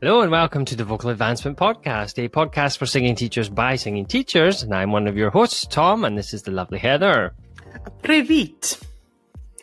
Hello 0.00 0.20
and 0.20 0.30
welcome 0.30 0.64
to 0.64 0.76
the 0.76 0.84
Vocal 0.84 1.10
Advancement 1.10 1.58
Podcast, 1.58 2.24
a 2.24 2.28
podcast 2.28 2.78
for 2.78 2.86
singing 2.86 3.16
teachers 3.16 3.48
by 3.48 3.74
singing 3.74 4.06
teachers. 4.06 4.62
And 4.62 4.72
I'm 4.72 4.92
one 4.92 5.08
of 5.08 5.16
your 5.16 5.28
hosts, 5.28 5.66
Tom, 5.66 6.04
and 6.04 6.16
this 6.16 6.32
is 6.32 6.42
the 6.42 6.52
lovely 6.52 6.78
Heather. 6.78 7.34
Privit. 8.00 8.78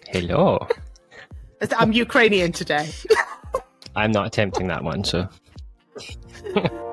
Hello. 0.10 0.68
I'm 1.78 1.94
Ukrainian 1.94 2.52
today. 2.52 2.90
I'm 3.96 4.12
not 4.12 4.28
attempting 4.28 4.68
that 4.68 4.84
one, 4.84 5.06
so. 5.06 5.30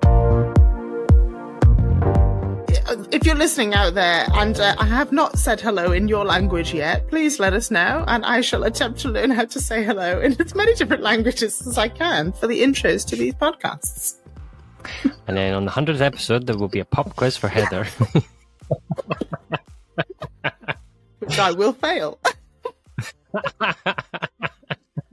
if 3.22 3.26
you're 3.26 3.36
listening 3.36 3.72
out 3.72 3.94
there 3.94 4.26
and 4.32 4.58
uh, 4.58 4.74
I 4.80 4.86
have 4.86 5.12
not 5.12 5.38
said 5.38 5.60
hello 5.60 5.92
in 5.92 6.08
your 6.08 6.24
language 6.24 6.74
yet, 6.74 7.06
please 7.06 7.38
let 7.38 7.52
us 7.52 7.70
know 7.70 8.04
and 8.08 8.26
I 8.26 8.40
shall 8.40 8.64
attempt 8.64 8.98
to 9.02 9.08
learn 9.08 9.30
how 9.30 9.44
to 9.44 9.60
say 9.60 9.84
hello 9.84 10.20
in 10.20 10.32
as 10.40 10.56
many 10.56 10.74
different 10.74 11.04
languages 11.04 11.64
as 11.64 11.78
I 11.78 11.86
can 11.86 12.32
for 12.32 12.48
the 12.48 12.60
intros 12.60 13.06
to 13.06 13.14
these 13.14 13.34
podcasts. 13.34 14.16
And 15.28 15.36
then 15.36 15.54
on 15.54 15.66
the 15.66 15.70
100th 15.70 16.00
episode, 16.00 16.48
there 16.48 16.58
will 16.58 16.66
be 16.66 16.80
a 16.80 16.84
pop 16.84 17.14
quiz 17.14 17.36
for 17.36 17.46
Heather. 17.46 17.84
Which 21.20 21.38
I 21.38 21.52
will 21.52 21.74
fail. 21.74 22.18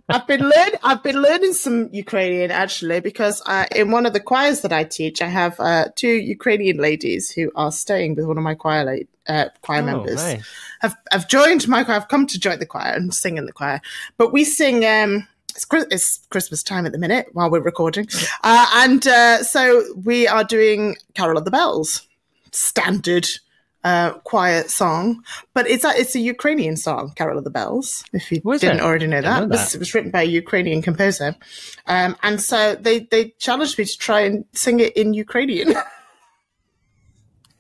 I've 0.10 0.26
been 0.28 0.42
learn 0.42 0.72
I've 0.84 1.04
been 1.04 1.22
learning 1.22 1.54
some 1.54 1.90
Ukrainian 1.92 2.52
actually 2.52 3.00
because 3.00 3.42
uh, 3.46 3.66
in 3.76 3.92
one 3.92 4.06
of 4.06 4.14
the 4.14 4.20
choirs 4.20 4.62
that 4.62 4.74
I 4.74 4.84
teach, 4.84 5.22
I 5.22 5.28
have 5.28 5.60
uh, 5.60 5.86
two 5.96 6.08
Ukrainian 6.38 6.78
ladies 6.78 7.30
who 7.32 7.52
are 7.56 7.72
staying 7.72 8.16
with 8.16 8.26
one 8.26 8.38
of 8.38 8.44
my 8.44 8.56
choir 8.56 8.84
la- 8.86 9.34
uh, 9.36 9.50
choir 9.62 9.82
Oh, 9.82 9.86
members. 9.86 10.16
nice. 10.16 10.44
Have 10.82 10.96
have 11.12 11.28
joined 11.28 11.68
my 11.68 11.84
choir. 11.84 11.98
I've 11.98 12.08
come 12.08 12.26
to 12.28 12.40
join 12.40 12.60
the 12.60 12.66
choir 12.66 12.94
and 12.94 13.14
sing 13.14 13.38
in 13.38 13.46
the 13.46 13.54
choir. 13.54 13.82
But 14.18 14.34
we 14.34 14.44
sing. 14.44 14.86
Um, 14.86 15.28
it's, 15.56 15.66
it's 15.92 16.26
Christmas 16.30 16.64
time 16.64 16.86
at 16.86 16.92
the 16.94 16.98
minute 16.98 17.28
while 17.34 17.50
we're 17.52 17.60
recording, 17.60 18.08
uh, 18.44 18.68
and 18.76 19.06
uh, 19.08 19.44
so 19.44 19.84
we 20.04 20.28
are 20.28 20.44
doing 20.44 20.96
"Carol 21.16 21.38
of 21.38 21.44
the 21.46 21.52
Bells," 21.52 22.08
standard 22.52 23.28
uh, 23.84 24.12
choir 24.32 24.64
song, 24.68 25.24
but 25.54 25.68
it's 25.68 25.84
a, 25.86 25.90
it's 25.96 26.16
a 26.16 26.20
Ukrainian 26.20 26.76
song, 26.78 27.14
"Carol 27.16 27.38
of 27.38 27.44
the 27.46 27.50
Bells." 27.50 28.04
If 28.14 28.32
you 28.32 28.42
Was 28.44 28.62
didn't 28.62 28.78
it? 28.80 28.84
already 28.84 29.08
know 29.08 29.22
that, 29.22 29.38
know 29.40 29.44
It 29.46 29.50
was- 29.50 29.70
that. 29.72 29.76
it 29.76 29.80
was 29.80 29.94
written 29.94 30.12
by 30.12 30.22
a 30.24 30.26
Ukrainian 30.26 30.82
composer, 30.82 31.36
um, 31.88 32.16
and 32.24 32.42
so 32.42 32.76
they 32.76 33.00
they 33.00 33.30
challenged 33.40 33.78
me 33.80 33.86
to 33.86 33.98
try 33.98 34.22
and 34.22 34.46
sing 34.54 34.80
it 34.80 34.96
in 34.98 35.14
Ukrainian. 35.14 35.76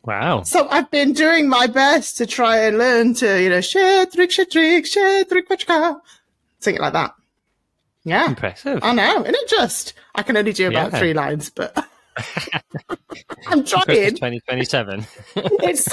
Wow. 0.03 0.44
So 0.44 0.67
I've 0.70 0.90
been 0.90 1.14
doing 1.14 1.50
my 1.50 1.67
best 1.67 2.17
to 2.17 2.25
try 2.25 2.58
and 2.66 2.78
learn 2.78 3.14
to, 3.16 3.42
you 3.44 3.50
know, 3.50 3.59
shetrik, 3.59 4.30
shetrik, 4.31 4.86
shetrik, 4.86 5.47
wachka. 5.50 6.00
Sing 6.59 6.75
it 6.75 6.81
like 6.81 6.94
that. 6.94 7.14
Yeah. 8.06 8.25
Impressive. 8.28 8.80
I 8.81 8.94
know, 8.94 9.22
isn't 9.22 9.36
it 9.36 9.50
just? 9.50 9.94
I 10.16 10.23
can 10.23 10.38
only 10.38 10.53
do 10.53 10.67
about 10.67 10.94
Yeah. 10.94 11.00
three 11.00 11.14
lines, 11.14 11.50
but 11.50 11.78
I'm 13.47 13.63
Christmas 13.63 13.71
trying. 13.85 14.09
2027. 14.15 15.05
It's, 15.61 15.88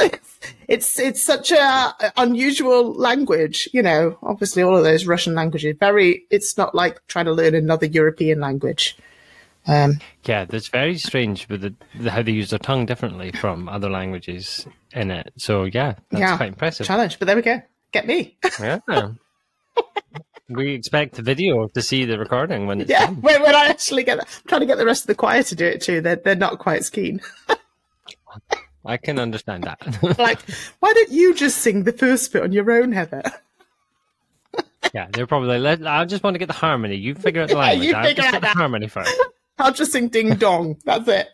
it's, 0.69 0.99
it's 0.99 1.23
such 1.23 1.53
a 1.53 1.95
unusual 2.17 2.93
language, 2.95 3.69
you 3.73 3.83
know, 3.83 4.19
obviously 4.23 4.63
all 4.63 4.77
of 4.77 4.85
those 4.85 5.07
Russian 5.07 5.35
languages, 5.35 5.77
very, 5.79 6.25
it's 6.31 6.57
not 6.57 6.75
like 6.75 7.01
trying 7.09 7.27
to 7.27 7.33
learn 7.33 7.55
another 7.55 7.87
European 7.87 8.41
language. 8.41 8.97
Um, 9.67 9.99
yeah, 10.25 10.45
that's 10.45 10.69
very 10.69 10.97
strange 10.99 11.49
with 11.49 11.63
the, 11.63 11.75
the, 11.99 12.11
how 12.11 12.23
they 12.23 12.33
use 12.33 12.51
their 12.51 12.59
tongue 12.59 12.87
differently 12.87 13.33
from 13.33 13.69
other 13.69 13.91
languages 13.91 14.67
in 14.93 15.11
it. 15.11 15.33
So, 15.37 15.65
yeah, 15.65 15.95
that's 16.11 16.21
Yeah. 16.21 16.37
quite 16.37 16.49
impressive. 16.51 16.87
challenge, 16.87 17.19
but 17.19 17.27
there 17.27 17.37
we 17.37 17.43
go. 17.43 17.61
Get 17.93 18.07
me. 18.07 18.37
Yeah. 18.61 18.79
we 20.49 20.73
expect 20.75 21.15
the 21.17 21.23
video 21.23 21.67
to 21.69 21.83
see 21.83 22.05
the 22.05 22.19
recording 22.19 22.67
when 22.67 22.81
it's 22.81 22.91
Yeah, 22.91 23.07
done. 23.07 23.17
when, 23.21 23.43
when 23.43 23.55
I 23.55 23.67
actually 23.67 24.05
get 24.05 24.19
that, 24.19 24.29
I'm 24.29 24.49
trying 24.49 24.61
to 24.61 24.67
get 24.67 24.79
the 24.79 24.87
rest 24.87 25.03
of 25.03 25.07
the 25.09 25.15
choir 25.15 25.43
to 25.43 25.55
do 25.55 25.65
it 25.67 25.81
too. 25.83 26.01
They're 26.01 26.17
they're 26.17 26.35
not 26.37 26.59
quite 26.59 26.79
as 26.81 26.91
keen. 26.91 27.21
I 28.85 28.97
can 28.97 29.19
understand 29.19 29.65
that. 29.65 29.81
like, 30.19 30.39
why 30.81 30.93
don't 30.93 31.11
you 31.11 31.35
just 31.35 31.59
sing 31.59 31.83
the 31.83 31.93
first 31.93 32.33
bit 32.33 32.43
on 32.45 32.53
your 32.53 32.71
own, 32.71 32.93
Heather? 32.93 33.23
yeah, 34.95 35.09
they're 35.13 35.27
probably 35.27 35.59
like, 35.59 35.81
"Let- 35.81 35.87
I 35.89 36.05
just 36.05 36.23
want 36.23 36.35
to 36.35 36.39
get 36.39 36.47
the 36.47 36.55
harmony. 36.55 36.95
You 36.95 37.15
figure 37.17 37.43
out 37.43 37.49
the 37.49 37.55
Yeah, 37.57 37.61
language. 37.61 37.89
you 37.89 37.95
I'll 37.95 38.05
figure 38.05 38.23
just 38.23 38.35
out 38.37 38.41
the 38.43 38.47
harmony 38.49 38.87
first. 38.87 39.21
I'll 39.59 39.73
just 39.73 39.91
sing 39.91 40.09
ding 40.09 40.37
dong. 40.37 40.77
That's 40.85 41.09
it. 41.09 41.29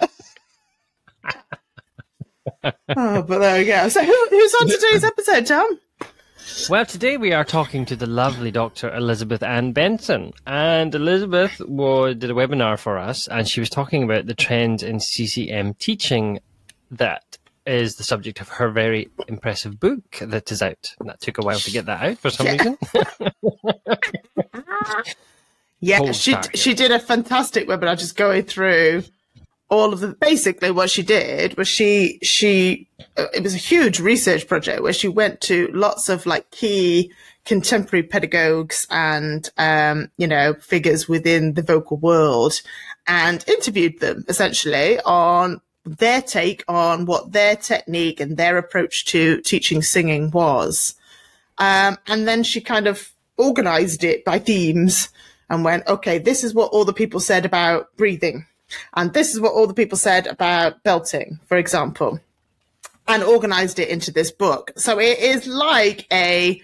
oh, 2.64 3.22
but 3.22 3.38
there 3.38 3.58
we 3.58 3.66
go. 3.66 3.88
So 3.88 4.02
who, 4.02 4.26
who's 4.30 4.54
on 4.60 4.68
today's 4.68 5.04
episode, 5.04 5.46
Tom? 5.46 5.78
Well, 6.68 6.86
today 6.86 7.16
we 7.16 7.32
are 7.32 7.44
talking 7.44 7.84
to 7.86 7.96
the 7.96 8.06
lovely 8.06 8.50
Dr. 8.50 8.94
Elizabeth 8.94 9.42
Ann 9.42 9.72
Benson. 9.72 10.32
And 10.46 10.94
Elizabeth 10.94 11.60
wa- 11.60 12.12
did 12.12 12.30
a 12.30 12.34
webinar 12.34 12.78
for 12.78 12.98
us, 12.98 13.28
and 13.28 13.48
she 13.48 13.60
was 13.60 13.70
talking 13.70 14.02
about 14.02 14.26
the 14.26 14.34
trends 14.34 14.82
in 14.82 15.00
CCM 15.00 15.74
teaching 15.74 16.40
that 16.90 17.38
is 17.66 17.96
the 17.96 18.04
subject 18.04 18.40
of 18.40 18.48
her 18.48 18.70
very 18.70 19.08
impressive 19.28 19.78
book 19.78 20.18
that 20.20 20.50
is 20.50 20.62
out. 20.62 20.94
And 21.00 21.08
that 21.08 21.20
took 21.20 21.38
a 21.38 21.42
while 21.42 21.58
to 21.58 21.70
get 21.70 21.86
that 21.86 22.02
out 22.02 22.18
for 22.18 22.30
some 22.30 22.46
reason. 22.46 22.78
Yeah, 25.84 25.98
Cold 25.98 26.14
she 26.14 26.36
she 26.54 26.74
did 26.74 26.92
a 26.92 27.00
fantastic 27.00 27.66
webinar 27.66 27.98
just 27.98 28.16
going 28.16 28.44
through 28.44 29.02
all 29.72 29.92
of 29.92 30.00
the 30.00 30.08
basically 30.08 30.70
what 30.70 30.90
she 30.90 31.02
did 31.02 31.56
was 31.56 31.66
she 31.66 32.18
she 32.22 32.86
uh, 33.16 33.26
it 33.34 33.42
was 33.42 33.54
a 33.54 33.68
huge 33.72 34.00
research 34.00 34.46
project 34.46 34.82
where 34.82 34.92
she 34.92 35.08
went 35.08 35.40
to 35.40 35.68
lots 35.72 36.10
of 36.10 36.26
like 36.26 36.50
key 36.50 37.10
contemporary 37.46 38.02
pedagogues 38.02 38.86
and 38.90 39.48
um 39.56 40.10
you 40.18 40.26
know 40.26 40.52
figures 40.54 41.08
within 41.08 41.54
the 41.54 41.62
vocal 41.62 41.96
world 41.96 42.60
and 43.06 43.44
interviewed 43.48 43.98
them 44.00 44.24
essentially 44.28 45.00
on 45.00 45.58
their 45.84 46.20
take 46.20 46.62
on 46.68 47.06
what 47.06 47.32
their 47.32 47.56
technique 47.56 48.20
and 48.20 48.36
their 48.36 48.58
approach 48.58 49.06
to 49.06 49.40
teaching 49.40 49.82
singing 49.82 50.30
was 50.30 50.94
um, 51.58 51.96
and 52.06 52.26
then 52.28 52.42
she 52.42 52.60
kind 52.60 52.86
of 52.86 53.10
organized 53.36 54.04
it 54.04 54.24
by 54.24 54.38
themes 54.38 55.08
and 55.48 55.64
went, 55.64 55.86
okay, 55.86 56.18
this 56.18 56.44
is 56.44 56.54
what 56.54 56.72
all 56.72 56.84
the 56.84 56.92
people 56.92 57.20
said 57.20 57.44
about 57.44 57.94
breathing. 57.96 58.46
And 58.94 59.12
this 59.12 59.32
is 59.34 59.40
what 59.40 59.52
all 59.52 59.66
the 59.66 59.74
people 59.74 59.98
said 59.98 60.26
about 60.26 60.82
belting, 60.82 61.38
for 61.46 61.56
example, 61.56 62.20
and 63.08 63.22
organized 63.22 63.78
it 63.78 63.88
into 63.88 64.10
this 64.12 64.30
book. 64.30 64.72
So 64.76 64.98
it 64.98 65.18
is 65.18 65.46
like 65.46 66.06
a 66.12 66.60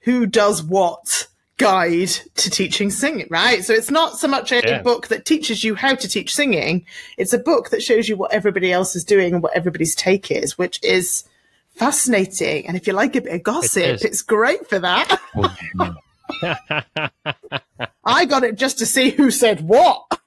who 0.00 0.26
does 0.26 0.62
what 0.62 1.26
guide 1.58 2.08
to 2.36 2.48
teaching 2.48 2.90
singing, 2.90 3.26
right? 3.28 3.62
So 3.62 3.74
it's 3.74 3.90
not 3.90 4.18
so 4.18 4.26
much 4.26 4.50
a 4.50 4.62
Yeah. 4.64 4.82
book 4.82 5.08
that 5.08 5.26
teaches 5.26 5.62
you 5.62 5.74
how 5.74 5.94
to 5.94 6.08
teach 6.08 6.34
singing. 6.34 6.86
It's 7.18 7.34
a 7.34 7.38
book 7.38 7.68
that 7.70 7.82
shows 7.82 8.08
you 8.08 8.16
what 8.16 8.32
everybody 8.32 8.72
else 8.72 8.96
is 8.96 9.04
doing 9.04 9.34
and 9.34 9.42
what 9.42 9.54
everybody's 9.54 9.94
take 9.94 10.30
is, 10.30 10.56
which 10.56 10.80
is 10.82 11.24
fascinating. 11.74 12.66
And 12.66 12.76
if 12.78 12.86
you 12.86 12.94
like 12.94 13.14
a 13.14 13.20
bit 13.20 13.34
of 13.34 13.42
gossip, 13.42 13.82
is. 13.82 14.02
it's 14.04 14.22
great 14.22 14.66
for 14.68 14.78
that. 14.78 15.20
I 18.04 18.24
got 18.24 18.44
it 18.44 18.56
just 18.56 18.78
to 18.78 18.86
see 18.86 19.10
who 19.10 19.30
said 19.30 19.60
what. 19.60 20.19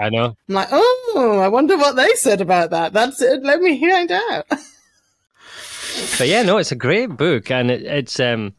I 0.00 0.08
know. 0.08 0.36
I'm 0.48 0.54
like, 0.54 0.68
oh, 0.72 1.40
I 1.42 1.48
wonder 1.48 1.76
what 1.76 1.96
they 1.96 2.14
said 2.14 2.40
about 2.40 2.70
that. 2.70 2.92
That's 2.92 3.20
it. 3.20 3.42
Let 3.42 3.60
me 3.60 3.78
find 3.80 4.10
out. 4.10 4.46
But 6.18 6.28
yeah, 6.28 6.42
no, 6.42 6.58
it's 6.58 6.72
a 6.72 6.76
great 6.76 7.16
book, 7.16 7.50
and 7.50 7.70
it, 7.70 7.82
it's 7.82 8.20
um, 8.20 8.54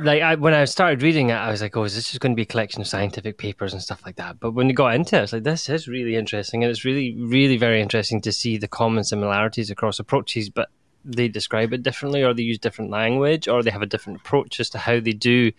like 0.00 0.22
I, 0.22 0.34
when 0.34 0.54
I 0.54 0.64
started 0.64 1.02
reading 1.02 1.30
it, 1.30 1.34
I 1.34 1.50
was 1.50 1.62
like, 1.62 1.76
"Oh, 1.76 1.84
is 1.84 1.94
this 1.94 2.08
just 2.08 2.20
going 2.20 2.32
to 2.32 2.36
be 2.36 2.42
a 2.42 2.46
collection 2.46 2.80
of 2.80 2.86
scientific 2.86 3.38
papers 3.38 3.72
and 3.72 3.82
stuff 3.82 4.04
like 4.04 4.16
that?" 4.16 4.38
But 4.38 4.52
when 4.52 4.68
you 4.68 4.74
got 4.74 4.94
into 4.94 5.16
it, 5.16 5.22
it's 5.22 5.32
like 5.32 5.44
this 5.44 5.68
is 5.68 5.88
really 5.88 6.16
interesting, 6.16 6.62
and 6.62 6.70
it's 6.70 6.84
really, 6.84 7.16
really 7.18 7.56
very 7.56 7.80
interesting 7.80 8.20
to 8.22 8.32
see 8.32 8.58
the 8.58 8.68
common 8.68 9.04
similarities 9.04 9.70
across 9.70 9.98
approaches, 9.98 10.50
but 10.50 10.68
they 11.04 11.28
describe 11.28 11.72
it 11.72 11.82
differently, 11.82 12.22
or 12.22 12.34
they 12.34 12.42
use 12.42 12.58
different 12.58 12.90
language, 12.90 13.48
or 13.48 13.62
they 13.62 13.70
have 13.70 13.82
a 13.82 13.86
different 13.86 14.20
approach 14.20 14.60
as 14.60 14.70
to 14.70 14.78
how 14.78 15.00
they 15.00 15.12
do 15.12 15.52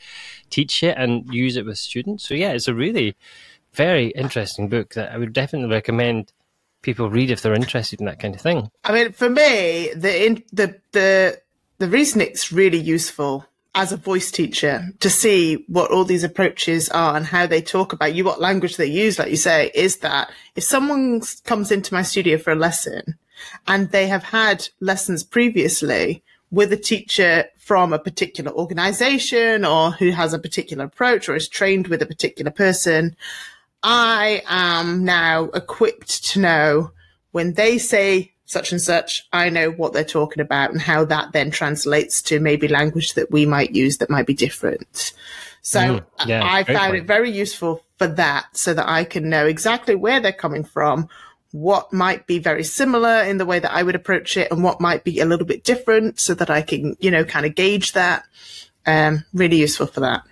teach 0.49 0.83
it 0.83 0.95
and 0.97 1.25
use 1.33 1.57
it 1.57 1.65
with 1.65 1.77
students. 1.77 2.27
So 2.27 2.33
yeah, 2.33 2.51
it's 2.51 2.67
a 2.67 2.75
really 2.75 3.15
very 3.73 4.07
interesting 4.07 4.69
book 4.69 4.93
that 4.93 5.11
I 5.11 5.17
would 5.17 5.33
definitely 5.33 5.69
recommend 5.69 6.31
people 6.81 7.09
read 7.09 7.31
if 7.31 7.41
they're 7.41 7.53
interested 7.53 7.99
in 7.99 8.05
that 8.05 8.19
kind 8.19 8.35
of 8.35 8.41
thing. 8.41 8.71
I 8.83 8.93
mean, 8.93 9.11
for 9.11 9.29
me, 9.29 9.91
the 9.95 10.25
in, 10.25 10.43
the 10.51 10.79
the 10.91 11.41
the 11.77 11.87
reason 11.87 12.21
it's 12.21 12.51
really 12.51 12.79
useful 12.79 13.45
as 13.75 13.91
a 13.91 13.97
voice 13.97 14.31
teacher 14.31 14.89
to 14.99 15.09
see 15.09 15.63
what 15.67 15.91
all 15.91 16.03
these 16.03 16.23
approaches 16.23 16.89
are 16.89 17.15
and 17.15 17.25
how 17.25 17.45
they 17.45 17.61
talk 17.61 17.93
about 17.93 18.15
you, 18.15 18.23
what 18.23 18.41
language 18.41 18.77
they 18.77 18.85
use, 18.85 19.19
like 19.19 19.29
you 19.29 19.37
say, 19.37 19.71
is 19.75 19.97
that 19.97 20.31
if 20.55 20.63
someone 20.63 21.21
comes 21.45 21.71
into 21.71 21.93
my 21.93 22.01
studio 22.01 22.37
for 22.37 22.51
a 22.51 22.55
lesson 22.55 23.17
and 23.67 23.91
they 23.91 24.07
have 24.07 24.23
had 24.23 24.67
lessons 24.79 25.23
previously 25.23 26.23
with 26.51 26.73
a 26.73 26.77
teacher 26.77 27.45
from 27.57 27.93
a 27.93 27.99
particular 27.99 28.51
organization 28.51 29.63
or 29.63 29.91
who 29.91 30.09
has 30.09 30.33
a 30.33 30.39
particular 30.39 30.85
approach 30.85 31.29
or 31.29 31.35
is 31.35 31.47
trained 31.47 31.87
with 31.87 32.01
a 32.01 32.07
particular 32.07 32.51
person, 32.51 33.15
I 33.83 34.43
am 34.47 35.05
now 35.05 35.45
equipped 35.45 36.25
to 36.31 36.39
know 36.39 36.91
when 37.31 37.53
they 37.53 37.77
say 37.77 38.33
such 38.45 38.71
and 38.71 38.81
such, 38.81 39.27
I 39.31 39.49
know 39.49 39.69
what 39.69 39.93
they're 39.93 40.03
talking 40.03 40.41
about 40.41 40.71
and 40.71 40.81
how 40.81 41.05
that 41.05 41.33
then 41.33 41.51
translates 41.51 42.21
to 42.23 42.39
maybe 42.39 42.67
language 42.67 43.13
that 43.13 43.29
we 43.29 43.45
might 43.45 43.75
use 43.75 43.97
that 43.99 44.09
might 44.09 44.25
be 44.25 44.33
different. 44.33 45.13
So 45.61 45.79
Mm, 45.79 46.05
yeah, 46.25 46.41
I 46.43 46.63
found 46.63 46.91
point. 46.91 47.03
it 47.03 47.05
very 47.05 47.29
useful 47.29 47.83
for 47.99 48.07
that 48.07 48.57
so 48.57 48.73
that 48.73 48.89
I 48.89 49.03
can 49.03 49.29
know 49.29 49.45
exactly 49.45 49.93
where 49.93 50.19
they're 50.19 50.31
coming 50.33 50.63
from, 50.63 51.09
what 51.51 51.93
might 51.93 52.25
be 52.25 52.39
very 52.39 52.63
similar 52.63 53.21
in 53.21 53.37
the 53.37 53.45
way 53.45 53.59
that 53.59 53.71
I 53.71 53.83
would 53.83 53.95
approach 53.95 54.35
it 54.35 54.51
and 54.51 54.63
what 54.63 54.81
might 54.81 55.03
be 55.03 55.19
a 55.19 55.25
little 55.25 55.45
bit 55.45 55.63
different 55.63 56.19
so 56.19 56.33
that 56.33 56.49
I 56.49 56.63
can, 56.63 56.95
you 56.99 57.11
know, 57.11 57.23
kind 57.25 57.45
of 57.45 57.53
gauge 57.55 57.91
that. 57.93 58.25
Um, 58.85 59.25
really 59.33 59.57
useful 59.57 59.85
for 59.85 59.99
that. 59.99 60.23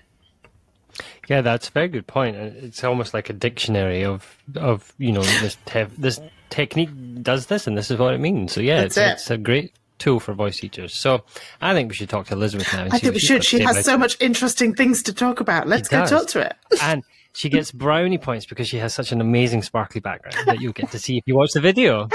Yeah, 1.27 1.41
that's 1.41 1.67
a 1.67 1.71
very 1.71 1.89
good 1.89 2.07
point. 2.07 2.37
Uh, 2.37 2.49
it's 2.65 2.83
almost 2.83 3.13
like 3.13 3.29
a 3.29 3.33
dictionary 3.33 4.03
of 4.03 4.37
of 4.55 4.93
you 4.97 5.11
know 5.11 5.21
this 5.21 5.57
te- 5.65 5.83
this 5.97 6.19
technique 6.49 6.89
does 7.21 7.47
this 7.47 7.67
and 7.67 7.77
this 7.77 7.91
is 7.91 7.97
what 7.97 8.13
it 8.13 8.19
means. 8.19 8.53
So 8.53 8.61
yeah, 8.61 8.81
it's, 8.81 8.97
it. 8.97 9.11
it's 9.11 9.29
a 9.29 9.37
great 9.37 9.73
tool 9.99 10.19
for 10.19 10.33
voice 10.33 10.59
teachers. 10.59 10.93
So 10.93 11.23
I 11.61 11.73
think 11.73 11.89
we 11.89 11.95
should 11.95 12.09
talk 12.09 12.27
to 12.27 12.33
Elizabeth 12.33 12.71
now. 12.73 12.87
I 12.91 12.99
think 12.99 13.13
we 13.13 13.19
should. 13.19 13.43
She 13.43 13.59
has 13.59 13.83
so 13.83 13.97
much 13.97 14.17
interesting 14.21 14.73
things 14.73 15.03
to 15.03 15.13
talk 15.13 15.39
about. 15.39 15.67
Let's 15.67 15.89
go 15.89 16.05
talk 16.05 16.27
to 16.29 16.39
it. 16.41 16.55
and 16.81 17.03
she 17.33 17.49
gets 17.49 17.71
brownie 17.71 18.17
points 18.17 18.45
because 18.45 18.67
she 18.67 18.77
has 18.77 18.93
such 18.93 19.11
an 19.11 19.21
amazing 19.21 19.63
sparkly 19.63 20.01
background 20.01 20.47
that 20.47 20.61
you'll 20.61 20.73
get 20.73 20.91
to 20.91 20.99
see 20.99 21.17
if 21.17 21.23
you 21.27 21.35
watch 21.35 21.51
the 21.53 21.61
video. 21.61 22.09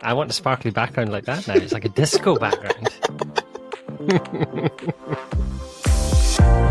I 0.00 0.12
want 0.12 0.30
a 0.30 0.32
sparkly 0.32 0.70
background 0.70 1.10
like 1.10 1.24
that 1.24 1.46
now. 1.48 1.54
It's 1.54 1.72
like 1.72 1.84
a 1.84 1.88
disco 1.88 2.36
background. 2.36 2.88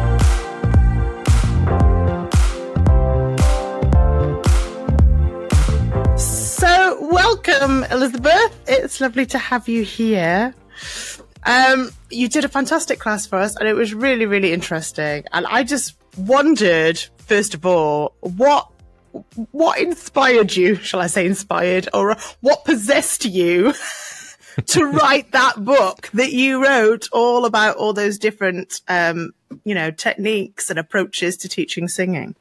welcome, 7.59 7.83
Elizabeth. 7.91 8.59
It's 8.67 9.01
lovely 9.01 9.25
to 9.27 9.37
have 9.37 9.67
you 9.67 9.83
here. 9.83 10.53
Um, 11.43 11.89
you 12.11 12.27
did 12.27 12.45
a 12.45 12.49
fantastic 12.49 12.99
class 12.99 13.25
for 13.25 13.37
us, 13.37 13.55
and 13.55 13.67
it 13.67 13.73
was 13.73 13.93
really, 13.93 14.25
really 14.25 14.53
interesting. 14.53 15.23
And 15.33 15.45
I 15.47 15.63
just 15.63 15.95
wondered, 16.17 16.99
first 17.17 17.53
of 17.53 17.65
all, 17.65 18.13
what 18.21 18.69
what 19.51 19.79
inspired 19.79 20.55
you? 20.55 20.75
Shall 20.75 20.99
I 20.99 21.07
say 21.07 21.25
inspired, 21.25 21.89
or 21.93 22.15
what 22.41 22.65
possessed 22.65 23.25
you 23.25 23.73
to 24.67 24.85
write 24.85 25.31
that 25.31 25.63
book 25.63 26.09
that 26.13 26.33
you 26.33 26.63
wrote, 26.63 27.07
all 27.11 27.45
about 27.45 27.77
all 27.77 27.93
those 27.93 28.19
different, 28.19 28.81
um, 28.87 29.31
you 29.63 29.73
know, 29.73 29.89
techniques 29.89 30.69
and 30.69 30.77
approaches 30.77 31.37
to 31.37 31.49
teaching 31.49 31.87
singing? 31.87 32.35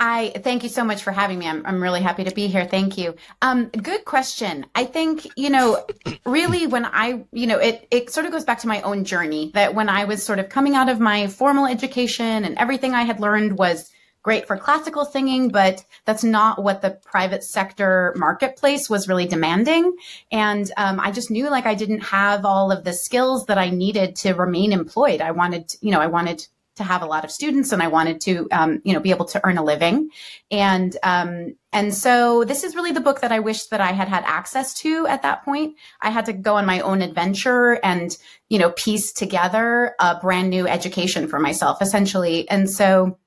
I 0.00 0.32
thank 0.44 0.62
you 0.62 0.68
so 0.68 0.84
much 0.84 1.02
for 1.02 1.10
having 1.10 1.40
me. 1.40 1.48
I'm, 1.48 1.66
I'm 1.66 1.82
really 1.82 2.00
happy 2.00 2.22
to 2.24 2.34
be 2.34 2.46
here. 2.46 2.64
Thank 2.64 2.96
you. 2.96 3.16
Um, 3.42 3.66
good 3.66 4.04
question. 4.04 4.64
I 4.74 4.84
think, 4.84 5.26
you 5.36 5.50
know, 5.50 5.84
really 6.24 6.68
when 6.68 6.84
I, 6.84 7.24
you 7.32 7.48
know, 7.48 7.58
it, 7.58 7.88
it 7.90 8.10
sort 8.10 8.24
of 8.24 8.32
goes 8.32 8.44
back 8.44 8.60
to 8.60 8.68
my 8.68 8.80
own 8.82 9.04
journey 9.04 9.50
that 9.54 9.74
when 9.74 9.88
I 9.88 10.04
was 10.04 10.22
sort 10.22 10.38
of 10.38 10.48
coming 10.48 10.76
out 10.76 10.88
of 10.88 11.00
my 11.00 11.26
formal 11.26 11.66
education 11.66 12.44
and 12.44 12.56
everything 12.58 12.94
I 12.94 13.02
had 13.02 13.18
learned 13.18 13.58
was 13.58 13.90
great 14.22 14.46
for 14.46 14.56
classical 14.56 15.04
singing, 15.04 15.48
but 15.48 15.84
that's 16.04 16.22
not 16.22 16.62
what 16.62 16.82
the 16.82 16.90
private 16.90 17.42
sector 17.42 18.12
marketplace 18.16 18.88
was 18.88 19.08
really 19.08 19.26
demanding. 19.26 19.96
And 20.30 20.70
um, 20.76 21.00
I 21.00 21.10
just 21.10 21.30
knew 21.30 21.48
like 21.50 21.66
I 21.66 21.74
didn't 21.74 22.00
have 22.00 22.44
all 22.44 22.70
of 22.70 22.84
the 22.84 22.92
skills 22.92 23.46
that 23.46 23.58
I 23.58 23.70
needed 23.70 24.16
to 24.16 24.34
remain 24.34 24.72
employed. 24.72 25.20
I 25.20 25.30
wanted, 25.30 25.72
you 25.80 25.90
know, 25.90 26.00
I 26.00 26.08
wanted 26.08 26.46
to 26.78 26.84
have 26.84 27.02
a 27.02 27.06
lot 27.06 27.24
of 27.24 27.30
students 27.30 27.70
and 27.70 27.82
I 27.82 27.88
wanted 27.88 28.20
to, 28.22 28.48
um, 28.50 28.80
you 28.84 28.92
know, 28.92 29.00
be 29.00 29.10
able 29.10 29.26
to 29.26 29.40
earn 29.44 29.58
a 29.58 29.62
living. 29.62 30.10
And, 30.50 30.96
um, 31.02 31.54
and 31.72 31.94
so 31.94 32.44
this 32.44 32.64
is 32.64 32.74
really 32.74 32.92
the 32.92 33.00
book 33.00 33.20
that 33.20 33.30
I 33.30 33.40
wish 33.40 33.66
that 33.66 33.80
I 33.80 33.92
had 33.92 34.08
had 34.08 34.24
access 34.24 34.74
to 34.80 35.06
at 35.06 35.22
that 35.22 35.44
point. 35.44 35.76
I 36.00 36.10
had 36.10 36.26
to 36.26 36.32
go 36.32 36.56
on 36.56 36.66
my 36.66 36.80
own 36.80 37.02
adventure 37.02 37.74
and, 37.84 38.16
you 38.48 38.58
know, 38.58 38.70
piece 38.70 39.12
together 39.12 39.94
a 40.00 40.18
brand 40.18 40.50
new 40.50 40.66
education 40.66 41.28
for 41.28 41.38
myself 41.38 41.82
essentially. 41.82 42.48
And 42.48 42.70
so, 42.70 43.18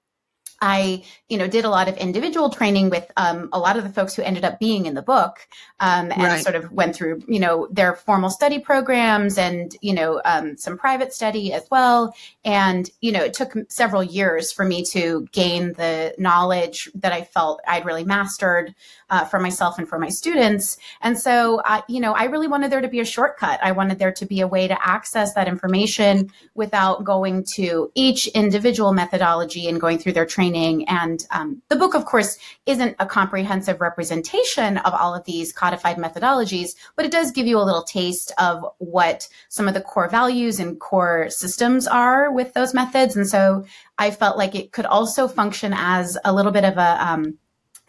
I, 0.62 1.04
you 1.28 1.38
know, 1.38 1.48
did 1.48 1.66
a 1.66 1.70
lot 1.70 1.90
of 1.90 1.98
individual 1.98 2.50
training 2.50 2.92
with 2.92 3.12
um, 3.18 3.50
a 3.52 3.60
lot 3.60 3.78
of 3.78 3.84
the 3.84 3.90
folks 3.90 4.16
who 4.16 4.22
ended 4.22 4.46
up 4.46 4.60
being 4.60 4.86
in 4.86 4.94
the 4.94 5.02
book, 5.02 5.48
um, 5.80 6.12
and 6.12 6.22
right. 6.22 6.44
sort 6.44 6.56
of 6.56 6.72
went 6.72 6.96
through, 6.96 7.24
you 7.28 7.40
know, 7.40 7.68
their 7.72 7.96
formal 7.96 8.30
study 8.30 8.60
programs 8.60 9.38
and 9.38 9.76
you 9.82 9.94
know 9.94 10.22
um, 10.24 10.58
some 10.58 10.78
private 10.78 11.14
study 11.14 11.52
as 11.52 11.68
well. 11.72 12.14
And 12.46 12.90
you 13.02 13.12
know, 13.12 13.24
it 13.24 13.34
took 13.34 13.54
several 13.70 14.04
years 14.04 14.52
for 14.52 14.64
me 14.64 14.84
to 14.86 15.28
gain 15.32 15.74
the 15.74 16.14
knowledge 16.18 16.90
that 16.96 17.12
I 17.12 17.24
felt 17.24 17.62
I'd 17.68 17.86
really 17.86 18.04
mastered 18.04 18.76
uh, 19.10 19.26
for 19.26 19.40
myself 19.40 19.78
and 19.78 19.88
for 19.88 20.00
my 20.00 20.10
students. 20.10 20.78
And 21.02 21.20
so, 21.20 21.62
uh, 21.66 21.82
you 21.88 22.00
know, 22.00 22.14
I 22.14 22.26
really 22.26 22.48
wanted 22.48 22.72
there 22.72 22.82
to 22.82 22.88
be 22.88 23.00
a 23.00 23.06
shortcut. 23.06 23.60
I 23.64 23.72
wanted 23.72 24.00
there 24.00 24.12
to 24.14 24.26
be 24.26 24.42
a 24.42 24.48
way 24.48 24.68
to 24.68 24.88
access 24.88 25.34
that 25.34 25.48
information 25.48 26.32
without 26.56 27.04
going 27.04 27.44
to 27.56 27.92
each 27.96 28.28
individual 28.28 28.94
methodology 28.94 29.68
and 29.68 29.82
going 29.82 29.98
through 29.98 30.14
their 30.14 30.26
training. 30.26 30.51
And 30.56 31.26
um, 31.32 31.62
the 31.70 31.76
book, 31.76 31.94
of 31.94 32.06
course, 32.06 32.38
isn't 32.66 32.96
a 33.00 33.06
comprehensive 33.06 33.82
representation 33.82 34.78
of 34.80 34.94
all 34.94 35.14
of 35.14 35.26
these 35.26 35.54
codified 35.54 35.98
methodologies, 35.98 36.76
but 36.96 37.06
it 37.06 37.12
does 37.12 37.32
give 37.32 37.48
you 37.48 37.58
a 37.58 37.64
little 37.64 37.84
taste 37.84 38.32
of 38.38 38.66
what 38.80 39.28
some 39.50 39.68
of 39.68 39.74
the 39.74 39.82
core 39.82 40.10
values 40.10 40.60
and 40.60 40.80
core 40.80 41.30
systems 41.30 41.88
are 41.88 42.32
with 42.32 42.54
those 42.54 42.74
methods. 42.74 43.16
And 43.16 43.28
so 43.28 43.66
I 43.98 44.12
felt 44.12 44.38
like 44.38 44.56
it 44.56 44.72
could 44.72 44.86
also 44.86 45.28
function 45.28 45.74
as 45.76 46.18
a 46.26 46.34
little 46.34 46.52
bit 46.52 46.66
of 46.66 46.78
a 46.78 46.98
um, 47.06 47.38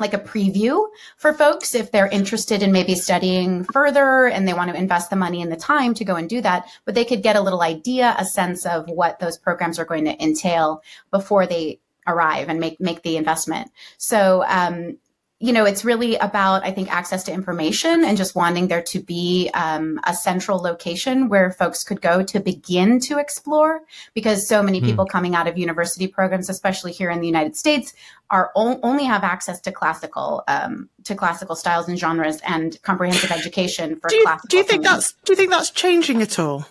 like 0.02 0.12
a 0.14 0.18
preview 0.18 0.86
for 1.16 1.32
folks 1.32 1.74
if 1.74 1.90
they're 1.90 2.08
interested 2.08 2.62
in 2.62 2.72
maybe 2.72 2.94
studying 2.94 3.64
further 3.72 4.26
and 4.26 4.46
they 4.46 4.52
want 4.52 4.70
to 4.70 4.76
invest 4.76 5.10
the 5.10 5.16
money 5.16 5.40
and 5.40 5.52
the 5.52 5.56
time 5.56 5.94
to 5.94 6.04
go 6.04 6.16
and 6.16 6.28
do 6.28 6.40
that 6.40 6.66
but 6.84 6.94
they 6.94 7.04
could 7.04 7.22
get 7.22 7.36
a 7.36 7.40
little 7.40 7.62
idea 7.62 8.14
a 8.18 8.24
sense 8.24 8.66
of 8.66 8.84
what 8.88 9.20
those 9.20 9.38
programs 9.38 9.78
are 9.78 9.84
going 9.84 10.04
to 10.04 10.22
entail 10.22 10.82
before 11.10 11.46
they 11.46 11.78
arrive 12.06 12.48
and 12.48 12.60
make 12.60 12.80
make 12.80 13.02
the 13.02 13.16
investment 13.16 13.70
so 13.98 14.44
um, 14.46 14.96
you 15.42 15.52
know, 15.52 15.64
it's 15.64 15.84
really 15.84 16.14
about, 16.18 16.64
I 16.64 16.70
think, 16.70 16.88
access 16.94 17.24
to 17.24 17.32
information 17.32 18.04
and 18.04 18.16
just 18.16 18.36
wanting 18.36 18.68
there 18.68 18.80
to 18.80 19.00
be 19.00 19.50
um, 19.54 19.98
a 20.04 20.14
central 20.14 20.58
location 20.58 21.28
where 21.28 21.50
folks 21.50 21.82
could 21.82 22.00
go 22.00 22.22
to 22.22 22.38
begin 22.38 23.00
to 23.00 23.18
explore 23.18 23.80
because 24.14 24.46
so 24.46 24.62
many 24.62 24.80
mm. 24.80 24.84
people 24.84 25.04
coming 25.04 25.34
out 25.34 25.48
of 25.48 25.58
university 25.58 26.06
programs, 26.06 26.48
especially 26.48 26.92
here 26.92 27.10
in 27.10 27.20
the 27.20 27.26
United 27.26 27.56
States, 27.56 27.92
are 28.30 28.52
o- 28.54 28.78
only 28.84 29.02
have 29.02 29.24
access 29.24 29.60
to 29.62 29.72
classical 29.72 30.44
um, 30.46 30.88
to 31.02 31.16
classical 31.16 31.56
styles 31.56 31.88
and 31.88 31.98
genres 31.98 32.40
and 32.46 32.80
comprehensive 32.82 33.32
education 33.32 33.96
for 33.96 34.10
do 34.10 34.14
you, 34.14 34.22
classical. 34.22 34.46
Do 34.48 34.56
you 34.58 34.62
think 34.62 34.84
that's 34.84 35.12
do 35.24 35.32
you 35.32 35.36
think 35.36 35.50
that's 35.50 35.70
changing 35.70 36.22
at 36.22 36.38
all? 36.38 36.66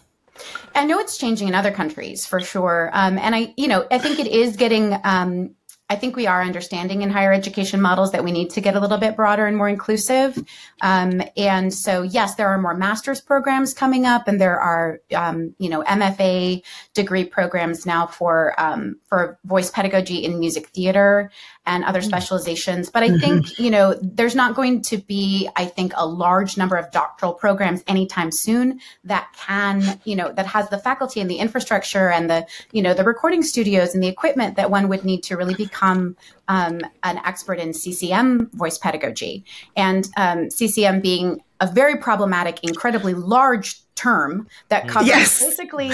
I 0.76 0.86
know 0.86 1.00
it's 1.00 1.18
changing 1.18 1.48
in 1.48 1.56
other 1.56 1.72
countries 1.72 2.26
for 2.26 2.40
sure, 2.40 2.90
um, 2.94 3.18
and 3.18 3.36
I, 3.36 3.54
you 3.58 3.68
know, 3.68 3.86
I 3.92 3.98
think 3.98 4.20
it 4.20 4.28
is 4.28 4.56
getting 4.56 4.98
um, 5.04 5.56
I 5.92 5.98
think 5.98 6.16
we 6.16 6.26
are 6.26 6.42
understanding 6.42 7.02
in 7.02 7.10
higher 7.10 7.34
education 7.34 7.82
models 7.82 8.14
that 8.14 8.24
we 8.24 8.32
need 8.32 8.52
to 8.52 8.62
get 8.62 8.78
a 8.78 8.80
little 8.80 8.98
bit 8.98 9.18
broader 9.18 9.45
and 9.45 9.57
more 9.57 9.68
inclusive. 9.68 10.42
Um, 10.80 11.21
and 11.36 11.74
so, 11.74 12.02
yes, 12.02 12.36
there 12.36 12.48
are 12.48 12.57
more 12.57 12.74
master's 12.74 13.19
programs 13.19 13.74
coming 13.74 14.06
up, 14.06 14.30
and 14.30 14.40
there 14.40 14.57
are, 14.57 15.02
um, 15.14 15.54
you 15.57 15.68
know, 15.68 15.83
MFA 15.83 16.64
degree 16.94 17.26
programs 17.26 17.86
now 17.86 18.07
for 18.07 18.56
um, 18.57 19.02
for 19.10 19.38
voice 19.44 19.69
pedagogy 19.69 20.24
in 20.24 20.40
music 20.40 20.68
theater 20.68 21.30
and 21.65 21.83
other 21.83 22.01
mm. 22.01 22.06
specializations. 22.06 22.89
But 22.89 23.03
I 23.03 23.09
mm-hmm. 23.09 23.19
think, 23.19 23.59
you 23.59 23.69
know, 23.69 23.95
there's 24.01 24.35
not 24.35 24.56
going 24.56 24.81
to 24.83 24.97
be, 24.97 25.47
I 25.56 25.65
think, 25.65 25.94
a 25.95 26.06
large 26.06 26.57
number 26.57 26.75
of 26.75 26.89
doctoral 26.91 27.33
programs 27.33 27.83
anytime 27.87 28.31
soon 28.31 28.80
that 29.03 29.27
can, 29.37 29.99
you 30.03 30.15
know, 30.15 30.31
that 30.33 30.47
has 30.47 30.69
the 30.69 30.80
faculty 30.80 31.21
and 31.21 31.30
the 31.30 31.37
infrastructure 31.37 32.09
and 32.09 32.30
the, 32.30 32.47
you 32.71 32.81
know, 32.81 32.94
the 32.94 33.03
recording 33.03 33.44
studios 33.44 33.94
and 33.94 34.03
the 34.03 34.07
equipment 34.07 34.56
that 34.56 34.71
one 34.71 34.89
would 34.89 35.06
need 35.06 35.21
to 35.23 35.37
really 35.37 35.56
become 35.56 36.15
um, 36.47 36.81
an 37.03 37.18
expert 37.19 37.59
in 37.59 37.73
CCM 37.73 38.49
voice 38.53 38.77
pedagogy. 38.77 39.45
And 39.75 40.07
um, 40.18 40.49
CCM 40.49 40.99
being 40.99 41.41
a 41.61 41.68
very 41.68 41.95
problematic, 41.95 42.59
incredibly 42.63 43.13
large 43.13 43.77
term 43.95 44.47
that 44.69 44.83
hmm. 44.83 44.89
covers 44.89 45.07
yes. 45.07 45.39
basically 45.39 45.91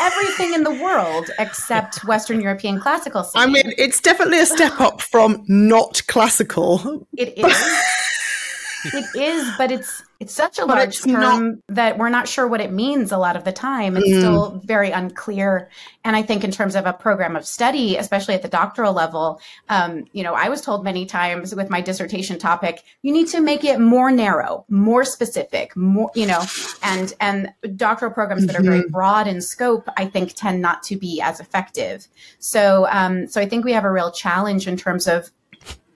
everything 0.00 0.52
in 0.54 0.64
the 0.64 0.82
world 0.82 1.30
except 1.38 2.04
Western 2.04 2.40
European 2.40 2.80
classical 2.80 3.22
singing. 3.22 3.48
I 3.48 3.50
mean, 3.50 3.72
it's 3.78 4.00
definitely 4.00 4.40
a 4.40 4.46
step 4.46 4.80
up 4.80 5.00
from 5.00 5.44
not 5.48 6.02
classical. 6.08 7.06
It 7.16 7.38
is. 7.38 8.03
It 8.84 9.16
is, 9.16 9.50
but 9.56 9.70
it's 9.70 10.02
it's 10.20 10.32
such 10.32 10.58
a 10.58 10.66
but 10.66 10.76
large 10.76 11.02
term 11.02 11.48
not... 11.48 11.58
that 11.68 11.98
we're 11.98 12.08
not 12.08 12.28
sure 12.28 12.46
what 12.46 12.60
it 12.60 12.72
means 12.72 13.12
a 13.12 13.18
lot 13.18 13.36
of 13.36 13.44
the 13.44 13.52
time. 13.52 13.96
It's 13.96 14.08
mm. 14.08 14.20
still 14.20 14.62
very 14.64 14.90
unclear. 14.90 15.68
And 16.04 16.16
I 16.16 16.22
think 16.22 16.44
in 16.44 16.50
terms 16.50 16.76
of 16.76 16.86
a 16.86 16.92
program 16.92 17.36
of 17.36 17.46
study, 17.46 17.96
especially 17.96 18.34
at 18.34 18.42
the 18.42 18.48
doctoral 18.48 18.92
level, 18.92 19.40
um, 19.68 20.04
you 20.12 20.22
know, 20.22 20.34
I 20.34 20.48
was 20.48 20.60
told 20.60 20.84
many 20.84 21.04
times 21.04 21.54
with 21.54 21.68
my 21.68 21.80
dissertation 21.80 22.38
topic, 22.38 22.84
you 23.02 23.12
need 23.12 23.28
to 23.28 23.40
make 23.40 23.64
it 23.64 23.80
more 23.80 24.10
narrow, 24.10 24.64
more 24.68 25.04
specific, 25.04 25.76
more, 25.76 26.10
you 26.14 26.26
know, 26.26 26.42
and 26.82 27.12
and 27.20 27.52
doctoral 27.76 28.12
programs 28.12 28.46
that 28.46 28.56
are 28.56 28.62
very 28.62 28.80
mm-hmm. 28.80 28.92
broad 28.92 29.26
in 29.26 29.40
scope, 29.40 29.88
I 29.96 30.06
think, 30.06 30.34
tend 30.34 30.62
not 30.62 30.82
to 30.84 30.96
be 30.96 31.20
as 31.20 31.40
effective. 31.40 32.06
So 32.38 32.86
um, 32.90 33.26
so 33.26 33.40
I 33.40 33.48
think 33.48 33.64
we 33.64 33.72
have 33.72 33.84
a 33.84 33.92
real 33.92 34.10
challenge 34.10 34.66
in 34.66 34.76
terms 34.76 35.06
of 35.06 35.30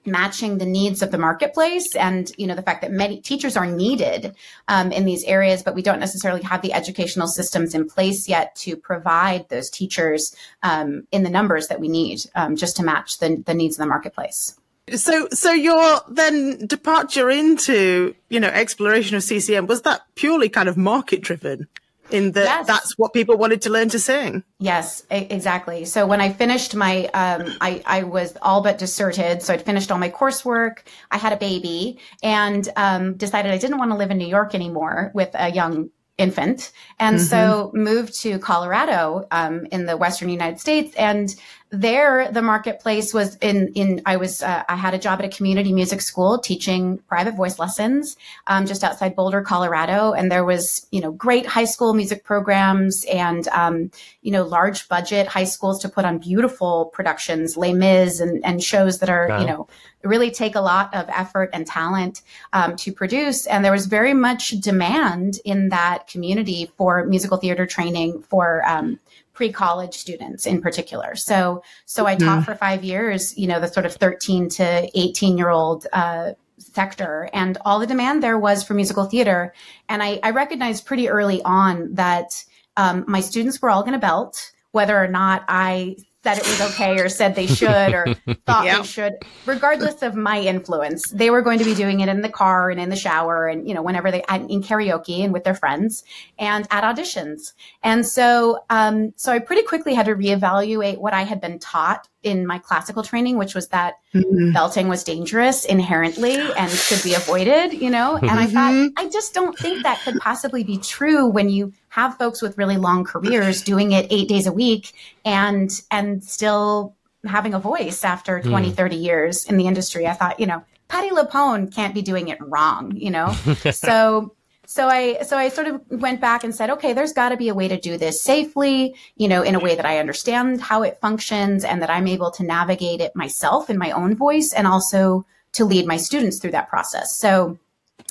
matching 0.09 0.57
the 0.57 0.65
needs 0.65 1.01
of 1.01 1.11
the 1.11 1.17
marketplace 1.17 1.95
and 1.95 2.31
you 2.37 2.47
know 2.47 2.55
the 2.55 2.61
fact 2.61 2.81
that 2.81 2.91
many 2.91 3.21
teachers 3.21 3.55
are 3.55 3.65
needed 3.65 4.35
um, 4.67 4.91
in 4.91 5.05
these 5.05 5.23
areas 5.25 5.63
but 5.63 5.75
we 5.75 5.81
don't 5.81 5.99
necessarily 5.99 6.41
have 6.41 6.61
the 6.61 6.73
educational 6.73 7.27
systems 7.27 7.73
in 7.73 7.87
place 7.87 8.27
yet 8.27 8.55
to 8.55 8.75
provide 8.75 9.47
those 9.49 9.69
teachers 9.69 10.35
um, 10.63 11.07
in 11.11 11.23
the 11.23 11.29
numbers 11.29 11.67
that 11.67 11.79
we 11.79 11.87
need 11.87 12.19
um, 12.35 12.55
just 12.55 12.75
to 12.77 12.83
match 12.83 13.19
the, 13.19 13.41
the 13.45 13.53
needs 13.53 13.75
of 13.75 13.83
the 13.83 13.89
marketplace. 13.89 14.59
So 14.95 15.27
so 15.31 15.51
your 15.51 16.01
then 16.09 16.65
departure 16.65 17.29
into 17.29 18.15
you 18.29 18.39
know 18.39 18.47
exploration 18.47 19.15
of 19.15 19.21
ccm 19.21 19.67
was 19.67 19.83
that 19.83 20.01
purely 20.15 20.49
kind 20.49 20.67
of 20.67 20.77
market 20.77 21.21
driven 21.21 21.67
in 22.11 22.31
that 22.33 22.45
yes. 22.45 22.67
that's 22.67 22.97
what 22.97 23.13
people 23.13 23.37
wanted 23.37 23.61
to 23.63 23.69
learn 23.69 23.89
to 23.89 23.99
sing. 23.99 24.43
Yes, 24.59 25.03
exactly. 25.09 25.85
So 25.85 26.05
when 26.05 26.21
I 26.21 26.31
finished 26.31 26.75
my, 26.75 27.05
um, 27.07 27.55
I, 27.61 27.81
I 27.85 28.03
was 28.03 28.35
all 28.41 28.61
but 28.61 28.77
deserted. 28.77 29.41
So 29.41 29.53
I'd 29.53 29.61
finished 29.61 29.91
all 29.91 29.97
my 29.97 30.09
coursework. 30.09 30.79
I 31.11 31.17
had 31.17 31.33
a 31.33 31.37
baby 31.37 31.99
and 32.23 32.67
um, 32.75 33.15
decided 33.15 33.51
I 33.51 33.57
didn't 33.57 33.77
want 33.77 33.91
to 33.91 33.97
live 33.97 34.11
in 34.11 34.17
New 34.17 34.27
York 34.27 34.55
anymore 34.55 35.11
with 35.13 35.29
a 35.33 35.49
young 35.51 35.89
infant 36.19 36.73
and 36.99 37.15
mm-hmm. 37.15 37.25
so 37.25 37.71
moved 37.73 38.13
to 38.21 38.37
colorado 38.39 39.25
um, 39.31 39.65
in 39.71 39.85
the 39.85 39.95
western 39.95 40.27
united 40.27 40.59
states 40.59 40.93
and 40.97 41.33
there 41.71 42.31
the 42.31 42.41
marketplace 42.41 43.13
was 43.13 43.35
in 43.37 43.71
in 43.75 44.01
i 44.07 44.17
was 44.17 44.41
uh, 44.41 44.63
i 44.67 44.75
had 44.75 44.95
a 44.95 44.97
job 44.97 45.19
at 45.19 45.25
a 45.25 45.29
community 45.29 45.71
music 45.71 46.01
school 46.01 46.39
teaching 46.39 46.97
private 47.07 47.35
voice 47.35 47.59
lessons 47.59 48.17
um, 48.47 48.65
just 48.65 48.83
outside 48.83 49.15
boulder 49.15 49.41
colorado 49.41 50.11
and 50.13 50.31
there 50.31 50.43
was 50.43 50.87
you 50.91 50.99
know 50.99 51.11
great 51.11 51.45
high 51.45 51.65
school 51.65 51.93
music 51.93 52.23
programs 52.23 53.05
and 53.05 53.47
um, 53.49 53.91
you 54.23 54.31
know 54.31 54.43
large 54.43 54.89
budget 54.89 55.27
high 55.27 55.43
schools 55.43 55.79
to 55.79 55.87
put 55.87 56.05
on 56.05 56.17
beautiful 56.17 56.85
productions 56.85 57.55
les 57.55 57.73
mis 57.73 58.19
and, 58.19 58.43
and 58.43 58.63
shows 58.63 58.97
that 58.97 59.09
are 59.09 59.27
wow. 59.27 59.39
you 59.39 59.45
know 59.45 59.67
really 60.03 60.31
take 60.31 60.55
a 60.55 60.61
lot 60.61 60.91
of 60.95 61.07
effort 61.09 61.51
and 61.53 61.67
talent 61.67 62.23
um, 62.53 62.75
to 62.77 62.91
produce 62.91 63.45
and 63.45 63.63
there 63.63 63.71
was 63.71 63.85
very 63.85 64.13
much 64.15 64.51
demand 64.61 65.39
in 65.45 65.69
that 65.69 66.07
community 66.07 66.71
for 66.77 67.05
musical 67.05 67.37
theater 67.37 67.67
training 67.67 68.23
for 68.23 68.67
um, 68.67 68.99
pre-college 69.39 69.93
students 69.93 70.45
in 70.45 70.61
particular. 70.61 71.15
So, 71.15 71.63
so 71.85 72.05
I 72.05 72.15
taught 72.17 72.41
mm. 72.41 72.45
for 72.45 72.55
five 72.55 72.83
years, 72.83 73.37
you 73.37 73.47
know, 73.47 73.61
the 73.61 73.69
sort 73.69 73.85
of 73.85 73.93
13 73.95 74.49
to 74.49 74.91
18 74.93 75.37
year 75.37 75.49
old, 75.49 75.87
uh, 75.93 76.31
sector 76.57 77.29
and 77.31 77.57
all 77.63 77.79
the 77.79 77.87
demand 77.87 78.21
there 78.21 78.37
was 78.37 78.63
for 78.63 78.73
musical 78.73 79.05
theater. 79.05 79.53
And 79.87 80.03
I, 80.03 80.19
I 80.23 80.31
recognized 80.31 80.85
pretty 80.85 81.07
early 81.07 81.41
on 81.43 81.93
that, 81.93 82.43
um, 82.75 83.05
my 83.07 83.21
students 83.21 83.61
were 83.61 83.69
all 83.69 83.81
going 83.81 83.93
to 83.93 83.99
belt, 83.99 84.51
whether 84.73 85.01
or 85.01 85.07
not 85.07 85.45
I 85.47 85.95
said 86.23 86.37
it 86.37 86.47
was 86.47 86.61
okay 86.61 86.99
or 86.99 87.07
said 87.07 87.35
they 87.35 87.47
should 87.47 87.93
or 87.93 88.05
thought 88.45 88.63
they 88.63 88.83
should 88.83 89.13
regardless 89.45 90.01
of 90.01 90.15
my 90.15 90.39
influence 90.39 91.09
they 91.11 91.29
were 91.29 91.41
going 91.41 91.59
to 91.59 91.65
be 91.65 91.73
doing 91.73 92.01
it 92.01 92.09
in 92.09 92.21
the 92.21 92.29
car 92.29 92.69
and 92.69 92.79
in 92.79 92.89
the 92.89 92.95
shower 92.95 93.47
and 93.47 93.67
you 93.67 93.73
know 93.73 93.81
whenever 93.81 94.11
they 94.11 94.23
in 94.49 94.61
karaoke 94.61 95.23
and 95.23 95.31
with 95.31 95.43
their 95.43 95.55
friends 95.55 96.03
and 96.37 96.67
at 96.71 96.83
auditions 96.83 97.53
and 97.83 98.05
so 98.05 98.59
um 98.69 99.13
so 99.15 99.31
i 99.31 99.39
pretty 99.39 99.63
quickly 99.63 99.93
had 99.93 100.05
to 100.05 100.15
reevaluate 100.15 100.97
what 100.97 101.13
i 101.13 101.23
had 101.23 101.39
been 101.39 101.57
taught 101.59 102.07
in 102.21 102.45
my 102.45 102.59
classical 102.59 103.03
training, 103.03 103.37
which 103.37 103.55
was 103.55 103.69
that 103.69 103.95
mm-hmm. 104.13 104.51
belting 104.51 104.89
was 104.89 105.03
dangerous 105.03 105.63
inherently 105.65 106.35
and 106.35 106.69
should 106.69 107.01
be 107.01 107.13
avoided, 107.13 107.73
you 107.73 107.89
know? 107.89 108.17
And 108.17 108.31
I 108.31 108.45
thought, 108.45 108.73
mm-hmm. 108.73 108.87
I 108.97 109.09
just 109.09 109.33
don't 109.33 109.57
think 109.57 109.83
that 109.83 110.01
could 110.03 110.19
possibly 110.19 110.63
be 110.63 110.77
true 110.77 111.27
when 111.27 111.49
you 111.49 111.71
have 111.89 112.17
folks 112.17 112.41
with 112.41 112.57
really 112.57 112.77
long 112.77 113.03
careers 113.03 113.61
doing 113.61 113.91
it 113.91 114.07
eight 114.09 114.27
days 114.27 114.47
a 114.47 114.51
week 114.51 114.93
and, 115.25 115.81
and 115.91 116.23
still 116.23 116.95
having 117.25 117.53
a 117.53 117.59
voice 117.59 118.03
after 118.03 118.41
20, 118.41 118.71
mm. 118.71 118.75
30 118.75 118.95
years 118.95 119.45
in 119.45 119.57
the 119.57 119.67
industry. 119.67 120.07
I 120.07 120.13
thought, 120.13 120.39
you 120.39 120.45
know, 120.45 120.63
Patti 120.87 121.09
LuPone 121.09 121.73
can't 121.73 121.93
be 121.93 122.01
doing 122.01 122.29
it 122.29 122.37
wrong, 122.41 122.95
you 122.95 123.11
know? 123.11 123.31
so, 123.71 124.35
so 124.65 124.87
I 124.87 125.23
so 125.23 125.35
I 125.35 125.49
sort 125.49 125.65
of 125.65 125.81
went 125.89 126.21
back 126.21 126.43
and 126.43 126.53
said, 126.53 126.69
okay, 126.69 126.93
there's 126.93 127.11
got 127.11 127.29
to 127.29 127.37
be 127.37 127.49
a 127.49 127.55
way 127.55 127.67
to 127.67 127.79
do 127.79 127.97
this 127.97 128.21
safely, 128.21 128.95
you 129.15 129.27
know, 129.27 129.41
in 129.41 129.55
a 129.55 129.59
way 129.59 129.75
that 129.75 129.85
I 129.85 129.97
understand 129.97 130.61
how 130.61 130.83
it 130.83 130.99
functions 131.01 131.63
and 131.63 131.81
that 131.81 131.89
I'm 131.89 132.07
able 132.07 132.29
to 132.31 132.43
navigate 132.43 133.01
it 133.01 133.15
myself 133.15 133.71
in 133.71 133.79
my 133.79 133.89
own 133.89 134.15
voice 134.15 134.53
and 134.53 134.67
also 134.67 135.25
to 135.53 135.65
lead 135.65 135.87
my 135.87 135.97
students 135.97 136.37
through 136.37 136.51
that 136.51 136.69
process. 136.69 137.17
So 137.17 137.57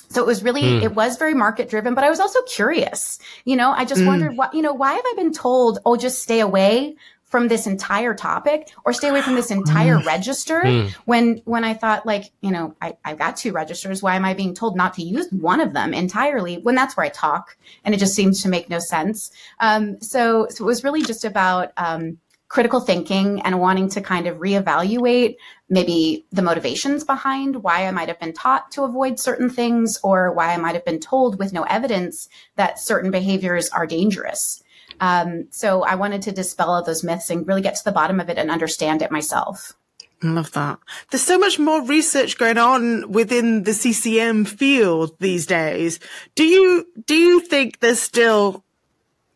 so 0.09 0.21
it 0.21 0.25
was 0.25 0.43
really, 0.43 0.63
mm. 0.63 0.83
it 0.83 0.95
was 0.95 1.17
very 1.17 1.33
market 1.33 1.69
driven, 1.69 1.93
but 1.93 2.03
I 2.03 2.09
was 2.09 2.19
also 2.19 2.41
curious. 2.43 3.19
You 3.45 3.55
know, 3.55 3.71
I 3.71 3.85
just 3.85 4.01
mm. 4.01 4.07
wondered 4.07 4.35
what, 4.35 4.53
you 4.53 4.61
know, 4.61 4.73
why 4.73 4.93
have 4.93 5.05
I 5.05 5.13
been 5.15 5.31
told, 5.31 5.79
oh, 5.85 5.95
just 5.95 6.23
stay 6.23 6.39
away 6.39 6.95
from 7.29 7.47
this 7.47 7.67
entire 7.67 8.15
topic 8.15 8.71
or 8.85 8.91
stay 8.91 9.07
away 9.07 9.21
from 9.21 9.35
this 9.35 9.51
entire 9.51 9.97
mm. 9.97 10.05
register 10.05 10.61
mm. 10.61 10.89
when 11.05 11.39
when 11.45 11.63
i 11.63 11.75
thought 11.75 12.03
like 12.05 12.31
you 12.41 12.49
know 12.49 12.75
I, 12.81 12.97
i've 13.05 13.19
got 13.19 13.37
two 13.37 13.51
registers 13.51 14.01
why 14.01 14.15
am 14.15 14.25
i 14.25 14.33
being 14.33 14.55
told 14.55 14.75
not 14.75 14.95
to 14.95 15.03
use 15.03 15.27
one 15.31 15.61
of 15.61 15.73
them 15.73 15.93
entirely 15.93 16.57
when 16.57 16.73
that's 16.73 16.97
where 16.97 17.05
i 17.05 17.09
talk 17.09 17.55
and 17.85 17.93
it 17.93 17.99
just 17.99 18.15
seems 18.15 18.41
to 18.41 18.49
make 18.49 18.69
no 18.69 18.79
sense 18.79 19.31
um, 19.59 20.01
so, 20.01 20.47
so 20.49 20.63
it 20.63 20.67
was 20.67 20.83
really 20.83 21.03
just 21.03 21.23
about 21.23 21.71
um, 21.77 22.17
critical 22.49 22.79
thinking 22.79 23.41
and 23.43 23.59
wanting 23.59 23.87
to 23.87 24.01
kind 24.01 24.27
of 24.27 24.37
reevaluate 24.37 25.37
maybe 25.69 26.25
the 26.31 26.41
motivations 26.41 27.03
behind 27.03 27.63
why 27.63 27.85
I 27.85 27.91
might 27.91 28.07
have 28.07 28.19
been 28.19 28.33
taught 28.33 28.71
to 28.71 28.83
avoid 28.83 29.19
certain 29.19 29.49
things 29.49 29.99
or 30.03 30.33
why 30.33 30.53
I 30.53 30.57
might 30.57 30.73
have 30.73 30.83
been 30.83 30.99
told 30.99 31.37
with 31.37 31.53
no 31.53 31.63
evidence 31.63 32.27
that 32.55 32.79
certain 32.79 33.11
behaviors 33.11 33.69
are 33.69 33.85
dangerous. 33.85 34.63
Um, 34.99 35.47
so 35.51 35.83
I 35.83 35.95
wanted 35.95 36.23
to 36.23 36.31
dispel 36.31 36.71
all 36.71 36.83
those 36.83 37.03
myths 37.03 37.29
and 37.29 37.47
really 37.47 37.61
get 37.61 37.75
to 37.75 37.83
the 37.83 37.91
bottom 37.91 38.19
of 38.19 38.29
it 38.29 38.37
and 38.39 38.49
understand 38.49 39.03
it 39.03 39.11
myself. 39.11 39.75
Love 40.21 40.51
that. 40.51 40.79
There's 41.11 41.21
so 41.21 41.37
much 41.37 41.59
more 41.59 41.81
research 41.85 42.37
going 42.37 42.57
on 42.57 43.09
within 43.11 43.63
the 43.63 43.73
CCM 43.73 44.43
field 44.43 45.15
these 45.19 45.45
days. 45.45 45.99
Do 46.35 46.43
you, 46.43 46.85
do 47.05 47.15
you 47.15 47.39
think 47.39 47.79
there's 47.79 48.01
still, 48.01 48.63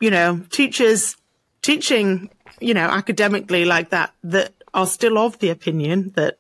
you 0.02 0.12
know, 0.12 0.42
teachers 0.50 1.16
teaching, 1.62 2.30
you 2.60 2.74
know, 2.74 2.86
academically 2.86 3.66
like 3.66 3.90
that, 3.90 4.14
that 4.24 4.54
are 4.74 4.88
still 4.88 5.18
of 5.18 5.40
the 5.40 5.50
opinion 5.50 6.12
that 6.16 6.38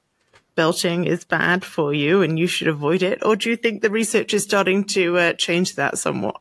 belting 0.55 1.05
is 1.05 1.25
bad 1.25 1.65
for 1.65 1.93
you 1.93 2.21
and 2.21 2.37
you 2.37 2.47
should 2.47 2.67
avoid 2.67 3.01
it? 3.01 3.23
Or 3.25 3.35
do 3.35 3.49
you 3.49 3.55
think 3.55 3.81
the 3.81 3.89
research 3.89 4.33
is 4.33 4.43
starting 4.43 4.83
to 4.85 5.17
uh, 5.17 5.33
change 5.33 5.75
that 5.75 5.97
somewhat? 5.97 6.39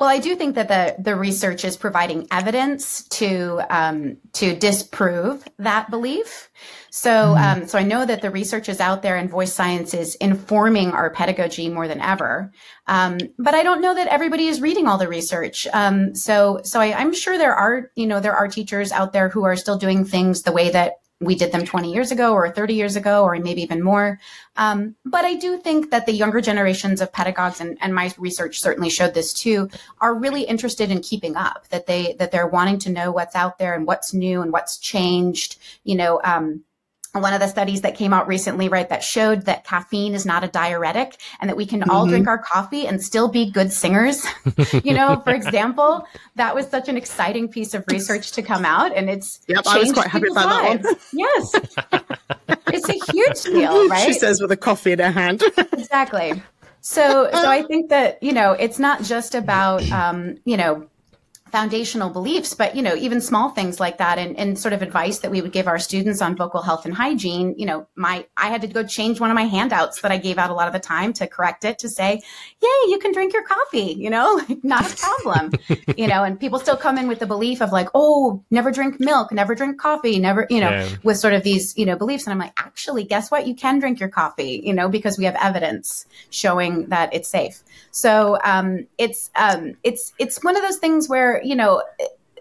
Well, 0.00 0.08
I 0.08 0.18
do 0.18 0.34
think 0.34 0.54
that 0.54 0.68
the 0.68 0.96
the 0.98 1.14
research 1.14 1.62
is 1.62 1.76
providing 1.76 2.26
evidence 2.30 3.06
to 3.20 3.60
um, 3.68 4.16
to 4.32 4.56
disprove 4.56 5.44
that 5.58 5.90
belief. 5.90 6.48
So, 6.88 7.10
mm-hmm. 7.10 7.62
um, 7.62 7.68
so 7.68 7.78
I 7.78 7.82
know 7.82 8.06
that 8.06 8.22
the 8.22 8.30
research 8.30 8.70
is 8.70 8.80
out 8.80 9.02
there, 9.02 9.18
and 9.18 9.28
voice 9.28 9.52
science 9.52 9.92
is 9.92 10.14
informing 10.14 10.92
our 10.92 11.10
pedagogy 11.10 11.68
more 11.68 11.86
than 11.86 12.00
ever. 12.00 12.50
Um, 12.86 13.18
but 13.38 13.54
I 13.54 13.62
don't 13.62 13.82
know 13.82 13.94
that 13.94 14.06
everybody 14.06 14.46
is 14.46 14.62
reading 14.62 14.86
all 14.86 14.96
the 14.96 15.06
research. 15.06 15.66
Um, 15.74 16.14
so, 16.14 16.60
so 16.64 16.80
I, 16.80 16.98
I'm 16.98 17.12
sure 17.12 17.36
there 17.36 17.54
are, 17.54 17.90
you 17.94 18.06
know, 18.06 18.20
there 18.20 18.34
are 18.34 18.48
teachers 18.48 18.92
out 18.92 19.12
there 19.12 19.28
who 19.28 19.44
are 19.44 19.54
still 19.54 19.76
doing 19.76 20.06
things 20.06 20.42
the 20.42 20.52
way 20.52 20.70
that 20.70 20.94
we 21.20 21.34
did 21.34 21.52
them 21.52 21.66
20 21.66 21.92
years 21.92 22.10
ago 22.10 22.32
or 22.32 22.50
30 22.50 22.74
years 22.74 22.96
ago 22.96 23.24
or 23.24 23.36
maybe 23.38 23.60
even 23.60 23.82
more. 23.82 24.18
Um, 24.56 24.96
but 25.04 25.24
I 25.24 25.34
do 25.34 25.58
think 25.58 25.90
that 25.90 26.06
the 26.06 26.12
younger 26.12 26.40
generations 26.40 27.02
of 27.02 27.12
pedagogues 27.12 27.60
and, 27.60 27.76
and 27.82 27.94
my 27.94 28.12
research 28.16 28.60
certainly 28.60 28.88
showed 28.88 29.12
this 29.12 29.34
too 29.34 29.68
are 30.00 30.14
really 30.14 30.42
interested 30.42 30.90
in 30.90 31.00
keeping 31.00 31.36
up 31.36 31.68
that 31.68 31.86
they 31.86 32.14
that 32.18 32.32
they're 32.32 32.46
wanting 32.46 32.78
to 32.80 32.90
know 32.90 33.12
what's 33.12 33.36
out 33.36 33.58
there 33.58 33.74
and 33.74 33.86
what's 33.86 34.14
new 34.14 34.40
and 34.40 34.50
what's 34.50 34.78
changed. 34.78 35.58
You 35.84 35.96
know, 35.96 36.20
um, 36.24 36.62
one 37.12 37.32
of 37.32 37.40
the 37.40 37.48
studies 37.48 37.80
that 37.80 37.96
came 37.96 38.12
out 38.12 38.28
recently, 38.28 38.68
right, 38.68 38.88
that 38.88 39.02
showed 39.02 39.46
that 39.46 39.64
caffeine 39.64 40.14
is 40.14 40.24
not 40.24 40.44
a 40.44 40.48
diuretic 40.48 41.16
and 41.40 41.48
that 41.50 41.56
we 41.56 41.66
can 41.66 41.80
mm-hmm. 41.80 41.90
all 41.90 42.06
drink 42.06 42.28
our 42.28 42.38
coffee 42.38 42.86
and 42.86 43.02
still 43.02 43.28
be 43.28 43.50
good 43.50 43.72
singers. 43.72 44.24
you 44.84 44.94
know, 44.94 45.20
for 45.24 45.32
example, 45.34 46.06
that 46.36 46.54
was 46.54 46.68
such 46.68 46.88
an 46.88 46.96
exciting 46.96 47.48
piece 47.48 47.74
of 47.74 47.84
research 47.88 48.30
to 48.32 48.42
come 48.42 48.64
out 48.64 48.94
and 48.94 49.10
it's 49.10 49.40
yep, 49.48 49.64
I 49.66 49.78
was 49.78 49.92
quite 49.92 50.06
happy 50.06 50.28
about 50.28 50.46
lives. 50.46 50.82
that 50.82 50.88
one. 50.88 51.00
yes. 51.12 51.54
it's 52.68 52.88
a 52.88 53.12
huge 53.12 53.42
deal, 53.42 53.88
right? 53.88 54.06
She 54.06 54.12
says 54.12 54.40
with 54.40 54.52
a 54.52 54.56
coffee 54.56 54.92
in 54.92 55.00
her 55.00 55.10
hand. 55.10 55.42
exactly. 55.72 56.40
So, 56.82 57.28
so 57.32 57.50
I 57.50 57.62
think 57.64 57.90
that, 57.90 58.22
you 58.22 58.32
know, 58.32 58.52
it's 58.52 58.78
not 58.78 59.02
just 59.02 59.34
about, 59.34 59.88
um, 59.90 60.38
you 60.44 60.56
know, 60.56 60.88
foundational 61.50 62.10
beliefs, 62.10 62.54
but 62.54 62.76
you 62.76 62.82
know, 62.82 62.94
even 62.94 63.20
small 63.20 63.50
things 63.50 63.80
like 63.80 63.98
that 63.98 64.18
and, 64.18 64.36
and 64.38 64.58
sort 64.58 64.72
of 64.72 64.82
advice 64.82 65.18
that 65.20 65.30
we 65.30 65.40
would 65.40 65.52
give 65.52 65.68
our 65.68 65.78
students 65.78 66.22
on 66.22 66.36
vocal 66.36 66.62
health 66.62 66.84
and 66.84 66.94
hygiene, 66.94 67.54
you 67.58 67.66
know, 67.66 67.86
my 67.96 68.26
I 68.36 68.48
had 68.48 68.60
to 68.62 68.66
go 68.66 68.84
change 68.84 69.20
one 69.20 69.30
of 69.30 69.34
my 69.34 69.44
handouts 69.44 70.00
that 70.02 70.12
I 70.12 70.18
gave 70.18 70.38
out 70.38 70.50
a 70.50 70.54
lot 70.54 70.66
of 70.66 70.72
the 70.72 70.80
time 70.80 71.12
to 71.14 71.26
correct 71.26 71.64
it 71.64 71.78
to 71.80 71.88
say, 71.88 72.22
Yay, 72.62 72.90
you 72.90 72.98
can 73.00 73.12
drink 73.12 73.32
your 73.32 73.44
coffee, 73.44 73.94
you 73.98 74.10
know, 74.10 74.40
not 74.62 74.92
a 74.92 74.96
problem. 74.96 75.52
you 75.96 76.06
know, 76.06 76.24
and 76.24 76.38
people 76.38 76.58
still 76.58 76.76
come 76.76 76.98
in 76.98 77.08
with 77.08 77.18
the 77.18 77.26
belief 77.26 77.60
of 77.62 77.72
like, 77.72 77.88
oh, 77.94 78.42
never 78.50 78.70
drink 78.70 79.00
milk, 79.00 79.32
never 79.32 79.54
drink 79.54 79.78
coffee, 79.78 80.18
never, 80.18 80.46
you 80.50 80.60
know, 80.60 80.70
yeah. 80.70 80.88
with 81.02 81.18
sort 81.18 81.34
of 81.34 81.42
these, 81.42 81.76
you 81.76 81.86
know, 81.86 81.96
beliefs. 81.96 82.26
And 82.26 82.32
I'm 82.32 82.38
like, 82.38 82.54
actually, 82.58 83.04
guess 83.04 83.30
what? 83.30 83.46
You 83.46 83.54
can 83.54 83.78
drink 83.78 84.00
your 84.00 84.08
coffee, 84.08 84.60
you 84.64 84.72
know, 84.72 84.88
because 84.88 85.18
we 85.18 85.24
have 85.24 85.36
evidence 85.40 86.06
showing 86.30 86.86
that 86.86 87.14
it's 87.14 87.28
safe. 87.28 87.62
So 87.90 88.38
um 88.44 88.86
it's 88.98 89.30
um 89.34 89.74
it's 89.82 90.12
it's 90.18 90.42
one 90.44 90.56
of 90.56 90.62
those 90.62 90.78
things 90.78 91.08
where 91.08 91.39
you 91.42 91.54
know, 91.54 91.82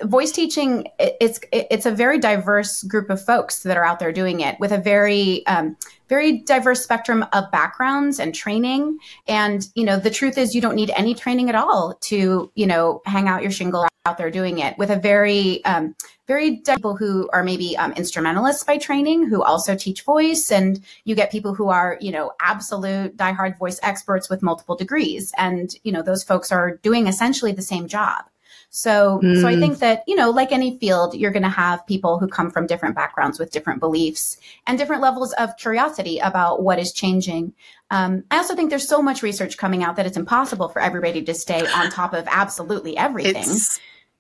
voice 0.03 0.31
teaching 0.31 0.87
it's 0.97 1.39
it's 1.51 1.85
a 1.85 1.91
very 1.91 2.19
diverse 2.19 2.83
group 2.83 3.09
of 3.09 3.23
folks 3.23 3.63
that 3.63 3.77
are 3.77 3.83
out 3.83 3.99
there 3.99 4.11
doing 4.11 4.39
it 4.39 4.59
with 4.59 4.71
a 4.71 4.77
very 4.77 5.45
um, 5.47 5.75
very 6.07 6.39
diverse 6.39 6.81
spectrum 6.81 7.25
of 7.33 7.51
backgrounds 7.51 8.19
and 8.19 8.33
training. 8.33 8.97
And 9.27 9.67
you 9.75 9.83
know 9.83 9.99
the 9.99 10.09
truth 10.09 10.37
is 10.37 10.55
you 10.55 10.61
don't 10.61 10.75
need 10.75 10.91
any 10.95 11.13
training 11.13 11.49
at 11.49 11.55
all 11.55 11.97
to 12.01 12.51
you 12.55 12.67
know 12.67 13.01
hang 13.05 13.27
out 13.27 13.41
your 13.41 13.51
shingle 13.51 13.87
out 14.05 14.17
there 14.17 14.31
doing 14.31 14.59
it 14.59 14.77
with 14.77 14.89
a 14.89 14.95
very 14.95 15.63
um, 15.65 15.95
very 16.27 16.61
people 16.65 16.95
who 16.95 17.29
are 17.33 17.43
maybe 17.43 17.75
um, 17.77 17.91
instrumentalists 17.93 18.63
by 18.63 18.77
training 18.77 19.27
who 19.27 19.43
also 19.43 19.75
teach 19.75 20.03
voice. 20.03 20.51
And 20.51 20.83
you 21.03 21.15
get 21.15 21.31
people 21.31 21.53
who 21.53 21.69
are 21.69 21.97
you 21.99 22.11
know 22.11 22.31
absolute 22.39 23.17
diehard 23.17 23.57
voice 23.57 23.79
experts 23.83 24.29
with 24.29 24.41
multiple 24.41 24.75
degrees. 24.75 25.33
And 25.37 25.75
you 25.83 25.91
know 25.91 26.01
those 26.01 26.23
folks 26.23 26.51
are 26.51 26.77
doing 26.77 27.07
essentially 27.07 27.51
the 27.51 27.61
same 27.61 27.87
job 27.87 28.23
so, 28.69 29.19
mm. 29.23 29.41
so 29.41 29.47
I 29.47 29.55
hmm. 29.55 29.61
think 29.61 29.79
that, 29.79 30.03
you 30.05 30.15
know, 30.15 30.29
like 30.29 30.51
any 30.51 30.77
field, 30.77 31.15
you're 31.15 31.31
going 31.31 31.43
to 31.43 31.49
have 31.49 31.85
people 31.87 32.19
who 32.19 32.27
come 32.27 32.51
from 32.51 32.67
different 32.67 32.95
backgrounds 32.95 33.39
with 33.39 33.51
different 33.51 33.79
beliefs 33.79 34.37
and 34.67 34.77
different 34.77 35.01
levels 35.01 35.33
of 35.33 35.57
curiosity 35.57 36.19
about 36.19 36.61
what 36.61 36.77
is 36.77 36.93
changing. 36.93 37.53
Um, 37.89 38.23
I 38.29 38.37
also 38.37 38.55
think 38.55 38.69
there's 38.69 38.87
so 38.87 39.01
much 39.01 39.23
research 39.23 39.57
coming 39.57 39.83
out 39.83 39.95
that 39.95 40.05
it's 40.05 40.17
impossible 40.17 40.69
for 40.69 40.81
everybody 40.81 41.23
to 41.23 41.33
stay 41.33 41.65
on 41.65 41.89
top 41.91 42.13
of 42.13 42.27
absolutely 42.29 42.95
everything. 42.95 43.37
It's, 43.37 43.79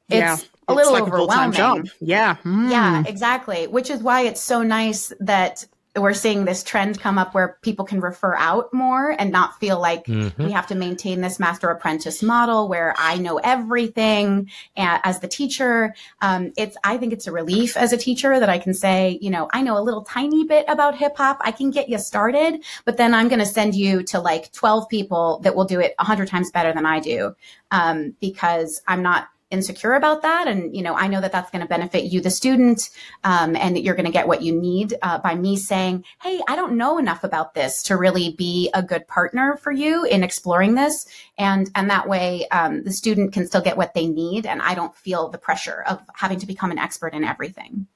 it's 0.09 0.17
yeah, 0.17 0.37
a 0.67 0.73
little 0.73 0.93
like 0.93 1.03
overwhelming. 1.03 1.59
A 1.59 1.83
yeah. 1.99 2.35
Mm. 2.43 2.71
Yeah, 2.71 3.03
exactly. 3.05 3.67
Which 3.67 3.91
is 3.91 4.01
why 4.01 4.21
it's 4.21 4.41
so 4.41 4.63
nice 4.63 5.13
that 5.19 5.63
we're 5.95 6.13
seeing 6.13 6.45
this 6.45 6.63
trend 6.63 6.99
come 6.99 7.17
up 7.17 7.33
where 7.33 7.57
people 7.61 7.83
can 7.83 7.99
refer 7.99 8.35
out 8.35 8.71
more 8.73 9.15
and 9.17 9.31
not 9.31 9.59
feel 9.59 9.79
like 9.79 10.05
mm-hmm. 10.05 10.43
we 10.43 10.51
have 10.51 10.67
to 10.67 10.75
maintain 10.75 11.21
this 11.21 11.39
master 11.39 11.69
apprentice 11.69 12.21
model 12.21 12.67
where 12.67 12.93
I 12.97 13.17
know 13.17 13.37
everything 13.37 14.49
as 14.77 15.19
the 15.19 15.27
teacher. 15.27 15.95
Um, 16.21 16.53
it's, 16.57 16.77
I 16.83 16.97
think 16.97 17.13
it's 17.13 17.25
a 17.25 17.31
relief 17.31 17.75
as 17.75 17.91
a 17.91 17.97
teacher 17.97 18.39
that 18.39 18.49
I 18.49 18.59
can 18.59 18.73
say, 18.73 19.17
you 19.21 19.31
know, 19.31 19.49
I 19.51 19.61
know 19.61 19.77
a 19.77 19.81
little 19.81 20.03
tiny 20.03 20.45
bit 20.45 20.65
about 20.67 20.95
hip 20.95 21.17
hop. 21.17 21.37
I 21.41 21.51
can 21.51 21.71
get 21.71 21.89
you 21.89 21.97
started, 21.97 22.63
but 22.85 22.97
then 22.97 23.13
I'm 23.13 23.27
going 23.27 23.39
to 23.39 23.45
send 23.45 23.73
you 23.73 24.03
to 24.03 24.19
like 24.19 24.51
12 24.51 24.87
people 24.89 25.39
that 25.43 25.55
will 25.55 25.65
do 25.65 25.79
it 25.79 25.95
a 25.97 26.03
hundred 26.03 26.27
times 26.27 26.51
better 26.51 26.71
than 26.71 26.85
I 26.85 26.99
do. 26.99 27.35
Um, 27.71 28.15
because 28.19 28.81
I'm 28.87 29.01
not 29.01 29.29
insecure 29.51 29.93
about 29.93 30.21
that 30.21 30.47
and 30.47 30.75
you 30.75 30.83
know 30.83 30.93
i 30.93 31.07
know 31.07 31.19
that 31.19 31.31
that's 31.31 31.49
going 31.49 31.61
to 31.61 31.67
benefit 31.67 32.03
you 32.03 32.21
the 32.21 32.29
student 32.29 32.89
um, 33.23 33.55
and 33.55 33.75
that 33.75 33.81
you're 33.81 33.95
going 33.95 34.05
to 34.05 34.11
get 34.11 34.27
what 34.27 34.43
you 34.43 34.53
need 34.53 34.93
uh, 35.01 35.17
by 35.17 35.33
me 35.33 35.55
saying 35.57 36.03
hey 36.21 36.39
i 36.47 36.55
don't 36.55 36.77
know 36.77 36.97
enough 36.97 37.23
about 37.23 37.55
this 37.55 37.81
to 37.81 37.97
really 37.97 38.31
be 38.33 38.69
a 38.73 38.83
good 38.83 39.07
partner 39.07 39.57
for 39.57 39.71
you 39.71 40.05
in 40.05 40.23
exploring 40.23 40.75
this 40.75 41.07
and 41.37 41.69
and 41.73 41.89
that 41.89 42.07
way 42.07 42.47
um, 42.49 42.83
the 42.83 42.93
student 42.93 43.33
can 43.33 43.47
still 43.47 43.61
get 43.61 43.75
what 43.75 43.93
they 43.95 44.05
need 44.05 44.45
and 44.45 44.61
i 44.61 44.75
don't 44.75 44.95
feel 44.95 45.29
the 45.29 45.37
pressure 45.37 45.83
of 45.87 45.99
having 46.13 46.39
to 46.39 46.45
become 46.45 46.69
an 46.69 46.77
expert 46.77 47.13
in 47.13 47.23
everything 47.23 47.87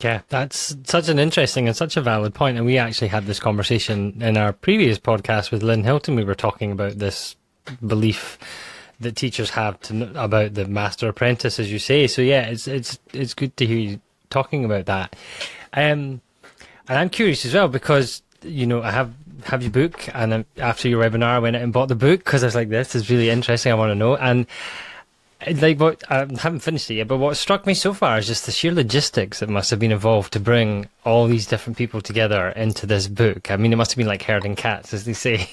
yeah, 0.00 0.20
that's 0.28 0.76
such 0.84 1.08
an 1.08 1.18
interesting 1.18 1.66
and 1.66 1.76
such 1.76 1.96
a 1.96 2.00
valid 2.00 2.32
point. 2.32 2.56
And 2.56 2.64
we 2.64 2.78
actually 2.78 3.08
had 3.08 3.26
this 3.26 3.40
conversation 3.40 4.22
in 4.22 4.36
our 4.36 4.52
previous 4.52 4.96
podcast 4.96 5.50
with 5.50 5.64
Lynn 5.64 5.82
Hilton. 5.82 6.14
We 6.14 6.22
were 6.22 6.36
talking 6.36 6.70
about 6.70 7.00
this 7.00 7.34
belief 7.84 8.38
that 9.00 9.16
teachers 9.16 9.50
have 9.50 9.80
to 9.80 10.10
about 10.20 10.54
the 10.54 10.66
master 10.66 11.08
apprentice, 11.08 11.58
as 11.58 11.70
you 11.70 11.78
say. 11.78 12.06
So 12.06 12.22
yeah, 12.22 12.42
it's 12.42 12.66
it's 12.66 12.98
it's 13.12 13.34
good 13.34 13.56
to 13.58 13.66
hear 13.66 13.78
you 13.78 14.00
talking 14.30 14.64
about 14.64 14.86
that. 14.86 15.14
Um, 15.72 16.20
and 16.88 16.98
I'm 16.98 17.10
curious 17.10 17.44
as 17.44 17.54
well 17.54 17.68
because 17.68 18.22
you 18.42 18.66
know 18.66 18.82
I 18.82 18.90
have 18.90 19.12
have 19.44 19.62
your 19.62 19.70
book, 19.70 20.08
and 20.14 20.44
after 20.56 20.88
your 20.88 21.02
webinar, 21.02 21.28
I 21.28 21.38
went 21.38 21.56
out 21.56 21.62
and 21.62 21.72
bought 21.72 21.88
the 21.88 21.94
book 21.94 22.20
because 22.20 22.42
I 22.42 22.46
was 22.46 22.54
like, 22.54 22.70
this 22.70 22.94
is 22.94 23.10
really 23.10 23.30
interesting. 23.30 23.72
I 23.72 23.76
want 23.76 23.90
to 23.90 23.94
know 23.94 24.16
and. 24.16 24.46
Like 25.46 25.78
what 25.78 26.02
I 26.10 26.16
haven't 26.16 26.58
finished 26.58 26.90
it 26.90 26.94
yet, 26.94 27.06
but 27.06 27.18
what 27.18 27.36
struck 27.36 27.64
me 27.64 27.72
so 27.72 27.94
far 27.94 28.18
is 28.18 28.26
just 28.26 28.44
the 28.44 28.50
sheer 28.50 28.72
logistics 28.72 29.38
that 29.38 29.48
must 29.48 29.70
have 29.70 29.78
been 29.78 29.92
involved 29.92 30.32
to 30.32 30.40
bring 30.40 30.88
all 31.04 31.28
these 31.28 31.46
different 31.46 31.78
people 31.78 32.00
together 32.00 32.48
into 32.48 32.86
this 32.86 33.06
book. 33.06 33.48
I 33.48 33.56
mean, 33.56 33.72
it 33.72 33.76
must 33.76 33.92
have 33.92 33.98
been 33.98 34.08
like 34.08 34.24
herding 34.24 34.56
cats, 34.56 34.92
as 34.92 35.04
they 35.04 35.12
say. 35.12 35.48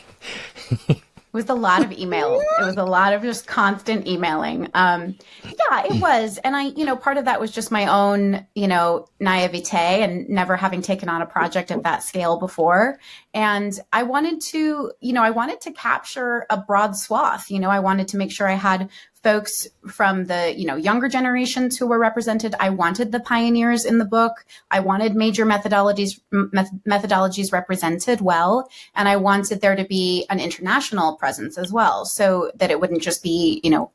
was 1.36 1.50
a 1.50 1.54
lot 1.54 1.84
of 1.84 1.92
email. 1.92 2.42
it 2.60 2.66
was 2.66 2.78
a 2.78 2.86
lot 2.86 3.14
of 3.14 3.22
just 3.22 3.46
constant 3.46 4.08
emailing. 4.08 4.70
Um, 4.74 5.18
yeah, 5.44 5.84
it 5.86 6.02
was. 6.02 6.38
And 6.40 6.56
I, 6.56 6.68
you 6.68 6.86
know, 6.86 6.96
part 6.96 7.18
of 7.18 7.26
that 7.26 7.40
was 7.40 7.52
just 7.52 7.72
my 7.72 7.88
own, 7.88 8.48
you 8.56 8.68
know, 8.68 9.08
naivete 9.20 10.02
and 10.02 10.28
never 10.30 10.56
having 10.56 10.82
taken 10.82 11.10
on 11.10 11.22
a 11.22 11.26
project 11.26 11.72
of 11.72 11.84
that 11.84 12.04
scale 12.04 12.40
before. 12.40 12.98
And 13.34 13.78
I 13.92 14.04
wanted 14.04 14.40
to, 14.42 14.94
you 15.02 15.14
know, 15.14 15.22
I 15.22 15.32
wanted 15.32 15.62
to 15.62 15.74
capture 15.74 16.46
a 16.50 16.58
broad 16.58 16.96
swath. 16.96 17.52
You 17.52 17.60
know, 17.60 17.70
I 17.70 17.80
wanted 17.80 18.08
to 18.10 18.18
make 18.18 18.32
sure 18.32 18.48
I 18.48 18.54
had 18.54 18.90
folks 19.26 19.68
from 19.88 20.26
the 20.26 20.54
you 20.56 20.68
know 20.68 20.76
younger 20.76 21.10
generations 21.10 21.76
who 21.76 21.88
were 21.88 21.98
represented. 21.98 22.54
I 22.60 22.70
wanted 22.70 23.12
the 23.12 23.20
pioneers 23.20 23.84
in 23.84 23.98
the 23.98 24.06
book. 24.06 24.46
I 24.70 24.80
wanted 24.82 25.16
major 25.16 25.48
methodologies 25.48 26.22
met- 26.30 26.70
methodologies 26.88 27.52
represented 27.52 28.22
well 28.22 28.70
and 28.94 29.10
i 29.10 29.16
wanted 29.16 29.62
there 29.62 29.76
to 29.76 29.86
be 29.86 30.26
an 30.30 30.40
international 30.40 31.16
presence 31.16 31.58
as 31.58 31.72
well 31.72 32.06
so 32.06 32.52
that 32.60 32.70
it 32.70 32.80
wouldn't 32.80 33.02
just 33.02 33.24
be 33.24 33.60
you 33.64 33.72
know 33.72 33.92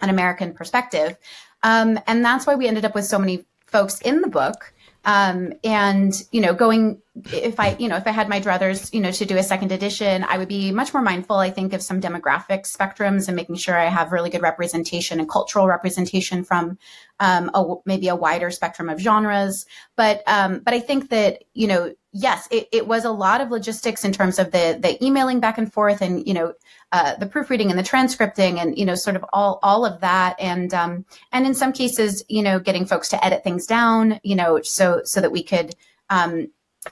an 0.00 0.08
american 0.08 0.54
perspective. 0.54 1.16
Um, 1.62 2.00
and 2.06 2.24
that's 2.24 2.46
why 2.46 2.54
we 2.54 2.66
ended 2.66 2.84
up 2.84 2.94
with 2.94 3.04
so 3.04 3.18
many 3.18 3.44
folks 3.66 4.00
in 4.00 4.20
the 4.20 4.28
book 4.28 4.71
um, 5.04 5.52
and 5.64 6.14
you 6.32 6.40
know 6.40 6.54
going 6.54 7.02
if 7.30 7.60
I, 7.60 7.76
you 7.78 7.88
know, 7.88 7.96
if 7.96 8.06
I 8.06 8.10
had 8.10 8.28
my 8.30 8.40
druthers, 8.40 8.92
you 8.94 9.00
know, 9.00 9.10
to 9.10 9.26
do 9.26 9.36
a 9.36 9.42
second 9.42 9.70
edition, 9.70 10.24
I 10.24 10.38
would 10.38 10.48
be 10.48 10.72
much 10.72 10.94
more 10.94 11.02
mindful, 11.02 11.36
I 11.36 11.50
think, 11.50 11.74
of 11.74 11.82
some 11.82 12.00
demographic 12.00 12.62
spectrums 12.64 13.28
and 13.28 13.36
making 13.36 13.56
sure 13.56 13.78
I 13.78 13.86
have 13.86 14.12
really 14.12 14.30
good 14.30 14.40
representation 14.40 15.20
and 15.20 15.28
cultural 15.28 15.66
representation 15.66 16.42
from 16.42 16.78
um, 17.20 17.50
a, 17.52 17.74
maybe 17.84 18.08
a 18.08 18.16
wider 18.16 18.50
spectrum 18.50 18.88
of 18.88 18.98
genres. 18.98 19.66
But 19.94 20.22
um, 20.26 20.60
but 20.60 20.72
I 20.72 20.80
think 20.80 21.10
that 21.10 21.44
you 21.52 21.66
know, 21.66 21.94
yes, 22.12 22.48
it, 22.50 22.68
it, 22.72 22.86
was 22.86 23.04
a 23.04 23.12
lot 23.12 23.42
of 23.42 23.50
logistics 23.50 24.06
in 24.06 24.12
terms 24.12 24.38
of 24.38 24.50
the 24.50 24.78
the 24.80 25.04
emailing 25.04 25.38
back 25.38 25.58
and 25.58 25.70
forth, 25.70 26.00
and 26.00 26.26
you 26.26 26.32
know, 26.32 26.54
uh, 26.92 27.16
the 27.16 27.26
proofreading 27.26 27.70
and 27.70 27.78
the 27.78 27.82
transcripting, 27.82 28.58
and 28.58 28.78
you 28.78 28.84
know, 28.84 28.94
sort 28.94 29.16
of 29.16 29.24
all 29.32 29.58
all 29.62 29.84
of 29.84 30.00
that, 30.00 30.36
and 30.38 30.72
um, 30.72 31.04
and 31.32 31.46
in 31.46 31.54
some 31.54 31.72
cases, 31.72 32.24
you 32.28 32.42
know, 32.42 32.60
getting 32.60 32.86
folks 32.86 33.08
to 33.08 33.24
edit 33.24 33.42
things 33.42 33.66
down, 33.66 34.20
you 34.22 34.36
know, 34.36 34.60
so 34.62 35.00
so 35.04 35.20
that 35.20 35.32
we 35.32 35.42
could 35.42 35.74
um, 36.10 36.48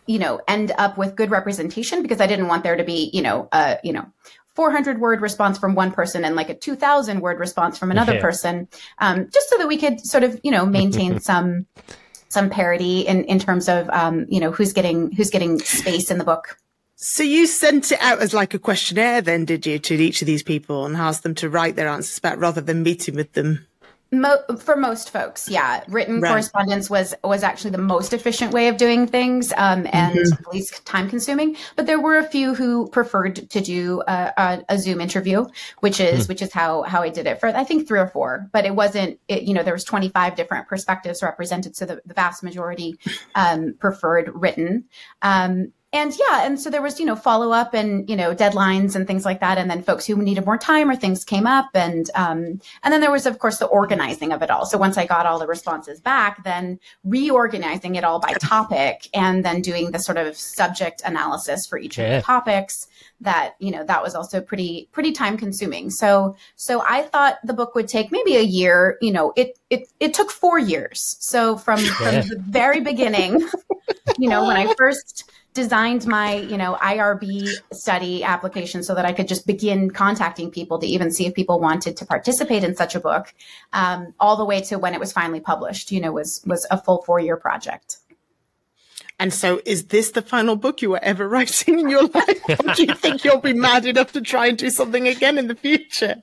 you 0.06 0.18
know, 0.18 0.40
end 0.48 0.72
up 0.78 0.96
with 0.96 1.16
good 1.16 1.30
representation 1.30 2.02
because 2.02 2.20
I 2.20 2.26
didn't 2.26 2.48
want 2.48 2.62
there 2.62 2.76
to 2.76 2.84
be, 2.84 3.10
you 3.12 3.22
know, 3.22 3.48
a, 3.52 3.78
you 3.82 3.92
know, 3.92 4.06
400 4.54 5.00
word 5.00 5.20
response 5.20 5.58
from 5.58 5.74
one 5.74 5.92
person 5.92 6.24
and 6.24 6.36
like 6.36 6.48
a 6.48 6.54
2000 6.54 7.20
word 7.20 7.38
response 7.38 7.78
from 7.78 7.90
another 7.90 8.14
yeah. 8.14 8.20
person, 8.20 8.68
um, 8.98 9.28
just 9.32 9.48
so 9.48 9.58
that 9.58 9.68
we 9.68 9.76
could 9.76 10.00
sort 10.00 10.24
of, 10.24 10.40
you 10.42 10.50
know, 10.50 10.66
maintain 10.66 11.20
some, 11.20 11.66
some 12.28 12.50
parity 12.50 13.00
in, 13.00 13.24
in 13.24 13.38
terms 13.38 13.68
of, 13.68 13.88
um, 13.90 14.26
you 14.28 14.40
know, 14.40 14.50
who's 14.50 14.72
getting, 14.72 15.10
who's 15.12 15.30
getting 15.30 15.58
space 15.60 16.10
in 16.10 16.18
the 16.18 16.24
book. 16.24 16.56
So 17.02 17.22
you 17.22 17.46
sent 17.46 17.92
it 17.92 17.98
out 18.02 18.20
as 18.20 18.34
like 18.34 18.52
a 18.52 18.58
questionnaire 18.58 19.22
then, 19.22 19.46
did 19.46 19.64
you, 19.64 19.78
to 19.78 19.94
each 19.94 20.20
of 20.20 20.26
these 20.26 20.42
people 20.42 20.84
and 20.84 20.94
asked 20.94 21.22
them 21.22 21.34
to 21.36 21.48
write 21.48 21.74
their 21.74 21.88
answers 21.88 22.18
back 22.18 22.38
rather 22.38 22.60
than 22.60 22.82
meeting 22.82 23.14
with 23.14 23.32
them? 23.32 23.66
Mo- 24.12 24.42
for 24.58 24.76
most 24.76 25.10
folks, 25.10 25.48
yeah, 25.48 25.82
written 25.88 26.20
right. 26.20 26.28
correspondence 26.28 26.90
was 26.90 27.14
was 27.22 27.44
actually 27.44 27.70
the 27.70 27.78
most 27.78 28.12
efficient 28.12 28.52
way 28.52 28.66
of 28.66 28.76
doing 28.76 29.06
things, 29.06 29.52
um, 29.56 29.86
and 29.92 30.18
mm-hmm. 30.18 30.50
least 30.50 30.84
time 30.84 31.08
consuming. 31.08 31.56
But 31.76 31.86
there 31.86 32.00
were 32.00 32.18
a 32.18 32.24
few 32.24 32.52
who 32.52 32.88
preferred 32.88 33.48
to 33.48 33.60
do 33.60 34.02
a, 34.08 34.32
a, 34.36 34.64
a 34.70 34.78
Zoom 34.78 35.00
interview, 35.00 35.46
which 35.78 36.00
is 36.00 36.26
mm. 36.26 36.28
which 36.28 36.42
is 36.42 36.52
how 36.52 36.82
how 36.82 37.02
I 37.02 37.08
did 37.08 37.28
it 37.28 37.38
for 37.38 37.46
I 37.46 37.62
think 37.62 37.86
three 37.86 38.00
or 38.00 38.08
four. 38.08 38.48
But 38.52 38.66
it 38.66 38.74
wasn't, 38.74 39.20
it, 39.28 39.44
you 39.44 39.54
know, 39.54 39.62
there 39.62 39.72
was 39.72 39.84
twenty 39.84 40.08
five 40.08 40.34
different 40.34 40.66
perspectives 40.66 41.22
represented, 41.22 41.76
so 41.76 41.86
the, 41.86 42.02
the 42.04 42.14
vast 42.14 42.42
majority 42.42 42.98
um, 43.36 43.76
preferred 43.78 44.32
written. 44.34 44.86
Um, 45.22 45.72
and 45.92 46.16
yeah, 46.16 46.46
and 46.46 46.60
so 46.60 46.70
there 46.70 46.82
was, 46.82 47.00
you 47.00 47.06
know, 47.06 47.16
follow 47.16 47.50
up 47.50 47.74
and, 47.74 48.08
you 48.08 48.14
know, 48.14 48.32
deadlines 48.32 48.94
and 48.94 49.08
things 49.08 49.24
like 49.24 49.40
that. 49.40 49.58
And 49.58 49.68
then 49.68 49.82
folks 49.82 50.06
who 50.06 50.16
needed 50.16 50.46
more 50.46 50.56
time 50.56 50.88
or 50.88 50.94
things 50.94 51.24
came 51.24 51.48
up. 51.48 51.70
And, 51.74 52.08
um, 52.14 52.60
and 52.84 52.92
then 52.92 53.00
there 53.00 53.10
was, 53.10 53.26
of 53.26 53.40
course, 53.40 53.58
the 53.58 53.66
organizing 53.66 54.32
of 54.32 54.40
it 54.40 54.50
all. 54.50 54.66
So 54.66 54.78
once 54.78 54.96
I 54.96 55.06
got 55.06 55.26
all 55.26 55.40
the 55.40 55.48
responses 55.48 56.00
back, 56.00 56.44
then 56.44 56.78
reorganizing 57.02 57.96
it 57.96 58.04
all 58.04 58.20
by 58.20 58.34
topic 58.34 59.08
and 59.14 59.44
then 59.44 59.62
doing 59.62 59.90
the 59.90 59.98
sort 59.98 60.16
of 60.16 60.36
subject 60.36 61.02
analysis 61.04 61.66
for 61.66 61.76
each 61.76 61.98
yeah. 61.98 62.04
of 62.04 62.22
the 62.22 62.26
topics 62.26 62.86
that, 63.20 63.56
you 63.58 63.72
know, 63.72 63.84
that 63.84 64.02
was 64.02 64.14
also 64.14 64.40
pretty, 64.40 64.88
pretty 64.92 65.10
time 65.10 65.36
consuming. 65.36 65.90
So, 65.90 66.36
so 66.54 66.84
I 66.86 67.02
thought 67.02 67.38
the 67.42 67.52
book 67.52 67.74
would 67.74 67.88
take 67.88 68.12
maybe 68.12 68.36
a 68.36 68.42
year, 68.42 68.96
you 69.00 69.12
know, 69.12 69.32
it, 69.36 69.58
it, 69.70 69.88
it 70.00 70.14
took 70.14 70.30
four 70.30 70.58
years. 70.58 71.16
So 71.20 71.56
from, 71.56 71.80
yeah. 71.80 71.92
from 72.22 72.28
the 72.28 72.42
very 72.46 72.80
beginning, 72.80 73.48
you 74.18 74.28
know, 74.28 74.46
when 74.46 74.56
I 74.56 74.74
first, 74.76 75.30
designed 75.52 76.06
my, 76.06 76.34
you 76.36 76.56
know, 76.56 76.76
IRB 76.80 77.48
study 77.72 78.22
application 78.22 78.82
so 78.82 78.94
that 78.94 79.04
I 79.04 79.12
could 79.12 79.28
just 79.28 79.46
begin 79.46 79.90
contacting 79.90 80.50
people 80.50 80.78
to 80.78 80.86
even 80.86 81.10
see 81.10 81.26
if 81.26 81.34
people 81.34 81.58
wanted 81.58 81.96
to 81.98 82.06
participate 82.06 82.62
in 82.62 82.76
such 82.76 82.94
a 82.94 83.00
book, 83.00 83.34
um, 83.72 84.14
all 84.20 84.36
the 84.36 84.44
way 84.44 84.60
to 84.62 84.78
when 84.78 84.94
it 84.94 85.00
was 85.00 85.12
finally 85.12 85.40
published. 85.40 85.90
You 85.90 86.00
know, 86.00 86.12
was 86.12 86.42
was 86.46 86.66
a 86.70 86.78
full 86.80 87.02
four 87.02 87.18
year 87.18 87.36
project. 87.36 87.98
And 89.18 89.34
so, 89.34 89.60
is 89.66 89.86
this 89.86 90.12
the 90.12 90.22
final 90.22 90.56
book 90.56 90.80
you 90.82 90.90
were 90.90 91.02
ever 91.02 91.28
writing 91.34 91.78
in 91.78 91.88
your 91.88 92.04
life? 92.06 92.42
or 92.48 92.74
do 92.74 92.84
you 92.84 92.94
think 92.94 93.24
you'll 93.24 93.40
be 93.40 93.52
mad 93.52 93.84
enough 93.86 94.12
to 94.12 94.20
try 94.20 94.46
and 94.46 94.56
do 94.56 94.70
something 94.70 95.08
again 95.08 95.36
in 95.36 95.48
the 95.48 95.56
future? 95.56 96.22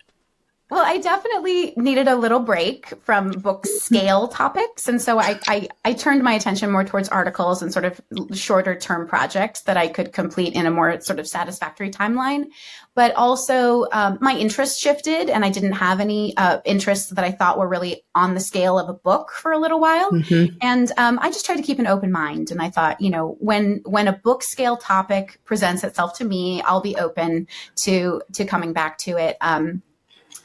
Well, 0.69 0.83
I 0.85 0.97
definitely 0.97 1.73
needed 1.77 2.09
a 2.09 2.15
little 2.15 2.41
break 2.41 2.87
from 3.03 3.31
book 3.31 3.65
scale 3.65 4.27
topics. 4.27 4.89
And 4.89 5.01
so 5.01 5.17
I, 5.17 5.39
I, 5.47 5.69
I, 5.85 5.93
turned 5.93 6.23
my 6.23 6.33
attention 6.33 6.71
more 6.71 6.83
towards 6.83 7.07
articles 7.07 7.61
and 7.61 7.71
sort 7.71 7.85
of 7.85 8.01
shorter 8.33 8.77
term 8.77 9.07
projects 9.07 9.61
that 9.61 9.77
I 9.77 9.87
could 9.87 10.11
complete 10.11 10.55
in 10.55 10.65
a 10.65 10.71
more 10.71 10.99
sort 10.99 11.19
of 11.19 11.27
satisfactory 11.27 11.89
timeline. 11.89 12.47
But 12.95 13.15
also, 13.15 13.85
um, 13.93 14.17
my 14.19 14.35
interest 14.37 14.81
shifted 14.81 15.29
and 15.29 15.45
I 15.45 15.49
didn't 15.49 15.71
have 15.73 16.01
any 16.01 16.35
uh, 16.35 16.59
interests 16.65 17.11
that 17.11 17.23
I 17.23 17.31
thought 17.31 17.57
were 17.57 17.67
really 17.67 18.03
on 18.13 18.33
the 18.33 18.41
scale 18.41 18.77
of 18.77 18.89
a 18.89 18.93
book 18.93 19.31
for 19.31 19.53
a 19.53 19.57
little 19.59 19.79
while. 19.79 20.11
Mm-hmm. 20.11 20.57
And 20.61 20.91
um, 20.97 21.17
I 21.21 21.29
just 21.29 21.45
tried 21.45 21.57
to 21.57 21.63
keep 21.63 21.79
an 21.79 21.87
open 21.87 22.11
mind. 22.11 22.51
And 22.51 22.61
I 22.61 22.71
thought, 22.71 22.99
you 22.99 23.09
know, 23.09 23.37
when 23.39 23.81
when 23.85 24.09
a 24.09 24.13
book 24.13 24.43
scale 24.43 24.75
topic 24.75 25.39
presents 25.45 25.85
itself 25.85 26.17
to 26.17 26.25
me, 26.25 26.61
I'll 26.63 26.81
be 26.81 26.97
open 26.97 27.47
to 27.77 28.21
to 28.33 28.43
coming 28.43 28.73
back 28.73 28.97
to 28.99 29.15
it. 29.15 29.37
Um, 29.39 29.81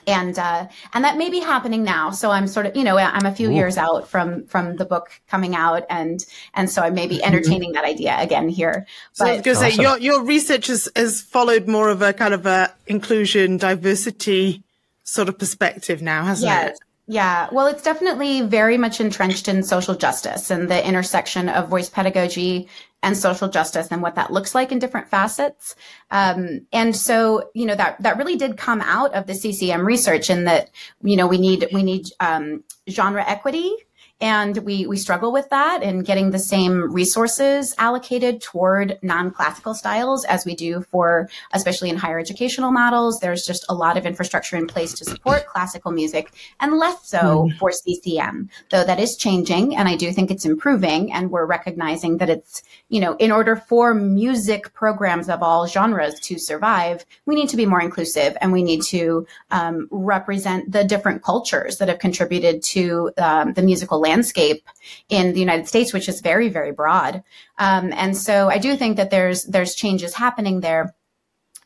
and 0.07 0.39
uh, 0.39 0.69
and 0.93 1.05
that 1.05 1.17
may 1.17 1.31
be 1.31 1.41
happening 1.41 1.83
now. 1.83 2.11
So 2.11 2.31
I'm 2.31 2.47
sort 2.47 2.67
of 2.67 2.77
you 2.77 2.85
know 2.85 2.97
I'm 2.97 3.27
a 3.27 3.35
few 3.35 3.49
Ooh. 3.49 3.55
years 3.55 3.77
out 3.77 4.09
from 4.09 4.45
from 4.47 4.77
the 4.77 4.85
book 4.85 5.11
coming 5.29 5.55
out, 5.55 5.85
and 5.89 6.25
and 6.55 6.71
so 6.71 6.83
I 6.83 6.91
may 6.91 7.07
be 7.07 7.17
mm-hmm. 7.17 7.27
entertaining 7.27 7.73
that 7.73 7.85
idea 7.85 8.17
again 8.19 8.49
here. 8.49 8.87
But, 9.19 9.25
so 9.25 9.25
I 9.25 9.33
was 9.33 9.43
going 9.43 9.57
to 9.57 9.65
awesome. 9.65 9.77
say 9.77 9.83
your 9.83 9.99
your 9.99 10.25
research 10.25 10.67
has, 10.69 10.89
has 10.97 11.21
followed 11.21 11.69
more 11.69 11.89
of 11.89 12.03
a 12.03 12.13
kind 12.13 12.35
of 12.35 12.47
a 12.47 12.75
inclusion 12.87 13.57
diversity 13.57 14.63
sort 15.05 15.29
of 15.29 15.39
perspective 15.39 16.03
now, 16.03 16.25
hasn't 16.25 16.51
yes. 16.51 16.77
it? 16.77 16.81
Yeah, 17.13 17.51
well, 17.53 17.67
it's 17.67 17.83
definitely 17.83 18.41
very 18.41 18.79
much 18.79 18.99
entrenched 18.99 19.47
in 19.47 19.63
social 19.65 19.95
justice 19.95 20.51
and 20.51 20.71
the 20.71 20.89
intersection 20.89 21.51
of 21.51 21.69
voice 21.69 21.91
pedagogy 21.91 22.71
and 23.03 23.15
social 23.15 23.51
justice 23.51 23.89
and 23.91 24.01
what 24.01 24.15
that 24.15 24.33
looks 24.33 24.55
like 24.55 24.73
in 24.73 24.79
different 24.79 25.11
facets. 25.11 25.77
Um, 26.11 26.67
and 26.73 26.97
so, 26.97 27.51
you 27.53 27.67
know, 27.67 27.75
that, 27.75 28.01
that 28.01 28.17
really 28.17 28.37
did 28.37 28.57
come 28.57 28.81
out 28.81 29.13
of 29.13 29.27
the 29.27 29.35
CCM 29.35 29.85
research 29.85 30.31
in 30.31 30.45
that, 30.45 30.71
you 31.03 31.17
know, 31.19 31.27
we 31.27 31.37
need, 31.37 31.69
we 31.71 31.83
need, 31.83 32.07
um, 32.19 32.65
genre 32.89 33.23
equity 33.29 33.77
and 34.23 34.59
we 34.59 34.87
we 34.87 34.97
struggle 34.97 35.33
with 35.33 35.51
that 35.51 35.83
and 35.83 36.07
getting 36.07 36.31
the 36.31 36.39
same 36.39 36.93
resources 36.93 37.75
allocated 37.77 38.41
toward 38.41 38.97
non-classical 39.03 39.75
styles 39.75 40.25
as 40.27 40.47
we 40.47 40.55
do 40.55 40.81
for 40.91 41.29
especially 41.53 41.91
in 41.91 41.97
higher 41.97 42.21
educational 42.21 42.71
models 42.71 43.19
there's 43.19 43.45
just 43.45 43.67
a 43.69 43.75
lot 43.75 43.99
of 43.99 44.07
infrastructure 44.07 44.57
in 44.57 44.67
place 44.67 44.95
to 44.95 45.05
support 45.05 45.47
classical 45.53 45.91
music 45.91 46.33
and 46.61 46.79
less 46.79 47.07
so 47.07 47.49
mm. 47.51 47.59
for 47.59 47.73
CCM 47.73 48.49
though 48.71 48.85
that 48.85 49.01
is 49.01 49.17
changing 49.17 49.77
and 49.77 49.89
I 49.89 49.97
do 49.97 50.13
think 50.13 50.31
it's 50.31 50.45
improving 50.45 51.13
and 51.13 51.31
we're 51.31 51.45
recognizing 51.45 52.19
that 52.19 52.31
it's 52.31 52.63
you 52.89 53.01
know 53.01 53.17
in 53.17 53.33
order 53.33 53.57
for 53.57 53.93
music 53.93 54.73
programs 54.73 55.29
of 55.29 55.43
all 55.43 55.67
genres 55.67 56.19
to 56.21 56.39
survive 56.39 57.05
we 57.27 57.35
need 57.35 57.49
to 57.49 57.57
be 57.57 57.67
more 57.67 57.81
inclusive 57.81 58.37
and 58.41 58.53
we 58.53 58.63
need 58.63 58.83
to 58.83 59.27
um, 59.51 59.89
represent 59.91 60.71
the 60.71 60.85
different 60.85 61.25
cultures 61.25 61.79
that 61.79 61.89
have 61.89 61.99
contributed 61.99 62.63
to 62.63 63.11
um, 63.19 63.53
the 63.55 63.63
musical 63.63 63.99
landscape 63.99 64.12
landscape 64.13 64.63
in 65.09 65.33
the 65.33 65.41
United 65.41 65.67
States, 65.69 65.93
which 65.93 66.09
is 66.09 66.21
very, 66.21 66.49
very 66.49 66.73
broad. 66.73 67.23
Um, 67.59 67.93
and 67.93 68.17
so 68.17 68.49
I 68.49 68.59
do 68.59 68.77
think 68.77 68.97
that 68.97 69.11
there's 69.11 69.45
there's 69.45 69.75
changes 69.75 70.15
happening 70.15 70.61
there. 70.61 70.95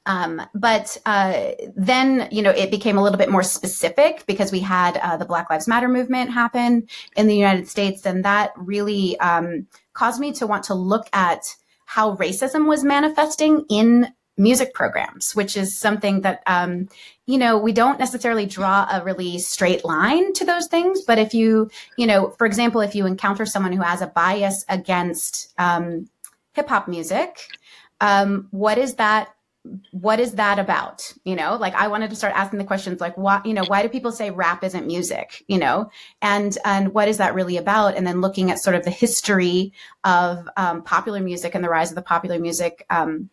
Um, 0.08 0.40
but 0.54 0.96
uh, 1.04 1.32
then, 1.76 2.28
you 2.30 2.42
know, 2.42 2.54
it 2.62 2.70
became 2.70 2.96
a 2.96 3.02
little 3.02 3.18
bit 3.18 3.28
more 3.36 3.42
specific 3.42 4.24
because 4.26 4.52
we 4.52 4.60
had 4.60 4.96
uh, 4.96 5.16
the 5.16 5.24
Black 5.24 5.50
Lives 5.50 5.66
Matter 5.66 5.88
movement 5.88 6.30
happen 6.30 6.86
in 7.16 7.26
the 7.26 7.36
United 7.36 7.66
States, 7.66 8.06
and 8.06 8.24
that 8.24 8.52
really 8.56 9.18
um, 9.18 9.66
caused 9.94 10.20
me 10.20 10.32
to 10.34 10.46
want 10.46 10.64
to 10.64 10.74
look 10.74 11.08
at 11.12 11.42
how 11.86 12.16
racism 12.16 12.68
was 12.68 12.84
manifesting 12.84 13.64
in 13.68 14.12
music 14.36 14.74
programs, 14.74 15.34
which 15.34 15.56
is 15.56 15.76
something 15.76 16.20
that, 16.20 16.42
um, 16.46 16.88
you 17.26 17.38
know, 17.38 17.58
we 17.58 17.72
don't 17.72 17.98
necessarily 17.98 18.46
draw 18.46 18.86
a 18.90 19.02
really 19.02 19.38
straight 19.38 19.84
line 19.84 20.32
to 20.34 20.44
those 20.44 20.66
things. 20.66 21.02
But 21.02 21.18
if 21.18 21.34
you, 21.34 21.70
you 21.96 22.06
know, 22.06 22.30
for 22.30 22.46
example, 22.46 22.80
if 22.80 22.94
you 22.94 23.06
encounter 23.06 23.46
someone 23.46 23.72
who 23.72 23.82
has 23.82 24.02
a 24.02 24.06
bias 24.06 24.64
against 24.68 25.54
um, 25.58 26.08
hip 26.52 26.68
hop 26.68 26.86
music, 26.86 27.38
um, 28.00 28.48
what 28.50 28.78
is 28.78 28.96
that? 28.96 29.28
What 29.90 30.20
is 30.20 30.32
that 30.32 30.60
about? 30.60 31.12
You 31.24 31.34
know, 31.34 31.56
like 31.56 31.74
I 31.74 31.88
wanted 31.88 32.10
to 32.10 32.16
start 32.16 32.34
asking 32.36 32.60
the 32.60 32.64
questions 32.64 33.00
like, 33.00 33.16
why, 33.16 33.40
you 33.44 33.52
know, 33.52 33.64
why 33.64 33.82
do 33.82 33.88
people 33.88 34.12
say 34.12 34.30
rap 34.30 34.62
isn't 34.62 34.86
music? 34.86 35.42
You 35.48 35.58
know, 35.58 35.90
and 36.22 36.56
and 36.64 36.94
what 36.94 37.08
is 37.08 37.16
that 37.16 37.34
really 37.34 37.56
about? 37.56 37.96
And 37.96 38.06
then 38.06 38.20
looking 38.20 38.50
at 38.50 38.60
sort 38.60 38.76
of 38.76 38.84
the 38.84 38.90
history 38.90 39.72
of 40.04 40.48
um, 40.56 40.82
popular 40.82 41.20
music 41.20 41.56
and 41.56 41.64
the 41.64 41.68
rise 41.68 41.90
of 41.90 41.96
the 41.96 42.02
popular 42.02 42.38
music 42.38 42.84
um, 42.90 43.28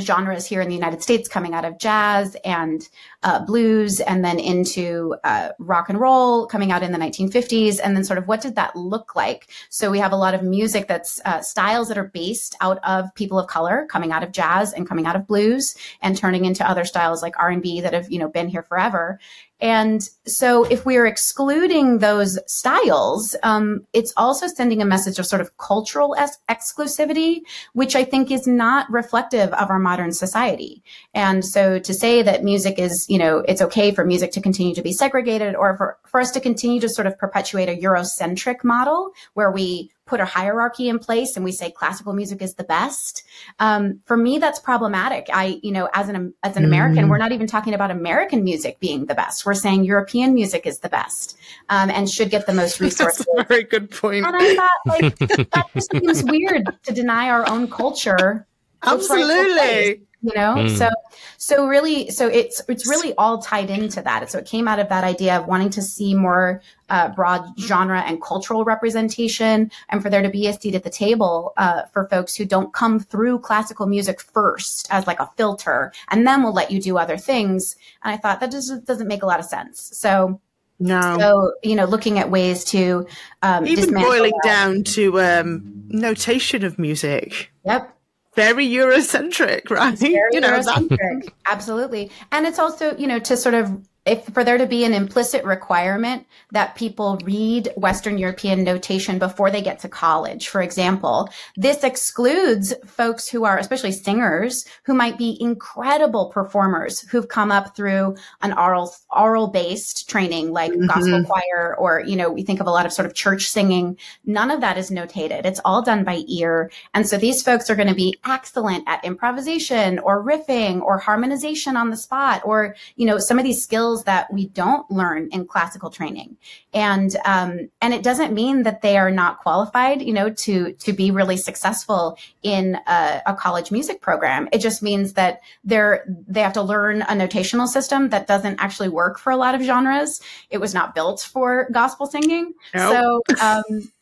genres 0.00 0.44
here 0.44 0.60
in 0.60 0.68
the 0.68 0.74
United 0.74 1.02
States 1.02 1.28
coming 1.28 1.54
out 1.54 1.64
of 1.64 1.78
jazz 1.78 2.36
and 2.44 2.88
uh, 3.22 3.44
blues 3.44 4.00
and 4.00 4.24
then 4.24 4.38
into 4.38 5.14
uh, 5.24 5.50
rock 5.58 5.88
and 5.88 6.00
roll 6.00 6.46
coming 6.46 6.72
out 6.72 6.82
in 6.82 6.92
the 6.92 6.98
1950s. 6.98 7.78
And 7.82 7.96
then 7.96 8.04
sort 8.04 8.18
of 8.18 8.26
what 8.26 8.40
did 8.40 8.56
that 8.56 8.74
look 8.74 9.14
like? 9.14 9.48
So 9.70 9.90
we 9.90 9.98
have 10.00 10.12
a 10.12 10.16
lot 10.16 10.34
of 10.34 10.42
music 10.42 10.88
that's 10.88 11.20
uh, 11.24 11.40
styles 11.40 11.88
that 11.88 11.98
are 11.98 12.08
based 12.08 12.56
out 12.60 12.78
of 12.84 13.14
people 13.14 13.38
of 13.38 13.46
color 13.46 13.86
coming 13.88 14.10
out 14.10 14.22
of 14.22 14.32
jazz 14.32 14.72
and 14.72 14.88
coming 14.88 15.06
out 15.06 15.16
of 15.16 15.26
blues 15.26 15.76
and 16.02 16.16
turning 16.16 16.44
into 16.44 16.68
other 16.68 16.84
styles 16.84 17.22
like 17.22 17.38
R&B 17.38 17.80
that 17.80 17.92
have, 17.92 18.10
you 18.10 18.18
know, 18.18 18.28
been 18.28 18.48
here 18.48 18.62
forever. 18.62 19.20
And 19.60 20.08
so 20.26 20.64
if 20.64 20.84
we're 20.84 21.06
excluding 21.06 21.98
those 21.98 22.38
styles, 22.46 23.36
um, 23.42 23.86
it's 23.92 24.12
also 24.16 24.46
sending 24.46 24.82
a 24.82 24.84
message 24.84 25.18
of 25.18 25.26
sort 25.26 25.40
of 25.40 25.56
cultural 25.58 26.14
ex- 26.16 26.38
exclusivity, 26.50 27.40
which 27.72 27.94
I 27.94 28.04
think 28.04 28.30
is 28.30 28.46
not 28.46 28.90
reflective 28.90 29.52
of 29.54 29.70
our 29.70 29.78
modern 29.78 30.12
society. 30.12 30.82
And 31.14 31.44
so 31.44 31.78
to 31.78 31.94
say 31.94 32.22
that 32.22 32.44
music 32.44 32.78
is, 32.78 33.06
you 33.08 33.18
know, 33.18 33.38
it's 33.48 33.62
okay 33.62 33.92
for 33.92 34.04
music 34.04 34.32
to 34.32 34.40
continue 34.40 34.74
to 34.74 34.82
be 34.82 34.92
segregated 34.92 35.54
or 35.54 35.76
for, 35.76 35.98
for 36.04 36.20
us 36.20 36.30
to 36.32 36.40
continue 36.40 36.80
to 36.80 36.88
sort 36.88 37.06
of 37.06 37.16
perpetuate 37.16 37.68
a 37.68 37.80
Eurocentric 37.80 38.64
model 38.64 39.12
where 39.34 39.50
we 39.50 39.90
put 40.06 40.20
a 40.20 40.24
hierarchy 40.24 40.88
in 40.88 40.98
place 40.98 41.36
and 41.36 41.44
we 41.44 41.52
say 41.52 41.70
classical 41.70 42.12
music 42.12 42.42
is 42.42 42.54
the 42.54 42.64
best. 42.64 43.24
Um, 43.58 44.00
for 44.04 44.16
me, 44.16 44.38
that's 44.38 44.58
problematic. 44.58 45.28
I, 45.32 45.60
you 45.62 45.72
know, 45.72 45.88
as 45.94 46.08
an 46.08 46.34
as 46.42 46.56
an 46.56 46.64
American, 46.64 47.06
mm. 47.06 47.10
we're 47.10 47.18
not 47.18 47.32
even 47.32 47.46
talking 47.46 47.74
about 47.74 47.90
American 47.90 48.44
music 48.44 48.78
being 48.80 49.06
the 49.06 49.14
best. 49.14 49.46
We're 49.46 49.54
saying 49.54 49.84
European 49.84 50.34
music 50.34 50.66
is 50.66 50.80
the 50.80 50.88
best 50.88 51.38
um, 51.70 51.90
and 51.90 52.08
should 52.08 52.30
get 52.30 52.46
the 52.46 52.54
most 52.54 52.80
resources. 52.80 53.26
That's 53.36 53.46
a 53.46 53.48
very 53.48 53.64
good 53.64 53.90
point. 53.90 54.26
And 54.26 54.36
I 54.36 54.54
thought, 54.54 54.80
like, 54.86 55.18
that 55.50 55.66
just 55.74 55.90
seems 55.90 56.24
weird 56.24 56.66
to 56.84 56.92
deny 56.92 57.30
our 57.30 57.48
own 57.48 57.70
culture. 57.70 58.46
Absolutely 58.82 60.02
you 60.24 60.32
know 60.34 60.54
mm. 60.56 60.76
so 60.76 60.88
so 61.36 61.66
really 61.66 62.10
so 62.10 62.26
it's 62.28 62.62
it's 62.66 62.88
really 62.88 63.14
all 63.16 63.38
tied 63.38 63.68
into 63.68 64.00
that 64.00 64.30
so 64.30 64.38
it 64.38 64.46
came 64.46 64.66
out 64.66 64.78
of 64.78 64.88
that 64.88 65.04
idea 65.04 65.36
of 65.36 65.46
wanting 65.46 65.68
to 65.68 65.82
see 65.82 66.14
more 66.14 66.62
uh, 66.88 67.08
broad 67.10 67.46
genre 67.60 68.00
and 68.00 68.22
cultural 68.22 68.64
representation 68.64 69.70
and 69.90 70.02
for 70.02 70.08
there 70.08 70.22
to 70.22 70.30
be 70.30 70.46
a 70.46 70.52
seat 70.54 70.74
at 70.74 70.82
the 70.82 70.90
table 70.90 71.52
uh, 71.58 71.82
for 71.92 72.08
folks 72.08 72.34
who 72.34 72.44
don't 72.44 72.72
come 72.72 72.98
through 72.98 73.38
classical 73.38 73.86
music 73.86 74.20
first 74.20 74.86
as 74.90 75.06
like 75.06 75.20
a 75.20 75.30
filter 75.36 75.92
and 76.08 76.26
then 76.26 76.42
we'll 76.42 76.54
let 76.54 76.70
you 76.70 76.80
do 76.80 76.96
other 76.96 77.18
things 77.18 77.76
and 78.02 78.14
i 78.14 78.16
thought 78.16 78.40
that 78.40 78.50
just 78.50 78.84
doesn't 78.86 79.08
make 79.08 79.22
a 79.22 79.26
lot 79.26 79.38
of 79.38 79.44
sense 79.44 79.90
so 79.94 80.40
no. 80.80 81.16
So, 81.20 81.52
you 81.62 81.76
know, 81.76 81.84
looking 81.84 82.18
at 82.18 82.30
ways 82.32 82.64
to 82.64 83.06
um, 83.42 83.64
even 83.64 83.94
boiling 83.94 84.32
that. 84.42 84.48
down 84.48 84.82
to 84.82 85.20
um, 85.20 85.84
notation 85.86 86.64
of 86.64 86.80
music. 86.80 87.52
Yep 87.64 87.94
very 88.34 88.66
Eurocentric, 88.66 89.70
right? 89.70 89.98
Very 89.98 90.30
you 90.32 90.40
know, 90.40 90.50
Eurocentric. 90.50 91.30
Absolutely. 91.46 92.10
And 92.32 92.46
it's 92.46 92.58
also, 92.58 92.96
you 92.96 93.06
know, 93.06 93.18
to 93.20 93.36
sort 93.36 93.54
of 93.54 93.86
if 94.06 94.26
for 94.26 94.44
there 94.44 94.58
to 94.58 94.66
be 94.66 94.84
an 94.84 94.92
implicit 94.92 95.44
requirement 95.44 96.26
that 96.52 96.74
people 96.74 97.18
read 97.24 97.70
Western 97.76 98.18
European 98.18 98.62
notation 98.62 99.18
before 99.18 99.50
they 99.50 99.62
get 99.62 99.78
to 99.78 99.88
college, 99.88 100.48
for 100.48 100.60
example, 100.60 101.30
this 101.56 101.82
excludes 101.82 102.74
folks 102.86 103.28
who 103.28 103.44
are, 103.44 103.56
especially 103.56 103.92
singers, 103.92 104.66
who 104.84 104.92
might 104.92 105.16
be 105.16 105.38
incredible 105.40 106.26
performers 106.26 107.00
who've 107.00 107.28
come 107.28 107.50
up 107.50 107.74
through 107.74 108.14
an 108.42 108.52
oral, 108.52 108.94
oral 109.10 109.46
based 109.46 110.08
training 110.08 110.52
like 110.52 110.72
mm-hmm. 110.72 110.86
gospel 110.86 111.24
choir, 111.24 111.74
or, 111.78 112.00
you 112.00 112.16
know, 112.16 112.30
we 112.30 112.42
think 112.42 112.60
of 112.60 112.66
a 112.66 112.70
lot 112.70 112.84
of 112.84 112.92
sort 112.92 113.06
of 113.06 113.14
church 113.14 113.46
singing. 113.48 113.96
None 114.26 114.50
of 114.50 114.60
that 114.60 114.76
is 114.76 114.90
notated. 114.90 115.46
It's 115.46 115.60
all 115.64 115.82
done 115.82 116.04
by 116.04 116.22
ear. 116.28 116.70
And 116.92 117.08
so 117.08 117.16
these 117.16 117.42
folks 117.42 117.70
are 117.70 117.76
going 117.76 117.88
to 117.88 117.94
be 117.94 118.18
excellent 118.26 118.84
at 118.86 119.04
improvisation 119.04 119.98
or 120.00 120.22
riffing 120.22 120.82
or 120.82 120.98
harmonization 120.98 121.76
on 121.76 121.90
the 121.90 121.96
spot 121.96 122.42
or, 122.44 122.76
you 122.96 123.06
know, 123.06 123.18
some 123.18 123.38
of 123.38 123.44
these 123.44 123.62
skills 123.62 123.93
skills 123.94 124.04
that 124.04 124.32
we 124.32 124.48
don't 124.48 124.90
learn 124.90 125.28
in 125.32 125.46
classical 125.46 125.90
training. 125.90 126.36
And, 126.72 127.14
um, 127.24 127.70
and 127.80 127.94
it 127.94 128.02
doesn't 128.02 128.32
mean 128.32 128.64
that 128.64 128.82
they 128.82 128.96
are 128.96 129.10
not 129.10 129.38
qualified, 129.38 130.02
you 130.02 130.12
know, 130.12 130.30
to, 130.30 130.72
to 130.72 130.92
be 130.92 131.10
really 131.10 131.36
successful 131.36 132.18
in 132.42 132.76
a, 132.86 133.22
a 133.26 133.34
college 133.34 133.70
music 133.70 134.00
program. 134.00 134.48
It 134.52 134.58
just 134.58 134.82
means 134.82 135.14
that 135.14 135.40
they're, 135.64 136.04
they 136.28 136.40
have 136.40 136.54
to 136.54 136.62
learn 136.62 137.02
a 137.02 137.14
notational 137.14 137.68
system 137.68 138.10
that 138.10 138.26
doesn't 138.26 138.60
actually 138.60 138.88
work 138.88 139.18
for 139.18 139.30
a 139.30 139.36
lot 139.36 139.54
of 139.54 139.62
genres. 139.62 140.20
It 140.50 140.58
was 140.58 140.74
not 140.74 140.94
built 140.94 141.20
for 141.20 141.68
gospel 141.72 142.06
singing. 142.06 142.54
Nope. 142.74 143.22
So, 143.30 143.36
um, 143.40 143.92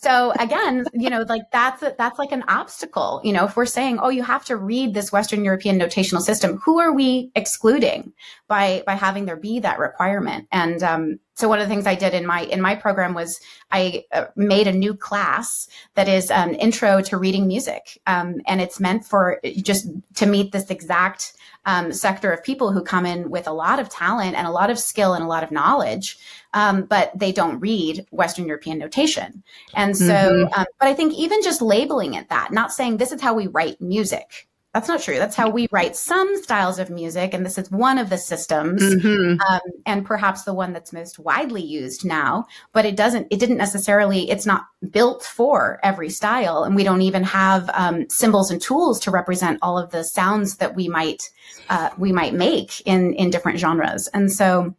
so 0.00 0.32
again, 0.38 0.84
you 0.92 1.10
know, 1.10 1.24
like 1.28 1.50
that's 1.50 1.82
a, 1.82 1.94
that's 1.98 2.18
like 2.18 2.30
an 2.30 2.44
obstacle. 2.46 3.20
You 3.24 3.32
know, 3.32 3.44
if 3.46 3.56
we're 3.56 3.66
saying, 3.66 3.98
oh, 4.00 4.10
you 4.10 4.22
have 4.22 4.44
to 4.44 4.56
read 4.56 4.94
this 4.94 5.10
Western 5.10 5.44
European 5.44 5.78
notational 5.78 6.20
system, 6.20 6.58
who 6.64 6.78
are 6.78 6.92
we 6.92 7.32
excluding 7.34 8.12
by 8.46 8.84
by 8.86 8.94
having 8.94 9.24
there 9.24 9.36
be 9.36 9.58
that 9.60 9.80
requirement? 9.80 10.46
And 10.52 10.82
um, 10.84 11.18
so 11.34 11.48
one 11.48 11.58
of 11.58 11.68
the 11.68 11.74
things 11.74 11.86
I 11.86 11.96
did 11.96 12.14
in 12.14 12.26
my 12.26 12.42
in 12.42 12.60
my 12.60 12.76
program 12.76 13.12
was 13.12 13.40
I 13.72 14.04
uh, 14.12 14.26
made 14.36 14.68
a 14.68 14.72
new 14.72 14.94
class 14.94 15.68
that 15.94 16.08
is 16.08 16.30
an 16.30 16.54
intro 16.54 17.00
to 17.02 17.16
reading 17.16 17.48
music, 17.48 18.00
um, 18.06 18.36
and 18.46 18.60
it's 18.60 18.78
meant 18.78 19.04
for 19.04 19.40
just 19.56 19.88
to 20.14 20.26
meet 20.26 20.52
this 20.52 20.70
exact 20.70 21.32
um, 21.68 21.92
sector 21.92 22.32
of 22.32 22.42
people 22.42 22.72
who 22.72 22.82
come 22.82 23.04
in 23.04 23.30
with 23.30 23.46
a 23.46 23.52
lot 23.52 23.78
of 23.78 23.88
talent 23.88 24.34
and 24.36 24.46
a 24.46 24.50
lot 24.50 24.70
of 24.70 24.78
skill 24.78 25.12
and 25.12 25.22
a 25.22 25.28
lot 25.28 25.42
of 25.42 25.50
knowledge, 25.50 26.18
um, 26.54 26.84
but 26.84 27.12
they 27.18 27.32
don't 27.32 27.60
read 27.60 28.06
Western 28.10 28.46
European 28.46 28.78
notation. 28.78 29.42
And 29.74 29.96
so, 29.96 30.04
mm-hmm. 30.04 30.60
um, 30.60 30.66
but 30.78 30.88
I 30.88 30.94
think 30.94 31.14
even 31.14 31.42
just 31.42 31.62
labeling 31.62 32.14
it 32.14 32.28
that, 32.28 32.52
not 32.52 32.72
saying 32.72 32.96
this 32.96 33.12
is 33.12 33.20
how 33.20 33.34
we 33.34 33.46
write 33.46 33.80
music. 33.80 34.48
That's 34.74 34.86
not 34.86 35.00
true. 35.00 35.16
That's 35.16 35.34
how 35.34 35.48
we 35.48 35.66
write 35.72 35.96
some 35.96 36.40
styles 36.42 36.78
of 36.78 36.90
music, 36.90 37.32
and 37.32 37.44
this 37.44 37.56
is 37.56 37.70
one 37.70 37.96
of 37.96 38.10
the 38.10 38.18
systems, 38.18 38.82
mm-hmm. 38.82 39.40
um, 39.40 39.60
and 39.86 40.04
perhaps 40.04 40.42
the 40.42 40.52
one 40.52 40.74
that's 40.74 40.92
most 40.92 41.18
widely 41.18 41.62
used 41.62 42.04
now. 42.04 42.46
But 42.74 42.84
it 42.84 42.94
doesn't. 42.94 43.28
It 43.30 43.40
didn't 43.40 43.56
necessarily. 43.56 44.30
It's 44.30 44.44
not 44.44 44.66
built 44.90 45.24
for 45.24 45.80
every 45.82 46.10
style, 46.10 46.64
and 46.64 46.76
we 46.76 46.84
don't 46.84 47.00
even 47.00 47.24
have 47.24 47.70
um, 47.72 48.08
symbols 48.10 48.50
and 48.50 48.60
tools 48.60 49.00
to 49.00 49.10
represent 49.10 49.58
all 49.62 49.78
of 49.78 49.90
the 49.90 50.04
sounds 50.04 50.58
that 50.58 50.76
we 50.76 50.86
might 50.86 51.30
uh, 51.70 51.88
we 51.96 52.12
might 52.12 52.34
make 52.34 52.82
in 52.82 53.14
in 53.14 53.30
different 53.30 53.58
genres. 53.58 54.06
And 54.08 54.30
so 54.30 54.74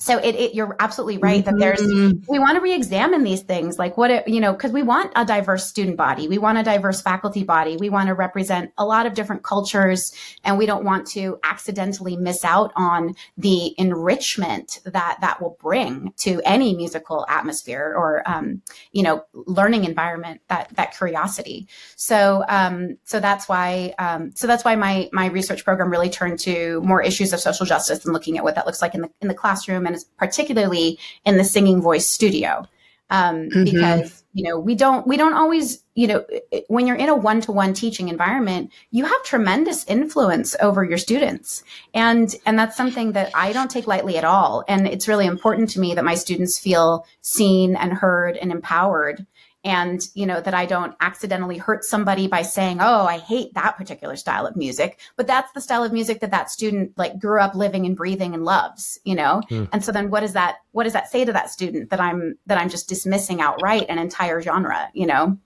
so 0.00 0.16
it, 0.16 0.34
it, 0.34 0.54
you're 0.54 0.74
absolutely 0.80 1.18
right 1.18 1.44
that 1.44 1.58
there's 1.58 1.80
mm-hmm. 1.80 2.24
we 2.26 2.38
want 2.38 2.56
to 2.56 2.62
re-examine 2.62 3.22
these 3.22 3.42
things 3.42 3.78
like 3.78 3.98
what 3.98 4.10
it, 4.10 4.26
you 4.26 4.40
know 4.40 4.52
because 4.52 4.72
we 4.72 4.82
want 4.82 5.12
a 5.14 5.26
diverse 5.26 5.66
student 5.66 5.98
body. 5.98 6.26
We 6.26 6.38
want 6.38 6.56
a 6.56 6.62
diverse 6.62 7.02
faculty 7.02 7.44
body. 7.44 7.76
We 7.76 7.90
want 7.90 8.08
to 8.08 8.14
represent 8.14 8.72
a 8.78 8.84
lot 8.86 9.04
of 9.04 9.12
different 9.12 9.42
cultures 9.42 10.12
and 10.42 10.56
we 10.56 10.64
don't 10.64 10.84
want 10.84 11.06
to 11.08 11.38
accidentally 11.44 12.16
miss 12.16 12.46
out 12.46 12.72
on 12.76 13.14
the 13.36 13.74
enrichment 13.78 14.80
that 14.86 15.18
that 15.20 15.42
will 15.42 15.58
bring 15.60 16.14
to 16.16 16.40
any 16.46 16.74
musical 16.74 17.26
atmosphere 17.28 17.94
or 17.94 18.28
um, 18.28 18.62
you 18.92 19.02
know 19.02 19.22
learning 19.34 19.84
environment 19.84 20.40
that 20.48 20.74
that 20.76 20.96
curiosity. 20.96 21.68
So 21.96 22.42
um, 22.48 22.96
so 23.04 23.20
that's 23.20 23.50
why 23.50 23.94
um, 23.98 24.32
so 24.34 24.46
that's 24.46 24.64
why 24.64 24.76
my 24.76 25.10
my 25.12 25.26
research 25.26 25.62
program 25.62 25.90
really 25.90 26.08
turned 26.08 26.38
to 26.40 26.80
more 26.80 27.02
issues 27.02 27.34
of 27.34 27.40
social 27.40 27.66
justice 27.66 28.02
and 28.06 28.14
looking 28.14 28.38
at 28.38 28.44
what 28.44 28.54
that 28.54 28.64
looks 28.64 28.80
like 28.80 28.94
in 28.94 29.02
the 29.02 29.10
in 29.20 29.28
the 29.28 29.34
classroom 29.34 29.89
and 29.94 30.04
particularly 30.18 30.98
in 31.24 31.36
the 31.36 31.44
singing 31.44 31.80
voice 31.80 32.08
studio. 32.08 32.66
Um, 33.12 33.48
mm-hmm. 33.48 33.64
because 33.64 34.20
you 34.32 34.48
know 34.48 34.58
we 34.58 34.74
don't 34.74 35.06
we 35.06 35.16
don't 35.16 35.34
always 35.34 35.82
you 35.94 36.06
know 36.06 36.24
when 36.68 36.86
you're 36.86 36.96
in 36.96 37.08
a 37.08 37.14
one-to-one 37.14 37.74
teaching 37.74 38.08
environment 38.08 38.70
you 38.92 39.04
have 39.04 39.24
tremendous 39.24 39.84
influence 39.86 40.54
over 40.60 40.84
your 40.84 40.98
students 40.98 41.64
and 41.92 42.36
and 42.46 42.58
that's 42.58 42.76
something 42.76 43.12
that 43.12 43.32
i 43.34 43.52
don't 43.52 43.70
take 43.70 43.88
lightly 43.88 44.16
at 44.16 44.24
all 44.24 44.64
and 44.68 44.86
it's 44.86 45.08
really 45.08 45.26
important 45.26 45.68
to 45.70 45.80
me 45.80 45.94
that 45.94 46.04
my 46.04 46.14
students 46.14 46.58
feel 46.58 47.04
seen 47.22 47.74
and 47.74 47.92
heard 47.92 48.36
and 48.36 48.52
empowered 48.52 49.26
and 49.64 50.08
you 50.14 50.26
know 50.26 50.40
that 50.40 50.54
i 50.54 50.64
don't 50.64 50.94
accidentally 51.00 51.58
hurt 51.58 51.84
somebody 51.84 52.26
by 52.26 52.42
saying 52.42 52.78
oh 52.80 53.04
i 53.04 53.18
hate 53.18 53.52
that 53.54 53.76
particular 53.76 54.16
style 54.16 54.46
of 54.46 54.56
music 54.56 54.98
but 55.16 55.26
that's 55.26 55.52
the 55.52 55.60
style 55.60 55.84
of 55.84 55.92
music 55.92 56.20
that 56.20 56.30
that 56.30 56.50
student 56.50 56.96
like 56.96 57.18
grew 57.18 57.40
up 57.40 57.54
living 57.54 57.84
and 57.84 57.96
breathing 57.96 58.32
and 58.34 58.44
loves 58.44 58.98
you 59.04 59.14
know 59.14 59.42
mm. 59.50 59.68
and 59.72 59.84
so 59.84 59.92
then 59.92 60.10
what 60.10 60.20
does 60.20 60.32
that 60.32 60.56
what 60.72 60.84
does 60.84 60.92
that 60.92 61.10
say 61.10 61.24
to 61.24 61.32
that 61.32 61.50
student 61.50 61.90
that 61.90 62.00
i'm 62.00 62.36
that 62.46 62.58
i'm 62.58 62.70
just 62.70 62.88
dismissing 62.88 63.40
outright 63.40 63.86
an 63.88 63.98
entire 63.98 64.40
genre 64.40 64.88
you 64.94 65.06
know 65.06 65.36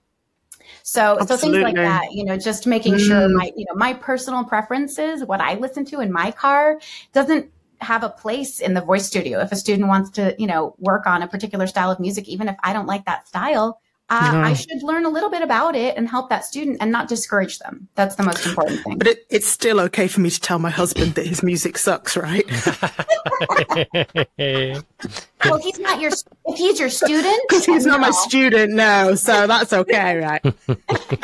so, 0.83 1.17
Absolutely. 1.19 1.37
so 1.37 1.37
things 1.37 1.63
like 1.63 1.75
that, 1.75 2.11
you 2.11 2.25
know, 2.25 2.37
just 2.37 2.65
making 2.65 2.95
mm. 2.95 3.05
sure 3.05 3.29
my, 3.29 3.51
you 3.55 3.65
know, 3.69 3.75
my 3.75 3.93
personal 3.93 4.43
preferences, 4.43 5.23
what 5.23 5.39
I 5.39 5.55
listen 5.55 5.85
to 5.85 5.99
in 5.99 6.11
my 6.11 6.31
car 6.31 6.79
doesn't 7.13 7.51
have 7.81 8.03
a 8.03 8.09
place 8.09 8.59
in 8.59 8.73
the 8.73 8.81
voice 8.81 9.05
studio. 9.05 9.39
If 9.41 9.51
a 9.51 9.55
student 9.55 9.87
wants 9.87 10.09
to, 10.11 10.35
you 10.39 10.47
know, 10.47 10.75
work 10.79 11.05
on 11.05 11.21
a 11.21 11.27
particular 11.27 11.67
style 11.67 11.91
of 11.91 11.99
music, 11.99 12.27
even 12.27 12.47
if 12.47 12.55
I 12.63 12.73
don't 12.73 12.87
like 12.87 13.05
that 13.05 13.27
style, 13.27 13.79
uh, 14.09 14.43
I 14.45 14.53
should 14.53 14.83
learn 14.83 15.05
a 15.05 15.09
little 15.09 15.31
bit 15.31 15.41
about 15.41 15.75
it 15.75 15.97
and 15.97 16.07
help 16.07 16.29
that 16.29 16.45
student 16.45 16.77
and 16.79 16.91
not 16.91 17.07
discourage 17.07 17.57
them. 17.57 17.87
That's 17.95 18.15
the 18.15 18.23
most 18.23 18.45
important 18.45 18.83
thing. 18.83 18.99
But 18.99 19.07
it, 19.07 19.25
it's 19.31 19.47
still 19.47 19.79
okay 19.81 20.07
for 20.07 20.21
me 20.21 20.29
to 20.29 20.39
tell 20.39 20.59
my 20.59 20.69
husband 20.69 21.15
that 21.15 21.25
his 21.25 21.41
music 21.41 21.79
sucks, 21.79 22.15
right? 22.15 22.45
well, 25.49 25.57
he's 25.57 25.79
not 25.79 25.99
your. 25.99 26.11
If 26.47 26.57
he's 26.57 26.79
your 26.79 26.89
student, 26.89 27.41
because 27.47 27.65
he's 27.65 27.85
not 27.85 27.99
my 27.99 28.11
student, 28.11 28.73
no. 28.73 29.15
So 29.15 29.47
that's 29.47 29.73
okay, 29.73 30.17
right? 30.17 30.41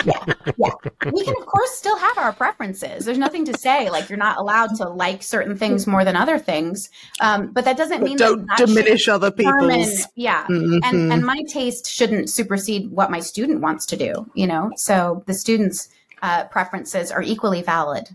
yeah, 0.05 0.25
yeah. 0.57 0.71
We 1.11 1.23
can 1.23 1.35
of 1.37 1.45
course 1.45 1.71
still 1.71 1.97
have 1.97 2.17
our 2.17 2.33
preferences. 2.33 3.05
There's 3.05 3.17
nothing 3.17 3.45
to 3.45 3.57
say 3.57 3.89
like 3.89 4.09
you're 4.09 4.17
not 4.17 4.37
allowed 4.37 4.75
to 4.77 4.89
like 4.89 5.23
certain 5.23 5.57
things 5.57 5.87
more 5.87 6.03
than 6.03 6.15
other 6.15 6.39
things. 6.39 6.89
Um, 7.19 7.51
but 7.51 7.65
that 7.65 7.77
doesn't 7.77 7.99
but 7.99 8.05
mean 8.07 8.17
don't 8.17 8.45
that 8.47 8.57
diminish 8.57 9.07
other 9.07 9.31
people's. 9.31 10.07
Yeah, 10.15 10.45
mm-hmm. 10.47 10.79
and 10.83 11.13
and 11.13 11.25
my 11.25 11.43
taste 11.47 11.87
shouldn't 11.89 12.29
supersede 12.29 12.91
what 12.91 13.11
my 13.11 13.19
student 13.19 13.61
wants 13.61 13.85
to 13.87 13.97
do. 13.97 14.29
You 14.35 14.47
know, 14.47 14.71
so 14.75 15.23
the 15.27 15.33
students' 15.33 15.89
uh, 16.21 16.45
preferences 16.45 17.11
are 17.11 17.21
equally 17.21 17.61
valid. 17.61 18.07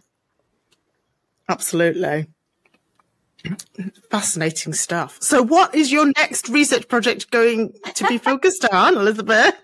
Absolutely. 1.48 2.28
Fascinating 4.10 4.72
stuff. 4.72 5.18
So, 5.20 5.42
what 5.42 5.74
is 5.74 5.92
your 5.92 6.06
next 6.16 6.48
research 6.48 6.88
project 6.88 7.30
going 7.30 7.72
to 7.94 8.06
be 8.06 8.18
focused 8.18 8.64
on, 8.66 8.96
Elizabeth? 8.96 9.54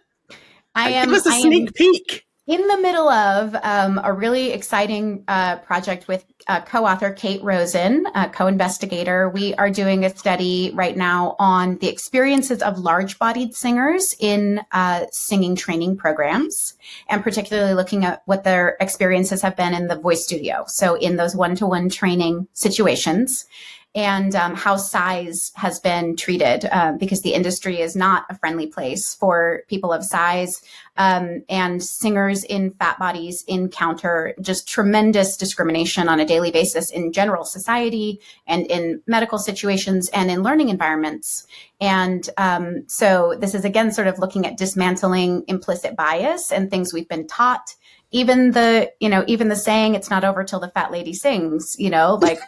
I 0.75 0.91
am. 0.91 1.09
Give 1.09 1.17
us 1.19 1.27
a 1.27 1.31
I 1.31 1.41
sneak 1.41 1.69
am, 1.69 1.73
peek 1.73 2.25
in 2.47 2.67
the 2.67 2.79
middle 2.79 3.09
of 3.09 3.55
um, 3.63 4.01
a 4.03 4.13
really 4.13 4.51
exciting 4.51 5.23
uh, 5.29 5.57
project 5.59 6.09
with 6.09 6.25
uh, 6.49 6.61
co-author 6.63 7.13
Kate 7.13 7.41
Rosen, 7.45 8.05
uh, 8.15 8.29
co-investigator. 8.31 9.29
We 9.29 9.55
are 9.55 9.71
doing 9.71 10.05
a 10.05 10.17
study 10.17 10.73
right 10.75 10.97
now 10.97 11.37
on 11.39 11.79
the 11.79 11.89
experiences 11.89 12.61
of 12.61 12.79
large-bodied 12.79 13.55
singers 13.55 14.17
in 14.19 14.61
uh, 14.73 15.07
singing 15.13 15.55
training 15.55 15.97
programs, 15.97 16.75
and 17.09 17.23
particularly 17.23 17.75
looking 17.75 18.05
at 18.05 18.23
what 18.27 18.43
their 18.43 18.77
experiences 18.81 19.41
have 19.43 19.57
been 19.57 19.73
in 19.73 19.87
the 19.87 19.97
voice 19.97 20.25
studio. 20.25 20.65
So 20.67 20.97
in 20.97 21.17
those 21.17 21.37
one-to-one 21.37 21.91
training 21.91 22.49
situations 22.55 23.47
and 23.95 24.35
um, 24.35 24.55
how 24.55 24.77
size 24.77 25.53
has 25.55 25.79
been 25.79 26.17
treated 26.17 26.65
uh, 26.73 26.93
because 26.93 27.21
the 27.21 27.35
industry 27.35 27.81
is 27.81 27.95
not 27.95 28.25
a 28.31 28.39
friendly 28.39 28.67
place 28.67 29.15
for 29.15 29.63
people 29.69 29.93
of 29.93 30.03
size. 30.03 30.63
Um, 30.97 31.43
and 31.49 31.83
singers 31.83 32.45
in 32.45 32.73
fat 32.73 32.99
bodies 32.99 33.45
encounter 33.49 34.35
just 34.41 34.69
tremendous 34.69 35.37
discrimination 35.37 36.09
on 36.09 36.21
a 36.21 36.25
daily 36.25 36.51
basis 36.51 36.91
in 36.91 37.13
general 37.13 37.45
society 37.45 38.21
and 38.47 38.67
in 38.67 39.03
medical 39.07 39.39
situations 39.39 40.09
and 40.11 40.31
in 40.31 40.43
learning 40.43 40.71
environments. 40.71 41.47
And 41.81 42.29
um, 42.39 42.85
so 42.89 43.35
this 43.39 43.55
is 43.55 43.65
again 43.65 43.93
sort 43.93 44.07
of 44.07 44.19
looking 44.19 44.47
at 44.47 44.57
dismantling 44.57 45.45
implicit 45.49 45.97
bias 45.97 46.51
and 46.51 46.71
things 46.71 46.95
we've 46.95 47.09
been 47.09 47.27
taught 47.27 47.75
even 48.15 48.51
the 48.51 48.93
you 49.01 49.09
know 49.09 49.25
even 49.27 49.49
the 49.49 49.57
saying 49.57 49.95
it's 49.95 50.11
not 50.11 50.23
over 50.23 50.45
till 50.45 50.61
the 50.61 50.69
fat 50.69 50.93
lady 50.93 51.15
sings 51.15 51.75
you 51.79 51.89
know 51.89 52.19
like 52.21 52.39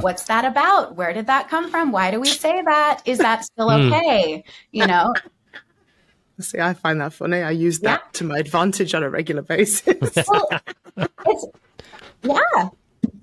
what's 0.00 0.24
that 0.24 0.44
about? 0.44 0.96
Where 0.96 1.12
did 1.12 1.26
that 1.26 1.48
come 1.48 1.70
from? 1.70 1.92
Why 1.92 2.10
do 2.10 2.20
we 2.20 2.28
say 2.28 2.62
that? 2.62 3.02
Is 3.04 3.18
that 3.18 3.44
still 3.44 3.70
hmm. 3.70 3.92
okay? 3.92 4.44
You 4.72 4.86
know? 4.86 5.12
See, 6.40 6.60
I 6.60 6.74
find 6.74 7.00
that 7.00 7.12
funny. 7.12 7.42
I 7.42 7.50
use 7.50 7.80
that 7.80 8.02
yeah. 8.04 8.10
to 8.14 8.24
my 8.24 8.38
advantage 8.38 8.94
on 8.94 9.02
a 9.02 9.10
regular 9.10 9.42
basis. 9.42 9.96
well, 10.28 10.48
it's, 11.26 11.46
yeah. 12.22 12.68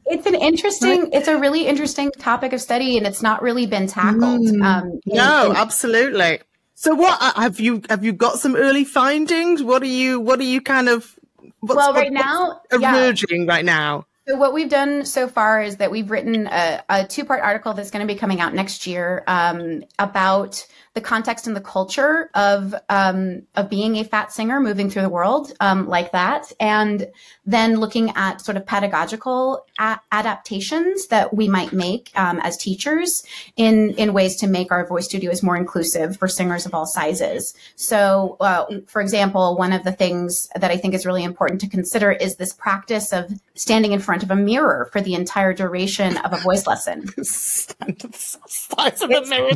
It's 0.06 0.26
an 0.26 0.36
interesting, 0.36 1.10
it's 1.14 1.28
a 1.28 1.40
really 1.40 1.66
interesting 1.66 2.12
topic 2.12 2.52
of 2.54 2.62
study 2.62 2.98
and 2.98 3.08
it's 3.08 3.22
not 3.22 3.42
really 3.42 3.66
been 3.66 3.88
tackled. 3.88 4.42
Mm, 4.42 4.64
um, 4.64 5.00
no, 5.06 5.52
in, 5.52 5.56
absolutely. 5.56 6.42
So 6.76 6.94
what 6.94 7.18
uh, 7.22 7.40
have 7.42 7.60
you, 7.60 7.82
have 7.90 8.04
you 8.04 8.12
got 8.12 8.38
some 8.38 8.56
early 8.56 8.84
findings? 8.84 9.64
What 9.64 9.82
are 9.82 9.88
you, 9.88 10.20
what 10.20 10.40
are 10.40 10.44
you 10.44 10.60
kind 10.60 10.90
of, 10.90 11.18
well, 11.62 11.94
right 11.94 12.12
now, 12.12 12.62
emerging 12.72 13.46
yeah. 13.46 13.52
right 13.54 13.66
now? 13.66 14.06
So 14.28 14.36
what 14.38 14.54
we've 14.54 14.70
done 14.70 15.06
so 15.06 15.28
far 15.28 15.62
is 15.62 15.78
that 15.78 15.92
we've 15.92 16.10
written 16.10 16.48
a, 16.48 16.84
a 16.90 17.06
two-part 17.06 17.42
article 17.42 17.74
that's 17.74 17.92
going 17.92 18.06
to 18.06 18.12
be 18.12 18.18
coming 18.18 18.42
out 18.42 18.56
next 18.56 18.88
year 18.88 19.24
um, 19.28 19.84
about 20.00 20.66
the 20.96 21.02
context 21.02 21.46
and 21.46 21.56
the 21.56 21.62
culture 21.62 22.30
of 22.34 22.74
um, 22.88 23.44
of 23.56 23.70
being 23.70 23.98
a 23.98 24.04
fat 24.06 24.32
singer 24.32 24.62
moving 24.62 24.90
through 24.90 25.02
the 25.02 25.10
world 25.10 25.52
um, 25.60 25.88
like 25.88 26.14
that, 26.14 26.52
and 26.60 27.12
then 27.46 27.76
looking 27.82 28.12
at 28.16 28.40
sort 28.40 28.56
of 28.56 28.66
pedagogical 28.66 29.66
a- 29.78 30.00
adaptations 30.14 31.08
that 31.08 31.34
we 31.34 31.50
might 31.50 31.74
make 31.74 32.12
um, 32.16 32.40
as 32.40 32.56
teachers 32.56 33.26
in 33.58 33.92
in 33.96 34.14
ways 34.14 34.38
to 34.38 34.48
make 34.48 34.72
our 34.72 34.88
voice 34.88 35.06
studios 35.06 35.44
more 35.44 35.58
inclusive 35.58 36.16
for 36.16 36.30
singers 36.30 36.66
of 36.66 36.74
all 36.74 36.86
sizes. 36.86 37.54
So, 37.76 38.38
uh, 38.40 38.66
for 38.88 39.02
example, 39.02 39.58
one 39.58 39.74
of 39.74 39.84
the 39.84 39.92
things 39.92 40.50
that 40.56 40.72
I 40.72 40.78
think 40.78 40.94
is 40.94 41.06
really 41.06 41.26
important 41.26 41.60
to 41.62 41.68
consider 41.68 42.14
is 42.14 42.38
this 42.38 42.54
practice 42.54 43.12
of 43.12 43.30
standing 43.54 43.92
in 43.92 44.00
front 44.00 44.24
of 44.24 44.32
a 44.32 44.36
mirror 44.36 44.88
for 44.94 45.02
the 45.02 45.14
entire 45.14 45.54
duration 45.54 46.16
of 46.20 46.32
a 46.32 46.38
voice 46.38 46.66
lesson. 46.66 47.06
Stand 47.24 48.00
the 48.00 48.12
size 48.14 49.02
of 49.02 49.12
a 49.12 49.22
mirror 49.26 49.52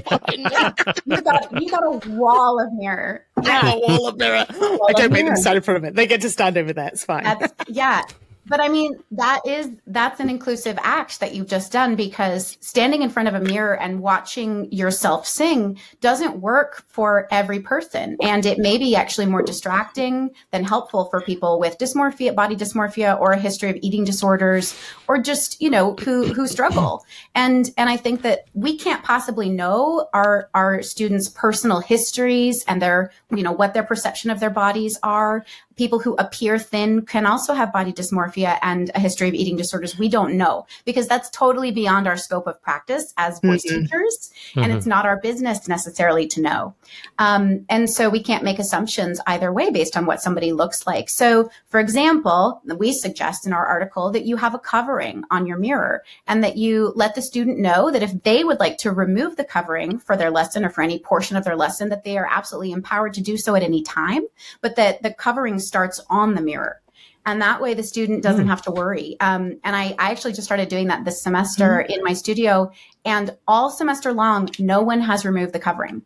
got 1.31 1.61
you 1.61 1.69
got 1.69 1.83
a 1.83 2.09
wall 2.09 2.59
of 2.59 2.73
mirror. 2.73 3.25
Yeah, 3.43 3.73
a 3.73 3.79
wall 3.79 4.07
of 4.07 4.17
mirror. 4.17 4.45
I 4.49 4.93
don't 4.93 5.11
make 5.11 5.25
them 5.25 5.35
stand 5.35 5.57
in 5.57 5.63
front 5.63 5.77
of 5.77 5.83
it. 5.85 5.95
They 5.95 6.07
get 6.07 6.21
to 6.21 6.29
stand 6.29 6.57
over 6.57 6.73
there. 6.73 6.87
It's 6.87 7.03
fine. 7.03 7.23
That's, 7.23 7.53
yeah, 7.67 8.03
but 8.49 8.59
I 8.59 8.67
mean, 8.67 8.95
that 9.11 9.41
is 9.45 9.69
that's 9.85 10.19
an 10.19 10.29
inclusive 10.29 10.77
act 10.81 11.19
that 11.19 11.35
you've 11.35 11.47
just 11.47 11.71
done 11.71 11.95
because 11.95 12.57
standing 12.61 13.03
in 13.03 13.09
front 13.09 13.29
of 13.29 13.35
a 13.35 13.39
mirror 13.39 13.77
and 13.77 14.01
watching 14.01 14.71
yourself 14.71 15.27
sing 15.27 15.79
doesn't 16.01 16.41
work 16.41 16.83
for 16.87 17.27
every 17.31 17.59
person. 17.59 18.17
And 18.21 18.45
it 18.45 18.57
may 18.57 18.77
be 18.77 18.95
actually 18.95 19.27
more 19.27 19.43
distracting 19.43 20.31
than 20.51 20.63
helpful 20.63 21.05
for 21.05 21.21
people 21.21 21.59
with 21.59 21.77
dysmorphia, 21.77 22.35
body 22.35 22.55
dysmorphia, 22.55 23.19
or 23.19 23.31
a 23.31 23.39
history 23.39 23.69
of 23.69 23.77
eating 23.81 24.03
disorders, 24.03 24.75
or 25.07 25.19
just, 25.19 25.61
you 25.61 25.69
know, 25.69 25.95
who 25.95 26.33
who 26.33 26.47
struggle. 26.47 27.05
And 27.35 27.69
and 27.77 27.89
I 27.89 27.97
think 27.97 28.23
that 28.23 28.45
we 28.53 28.77
can't 28.77 29.03
possibly 29.03 29.49
know 29.49 30.09
our 30.13 30.49
our 30.55 30.81
students' 30.81 31.29
personal 31.29 31.81
histories 31.81 32.65
and 32.67 32.81
their, 32.81 33.11
you 33.29 33.43
know, 33.43 33.51
what 33.51 33.75
their 33.75 33.83
perception 33.83 34.31
of 34.31 34.39
their 34.39 34.49
bodies 34.49 34.97
are 35.03 35.45
people 35.79 35.99
who 35.99 36.13
appear 36.15 36.59
thin 36.59 37.05
can 37.05 37.25
also 37.25 37.53
have 37.53 37.71
body 37.71 37.93
dysmorphia 37.93 38.38
and 38.45 38.91
a 38.95 38.99
history 38.99 39.27
of 39.27 39.33
eating 39.33 39.55
disorders. 39.55 39.97
We 39.97 40.09
don't 40.09 40.35
know 40.35 40.65
because 40.85 41.07
that's 41.07 41.29
totally 41.29 41.71
beyond 41.71 42.07
our 42.07 42.17
scope 42.17 42.47
of 42.47 42.61
practice 42.61 43.13
as 43.17 43.39
voice 43.39 43.65
mm-hmm. 43.65 43.83
teachers. 43.83 44.31
Mm-hmm. 44.51 44.59
And 44.59 44.73
it's 44.73 44.85
not 44.85 45.05
our 45.05 45.19
business 45.19 45.67
necessarily 45.67 46.27
to 46.27 46.41
know. 46.41 46.75
Um, 47.17 47.65
and 47.69 47.89
so 47.89 48.09
we 48.09 48.21
can't 48.23 48.43
make 48.43 48.59
assumptions 48.59 49.19
either 49.27 49.51
way 49.51 49.71
based 49.71 49.97
on 49.97 50.05
what 50.05 50.21
somebody 50.21 50.51
looks 50.51 50.85
like. 50.87 51.09
So, 51.09 51.49
for 51.67 51.79
example, 51.79 52.61
we 52.77 52.93
suggest 52.93 53.45
in 53.45 53.53
our 53.53 53.65
article 53.65 54.11
that 54.11 54.25
you 54.25 54.37
have 54.37 54.53
a 54.53 54.59
covering 54.59 55.23
on 55.31 55.45
your 55.45 55.57
mirror 55.57 56.03
and 56.27 56.43
that 56.43 56.57
you 56.57 56.93
let 56.95 57.15
the 57.15 57.21
student 57.21 57.59
know 57.59 57.91
that 57.91 58.03
if 58.03 58.23
they 58.23 58.43
would 58.43 58.59
like 58.59 58.77
to 58.79 58.91
remove 58.91 59.35
the 59.35 59.43
covering 59.43 59.99
for 59.99 60.15
their 60.17 60.31
lesson 60.31 60.65
or 60.65 60.69
for 60.69 60.81
any 60.81 60.99
portion 60.99 61.35
of 61.35 61.43
their 61.43 61.55
lesson, 61.55 61.89
that 61.89 62.03
they 62.03 62.17
are 62.17 62.27
absolutely 62.29 62.71
empowered 62.71 63.13
to 63.13 63.21
do 63.21 63.37
so 63.37 63.55
at 63.55 63.63
any 63.63 63.83
time, 63.83 64.23
but 64.61 64.75
that 64.75 65.01
the 65.03 65.13
covering 65.13 65.59
starts 65.59 66.01
on 66.09 66.35
the 66.35 66.41
mirror. 66.41 66.81
And 67.25 67.41
that 67.41 67.61
way 67.61 67.73
the 67.73 67.83
student 67.83 68.23
doesn't 68.23 68.45
mm. 68.45 68.49
have 68.49 68.61
to 68.63 68.71
worry. 68.71 69.17
Um, 69.19 69.59
and 69.63 69.75
I, 69.75 69.95
I, 69.99 70.11
actually 70.11 70.33
just 70.33 70.45
started 70.45 70.69
doing 70.69 70.87
that 70.87 71.05
this 71.05 71.21
semester 71.21 71.85
mm. 71.87 71.95
in 71.95 72.03
my 72.03 72.13
studio. 72.13 72.71
And 73.05 73.35
all 73.47 73.69
semester 73.69 74.13
long, 74.13 74.49
no 74.57 74.81
one 74.81 75.01
has 75.01 75.25
removed 75.25 75.53
the 75.53 75.59
covering 75.59 76.03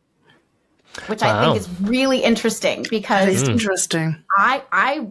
which 1.07 1.21
wow. 1.21 1.39
I 1.39 1.45
think 1.45 1.57
is 1.57 1.67
really 1.81 2.19
interesting 2.19 2.85
because 2.89 3.27
it's 3.27 3.49
interesting. 3.49 4.15
I 4.29 4.61
I 4.71 5.07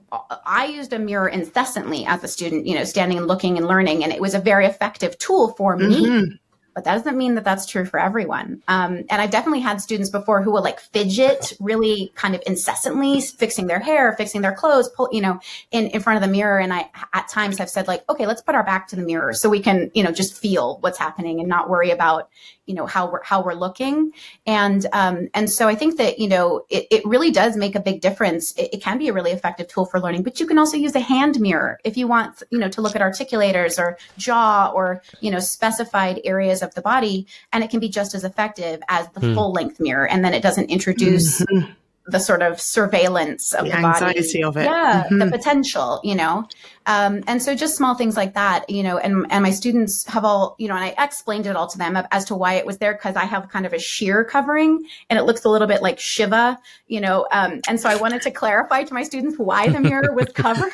I 0.46 0.66
used 0.66 0.92
a 0.92 0.98
mirror 0.98 1.28
incessantly 1.28 2.06
as 2.06 2.22
a 2.22 2.28
student, 2.28 2.66
you 2.66 2.74
know, 2.76 2.84
standing 2.84 3.18
and 3.18 3.26
looking 3.26 3.56
and 3.56 3.66
learning, 3.66 4.04
and 4.04 4.12
it 4.12 4.20
was 4.20 4.34
a 4.34 4.38
very 4.38 4.66
effective 4.66 5.18
tool 5.18 5.48
for 5.54 5.76
me 5.76 6.06
mm-hmm 6.06 6.34
but 6.74 6.84
that 6.84 6.94
doesn't 6.94 7.16
mean 7.16 7.34
that 7.34 7.44
that's 7.44 7.66
true 7.66 7.84
for 7.84 8.00
everyone. 8.00 8.62
Um, 8.68 9.04
and 9.10 9.20
I've 9.20 9.30
definitely 9.30 9.60
had 9.60 9.80
students 9.80 10.10
before 10.10 10.42
who 10.42 10.50
will 10.50 10.62
like 10.62 10.80
fidget 10.80 11.52
really 11.60 12.12
kind 12.14 12.34
of 12.34 12.42
incessantly, 12.46 13.20
fixing 13.20 13.66
their 13.66 13.80
hair, 13.80 14.14
fixing 14.14 14.40
their 14.40 14.54
clothes, 14.54 14.88
pull, 14.88 15.08
you 15.12 15.20
know, 15.20 15.40
in, 15.70 15.88
in 15.88 16.00
front 16.00 16.22
of 16.22 16.28
the 16.28 16.32
mirror. 16.32 16.58
And 16.58 16.72
I 16.72 16.90
at 17.12 17.28
times 17.28 17.58
have 17.58 17.70
said 17.70 17.88
like, 17.88 18.04
okay, 18.08 18.26
let's 18.26 18.42
put 18.42 18.54
our 18.54 18.64
back 18.64 18.88
to 18.88 18.96
the 18.96 19.02
mirror 19.02 19.32
so 19.32 19.48
we 19.48 19.60
can, 19.60 19.90
you 19.94 20.02
know, 20.02 20.12
just 20.12 20.36
feel 20.36 20.78
what's 20.80 20.98
happening 20.98 21.40
and 21.40 21.48
not 21.48 21.68
worry 21.68 21.90
about, 21.90 22.30
you 22.72 22.76
know 22.76 22.86
how 22.86 23.10
we're 23.10 23.22
how 23.22 23.42
we're 23.44 23.52
looking 23.52 24.10
and 24.46 24.86
um, 24.94 25.28
and 25.34 25.50
so 25.50 25.68
i 25.68 25.74
think 25.74 25.98
that 25.98 26.18
you 26.18 26.26
know 26.26 26.64
it, 26.70 26.86
it 26.90 27.04
really 27.04 27.30
does 27.30 27.54
make 27.54 27.74
a 27.74 27.80
big 27.80 28.00
difference 28.00 28.52
it, 28.52 28.70
it, 28.72 28.82
can 28.82 28.96
be 28.96 29.08
a 29.08 29.12
really 29.12 29.30
effective 29.30 29.68
tool 29.68 29.84
for 29.84 30.00
learning 30.00 30.22
but 30.22 30.40
you 30.40 30.46
can 30.46 30.56
also 30.56 30.78
use 30.78 30.94
a 30.94 31.00
hand 31.00 31.38
mirror 31.38 31.78
if 31.84 31.98
you 31.98 32.06
want 32.06 32.42
you 32.50 32.58
know 32.58 32.70
to 32.70 32.80
look 32.80 32.96
at 32.96 33.02
articulators 33.02 33.78
or 33.78 33.98
jaw 34.16 34.72
or 34.74 35.02
you 35.20 35.30
know 35.30 35.38
specified 35.38 36.18
areas 36.24 36.62
of 36.62 36.74
the 36.74 36.80
body 36.80 37.26
and 37.52 37.62
it 37.62 37.68
can 37.68 37.78
be 37.78 37.90
just 37.90 38.14
as 38.14 38.24
effective 38.24 38.80
as 38.88 39.06
the 39.10 39.20
mm. 39.20 39.34
full 39.34 39.52
length 39.52 39.78
mirror 39.78 40.08
and 40.08 40.24
then 40.24 40.32
it 40.32 40.42
doesn't 40.42 40.70
introduce 40.70 41.42
mm-hmm 41.42 41.70
the 42.06 42.18
sort 42.18 42.42
of 42.42 42.60
surveillance 42.60 43.54
of 43.54 43.64
the, 43.64 43.70
the 43.70 43.76
anxiety 43.76 44.20
body. 44.20 44.44
of 44.44 44.56
it. 44.56 44.64
Yeah, 44.64 45.04
mm-hmm. 45.04 45.18
the 45.18 45.30
potential, 45.30 46.00
you 46.02 46.14
know. 46.14 46.48
Um, 46.86 47.22
and 47.26 47.42
so 47.42 47.54
just 47.54 47.76
small 47.76 47.94
things 47.94 48.16
like 48.16 48.34
that, 48.34 48.68
you 48.68 48.82
know, 48.82 48.98
and, 48.98 49.26
and 49.30 49.42
my 49.42 49.50
students 49.50 50.06
have 50.06 50.24
all, 50.24 50.56
you 50.58 50.68
know, 50.68 50.74
and 50.74 50.84
I 50.84 51.04
explained 51.04 51.46
it 51.46 51.56
all 51.56 51.66
to 51.68 51.78
them 51.78 51.96
as 52.10 52.24
to 52.26 52.34
why 52.34 52.54
it 52.54 52.66
was 52.66 52.78
there 52.78 52.92
because 52.94 53.16
I 53.16 53.24
have 53.24 53.48
kind 53.48 53.66
of 53.66 53.72
a 53.72 53.78
sheer 53.78 54.24
covering 54.24 54.84
and 55.08 55.18
it 55.18 55.22
looks 55.22 55.44
a 55.44 55.48
little 55.48 55.68
bit 55.68 55.82
like 55.82 55.98
Shiva, 55.98 56.58
you 56.86 57.00
know. 57.00 57.26
Um, 57.32 57.60
and 57.68 57.78
so 57.80 57.88
I 57.88 57.96
wanted 57.96 58.22
to 58.22 58.30
clarify 58.30 58.84
to 58.84 58.94
my 58.94 59.02
students 59.02 59.38
why 59.38 59.68
the 59.68 59.80
mirror 59.80 60.12
was 60.12 60.28
covered. 60.34 60.72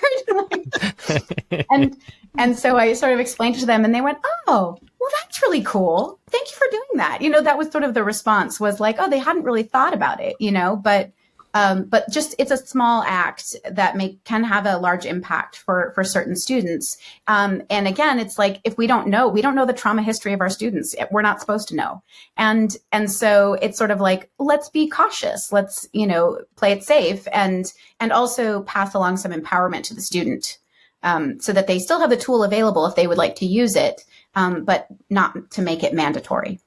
and 1.70 1.96
and 2.36 2.58
so 2.58 2.76
I 2.76 2.92
sort 2.92 3.12
of 3.12 3.20
explained 3.20 3.56
it 3.56 3.60
to 3.60 3.66
them 3.66 3.84
and 3.84 3.94
they 3.94 4.00
went, 4.00 4.18
Oh, 4.46 4.78
well, 5.00 5.10
that's 5.20 5.42
really 5.42 5.62
cool. 5.62 6.18
Thank 6.30 6.50
you 6.50 6.56
for 6.56 6.66
doing 6.70 6.96
that. 6.96 7.22
You 7.22 7.30
know, 7.30 7.42
that 7.42 7.58
was 7.58 7.70
sort 7.70 7.84
of 7.84 7.94
the 7.94 8.04
response 8.04 8.60
was 8.60 8.80
like, 8.80 8.96
oh, 8.98 9.08
they 9.08 9.18
hadn't 9.18 9.44
really 9.44 9.62
thought 9.62 9.94
about 9.94 10.20
it, 10.20 10.36
you 10.38 10.50
know, 10.50 10.76
but 10.76 11.12
um, 11.54 11.84
but 11.84 12.10
just 12.10 12.34
it's 12.38 12.50
a 12.50 12.56
small 12.56 13.02
act 13.04 13.56
that 13.70 13.96
may 13.96 14.18
can 14.24 14.44
have 14.44 14.66
a 14.66 14.76
large 14.76 15.06
impact 15.06 15.56
for 15.56 15.92
for 15.94 16.04
certain 16.04 16.36
students. 16.36 16.98
Um, 17.26 17.62
and 17.70 17.88
again, 17.88 18.18
it's 18.18 18.38
like 18.38 18.60
if 18.64 18.76
we 18.76 18.86
don't 18.86 19.08
know, 19.08 19.28
we 19.28 19.40
don't 19.40 19.54
know 19.54 19.64
the 19.64 19.72
trauma 19.72 20.02
history 20.02 20.32
of 20.32 20.40
our 20.40 20.50
students. 20.50 20.94
We're 21.10 21.22
not 21.22 21.40
supposed 21.40 21.68
to 21.68 21.76
know. 21.76 22.02
And 22.36 22.76
and 22.92 23.10
so 23.10 23.54
it's 23.54 23.78
sort 23.78 23.90
of 23.90 24.00
like 24.00 24.30
let's 24.38 24.68
be 24.68 24.88
cautious. 24.88 25.50
Let's 25.50 25.88
you 25.92 26.06
know 26.06 26.40
play 26.56 26.72
it 26.72 26.84
safe 26.84 27.26
and 27.32 27.72
and 27.98 28.12
also 28.12 28.62
pass 28.62 28.94
along 28.94 29.16
some 29.16 29.32
empowerment 29.32 29.84
to 29.84 29.94
the 29.94 30.02
student. 30.02 30.58
Um, 31.04 31.38
so 31.38 31.52
that 31.52 31.68
they 31.68 31.78
still 31.78 32.00
have 32.00 32.10
the 32.10 32.16
tool 32.16 32.42
available 32.42 32.84
if 32.84 32.96
they 32.96 33.06
would 33.06 33.18
like 33.18 33.36
to 33.36 33.46
use 33.46 33.76
it, 33.76 34.04
um, 34.34 34.64
but 34.64 34.88
not 35.08 35.52
to 35.52 35.62
make 35.62 35.84
it 35.84 35.94
mandatory. 35.94 36.58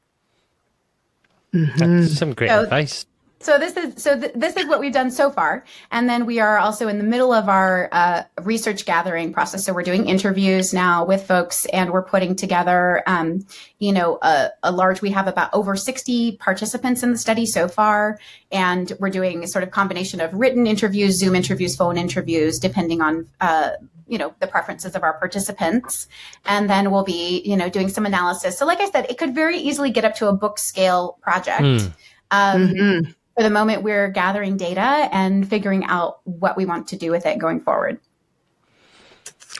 Mm-hmm. 1.53 2.05
some 2.05 2.33
great 2.33 2.49
so, 2.49 2.63
advice 2.63 3.05
so 3.41 3.57
this 3.57 3.75
is 3.75 4.01
so 4.01 4.19
th- 4.19 4.33
this 4.35 4.55
is 4.55 4.67
what 4.67 4.79
we've 4.79 4.93
done 4.93 5.11
so 5.11 5.31
far. 5.31 5.63
And 5.91 6.07
then 6.07 6.25
we 6.25 6.39
are 6.39 6.57
also 6.57 6.87
in 6.87 6.97
the 6.97 7.03
middle 7.03 7.33
of 7.33 7.49
our 7.49 7.89
uh, 7.91 8.23
research 8.41 8.85
gathering 8.85 9.33
process. 9.33 9.65
So 9.65 9.73
we're 9.73 9.83
doing 9.83 10.07
interviews 10.07 10.73
now 10.73 11.05
with 11.05 11.25
folks 11.25 11.65
and 11.65 11.91
we're 11.91 12.03
putting 12.03 12.35
together 12.35 13.03
um, 13.07 13.45
you 13.79 13.91
know 13.91 14.19
a, 14.21 14.49
a, 14.63 14.71
large 14.71 15.01
we 15.01 15.11
have 15.11 15.27
about 15.27 15.49
over 15.53 15.75
60 15.75 16.37
participants 16.37 17.03
in 17.03 17.11
the 17.11 17.17
study 17.17 17.45
so 17.45 17.67
far. 17.67 18.19
And 18.51 18.91
we're 18.99 19.09
doing 19.09 19.43
a 19.43 19.47
sort 19.47 19.63
of 19.63 19.71
combination 19.71 20.21
of 20.21 20.33
written 20.33 20.67
interviews 20.67 21.17
zoom 21.17 21.35
interviews 21.35 21.75
phone 21.75 21.97
interviews 21.97 22.59
depending 22.59 23.01
on 23.01 23.27
uh, 23.39 23.71
you 24.07 24.17
know 24.17 24.33
the 24.39 24.47
preferences 24.47 24.95
of 24.95 25.03
our 25.03 25.13
participants. 25.13 26.07
And 26.45 26.69
then 26.69 26.91
we'll 26.91 27.03
be 27.03 27.41
you 27.43 27.57
know 27.57 27.69
doing 27.69 27.89
some 27.89 28.05
analysis. 28.05 28.57
So 28.57 28.65
like 28.65 28.79
i 28.79 28.89
said 28.89 29.07
it 29.09 29.17
could 29.17 29.33
very 29.33 29.57
easily 29.57 29.89
get 29.89 30.05
up 30.05 30.15
to 30.15 30.27
a 30.27 30.33
book 30.33 30.59
scale 30.59 31.17
project. 31.21 31.61
Mm. 31.61 31.93
um, 32.31 32.67
mm-hmm 32.67 33.11
for 33.35 33.43
the 33.43 33.49
moment, 33.49 33.83
we're 33.83 34.09
gathering 34.09 34.57
data 34.57 35.09
and 35.11 35.47
figuring 35.47 35.85
out 35.85 36.19
what 36.25 36.57
we 36.57 36.65
want 36.65 36.87
to 36.89 36.97
do 36.97 37.11
with 37.11 37.25
it 37.25 37.37
going 37.37 37.61
forward. 37.61 37.99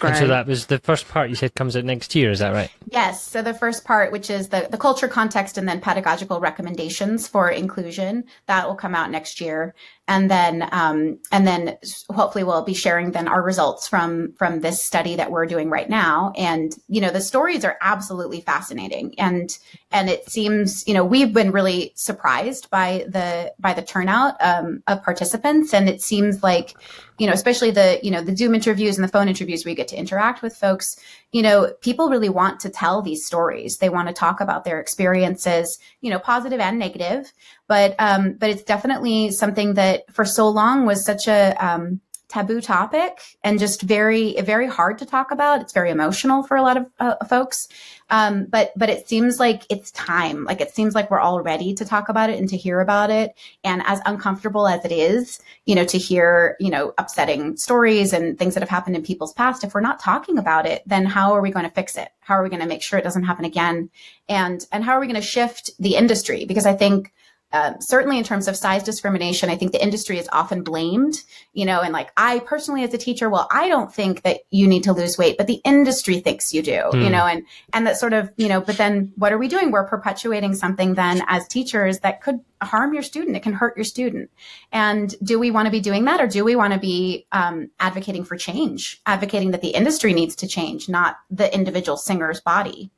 And 0.03 0.17
so 0.17 0.27
that 0.27 0.47
was 0.47 0.65
the 0.65 0.79
first 0.79 1.07
part 1.09 1.29
you 1.29 1.35
said 1.35 1.53
comes 1.53 1.75
out 1.75 1.83
next 1.83 2.15
year, 2.15 2.31
is 2.31 2.39
that 2.39 2.53
right? 2.53 2.71
Yes. 2.89 3.23
So 3.23 3.41
the 3.41 3.53
first 3.53 3.85
part, 3.85 4.11
which 4.11 4.29
is 4.29 4.49
the, 4.49 4.67
the 4.71 4.77
culture 4.77 5.07
context 5.07 5.57
and 5.57 5.67
then 5.67 5.79
pedagogical 5.79 6.39
recommendations 6.39 7.27
for 7.27 7.49
inclusion, 7.49 8.23
that 8.47 8.67
will 8.67 8.75
come 8.75 8.95
out 8.95 9.11
next 9.11 9.41
year 9.41 9.75
and 10.11 10.29
then 10.29 10.67
um, 10.73 11.19
and 11.31 11.47
then 11.47 11.77
hopefully 12.09 12.43
we'll 12.43 12.63
be 12.63 12.73
sharing 12.73 13.11
then 13.11 13.29
our 13.29 13.41
results 13.41 13.87
from 13.87 14.33
from 14.33 14.59
this 14.59 14.83
study 14.83 15.15
that 15.15 15.31
we're 15.31 15.45
doing 15.45 15.69
right 15.69 15.89
now 15.89 16.33
and 16.35 16.75
you 16.89 16.99
know 16.99 17.11
the 17.11 17.21
stories 17.21 17.63
are 17.63 17.77
absolutely 17.81 18.41
fascinating 18.41 19.15
and 19.17 19.57
and 19.91 20.09
it 20.09 20.29
seems 20.29 20.87
you 20.87 20.93
know 20.93 21.03
we've 21.03 21.33
been 21.33 21.51
really 21.51 21.91
surprised 21.95 22.69
by 22.69 23.05
the 23.07 23.53
by 23.59 23.73
the 23.73 23.81
turnout 23.81 24.35
um, 24.39 24.83
of 24.87 25.03
participants. 25.03 25.73
And 25.73 25.89
it 25.89 26.01
seems 26.01 26.43
like 26.43 26.75
you 27.17 27.27
know 27.27 27.33
especially 27.33 27.71
the 27.71 27.99
you 28.01 28.11
know 28.11 28.21
the 28.21 28.35
zoom 28.35 28.55
interviews 28.55 28.97
and 28.97 29.03
the 29.03 29.11
phone 29.11 29.27
interviews 29.27 29.65
you 29.65 29.75
get 29.75 29.87
to 29.89 29.97
interact 29.97 30.41
with 30.41 30.55
folks 30.55 30.95
you 31.31 31.41
know 31.41 31.73
people 31.81 32.09
really 32.09 32.29
want 32.29 32.59
to 32.61 32.69
tell 32.69 33.01
these 33.01 33.25
stories. 33.25 33.77
They 33.77 33.89
want 33.89 34.07
to 34.07 34.13
talk 34.13 34.41
about 34.41 34.63
their 34.63 34.79
experiences 34.79 35.79
you 36.01 36.09
know 36.09 36.19
positive 36.19 36.59
and 36.59 36.79
negative. 36.79 37.31
But 37.67 37.95
um, 37.99 38.33
but 38.33 38.49
it's 38.49 38.63
definitely 38.63 39.31
something 39.31 39.75
that 39.75 40.11
for 40.13 40.25
so 40.25 40.49
long 40.49 40.85
was 40.85 41.05
such 41.05 41.27
a 41.27 41.55
um, 41.65 42.01
taboo 42.31 42.61
topic 42.61 43.19
and 43.43 43.59
just 43.59 43.81
very 43.81 44.39
very 44.41 44.67
hard 44.67 44.97
to 44.97 45.05
talk 45.05 45.31
about. 45.31 45.61
It's 45.61 45.73
very 45.73 45.91
emotional 45.91 46.43
for 46.43 46.55
a 46.55 46.61
lot 46.61 46.77
of 46.77 46.85
uh, 46.99 47.25
folks. 47.25 47.67
Um, 48.09 48.45
but 48.49 48.71
but 48.75 48.89
it 48.89 49.07
seems 49.07 49.39
like 49.39 49.63
it's 49.69 49.91
time. 49.91 50.45
Like 50.45 50.61
it 50.61 50.73
seems 50.73 50.95
like 50.95 51.11
we're 51.11 51.19
all 51.19 51.41
ready 51.41 51.73
to 51.73 51.85
talk 51.85 52.09
about 52.09 52.29
it 52.29 52.39
and 52.39 52.47
to 52.49 52.57
hear 52.57 52.79
about 52.79 53.09
it. 53.09 53.37
And 53.63 53.83
as 53.85 53.99
uncomfortable 54.05 54.67
as 54.67 54.83
it 54.85 54.91
is, 54.91 55.39
you 55.65 55.75
know, 55.75 55.85
to 55.85 55.97
hear 55.97 56.55
you 56.59 56.69
know 56.69 56.93
upsetting 56.97 57.57
stories 57.57 58.13
and 58.13 58.39
things 58.39 58.53
that 58.53 58.63
have 58.63 58.69
happened 58.69 58.95
in 58.95 59.03
people's 59.03 59.33
past, 59.33 59.63
if 59.63 59.73
we're 59.73 59.81
not 59.81 59.99
talking 59.99 60.37
about 60.37 60.65
it, 60.65 60.83
then 60.85 61.05
how 61.05 61.33
are 61.33 61.41
we 61.41 61.51
going 61.51 61.65
to 61.65 61.71
fix 61.71 61.97
it? 61.97 62.09
How 62.21 62.35
are 62.35 62.43
we 62.43 62.49
going 62.49 62.61
to 62.61 62.67
make 62.67 62.81
sure 62.81 62.97
it 62.97 63.03
doesn't 63.03 63.23
happen 63.23 63.45
again? 63.45 63.89
And 64.29 64.65
and 64.71 64.85
how 64.85 64.93
are 64.93 65.01
we 65.01 65.07
going 65.07 65.15
to 65.15 65.21
shift 65.21 65.71
the 65.79 65.95
industry? 65.95 66.45
Because 66.45 66.65
I 66.65 66.73
think 66.73 67.11
uh, 67.53 67.73
certainly 67.79 68.17
in 68.17 68.23
terms 68.23 68.47
of 68.47 68.55
size 68.55 68.83
discrimination, 68.83 69.49
I 69.49 69.57
think 69.57 69.71
the 69.71 69.83
industry 69.83 70.17
is 70.17 70.29
often 70.31 70.63
blamed, 70.63 71.21
you 71.53 71.65
know, 71.65 71.81
and 71.81 71.91
like 71.91 72.11
I 72.15 72.39
personally 72.39 72.83
as 72.83 72.93
a 72.93 72.97
teacher, 72.97 73.29
well, 73.29 73.47
I 73.51 73.67
don't 73.67 73.93
think 73.93 74.21
that 74.23 74.41
you 74.51 74.67
need 74.67 74.83
to 74.83 74.93
lose 74.93 75.17
weight, 75.17 75.37
but 75.37 75.47
the 75.47 75.61
industry 75.65 76.19
thinks 76.21 76.53
you 76.53 76.61
do, 76.61 76.71
mm. 76.71 76.93
you 76.93 77.05
hmm. 77.05 77.11
know, 77.11 77.25
and, 77.25 77.43
and 77.73 77.85
that 77.87 77.97
sort 77.97 78.13
of, 78.13 78.31
you 78.37 78.47
know, 78.47 78.61
but 78.61 78.77
then 78.77 79.11
what 79.15 79.33
are 79.33 79.37
we 79.37 79.47
doing? 79.47 79.71
We're 79.71 79.87
perpetuating 79.87 80.55
something 80.55 80.93
then 80.93 81.23
as 81.27 81.47
teachers 81.47 81.99
that 81.99 82.21
could 82.21 82.39
harm 82.61 82.93
your 82.93 83.03
student. 83.03 83.35
It 83.35 83.43
can 83.43 83.53
hurt 83.53 83.75
your 83.75 83.83
student. 83.83 84.29
And 84.71 85.13
do 85.23 85.39
we 85.39 85.51
want 85.51 85.65
to 85.65 85.71
be 85.71 85.81
doing 85.81 86.05
that 86.05 86.21
or 86.21 86.27
do 86.27 86.45
we 86.45 86.55
want 86.55 86.73
to 86.73 86.79
be 86.79 87.27
um, 87.31 87.69
advocating 87.79 88.23
for 88.23 88.37
change, 88.37 89.01
advocating 89.05 89.51
that 89.51 89.61
the 89.61 89.69
industry 89.69 90.13
needs 90.13 90.35
to 90.37 90.47
change, 90.47 90.87
not 90.87 91.17
the 91.29 91.53
individual 91.53 91.97
singer's 91.97 92.39
body? 92.39 92.91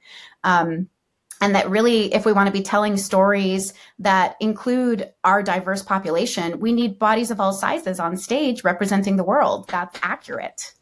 Um, 0.44 0.90
and 1.44 1.56
that 1.56 1.70
really 1.70 2.14
if 2.14 2.26
we 2.26 2.32
want 2.32 2.48
to 2.48 2.54
be 2.54 2.62
telling 2.62 2.96
stories 2.96 3.74
that 4.00 4.38
include 4.40 5.12
our 5.26 5.44
diverse 5.44 5.84
population 5.84 6.60
we 6.62 6.72
need 6.72 6.98
bodies 6.98 7.32
of 7.32 7.40
all 7.42 7.52
sizes 7.52 8.00
on 8.00 8.16
stage 8.16 8.64
representing 8.64 9.18
the 9.18 9.24
world 9.26 9.68
that's 9.68 10.00
accurate 10.02 10.74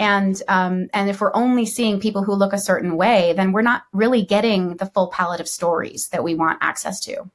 and 0.00 0.42
um, 0.48 0.88
and 0.92 1.08
if 1.08 1.20
we're 1.20 1.34
only 1.34 1.64
seeing 1.64 2.00
people 2.00 2.24
who 2.24 2.34
look 2.34 2.52
a 2.52 2.58
certain 2.58 2.96
way 2.96 3.32
then 3.34 3.52
we're 3.52 3.62
not 3.62 3.84
really 3.92 4.24
getting 4.24 4.76
the 4.78 4.86
full 4.86 5.06
palette 5.06 5.40
of 5.40 5.46
stories 5.46 6.08
that 6.08 6.24
we 6.24 6.34
want 6.34 6.58
access 6.60 6.98
to 6.98 7.30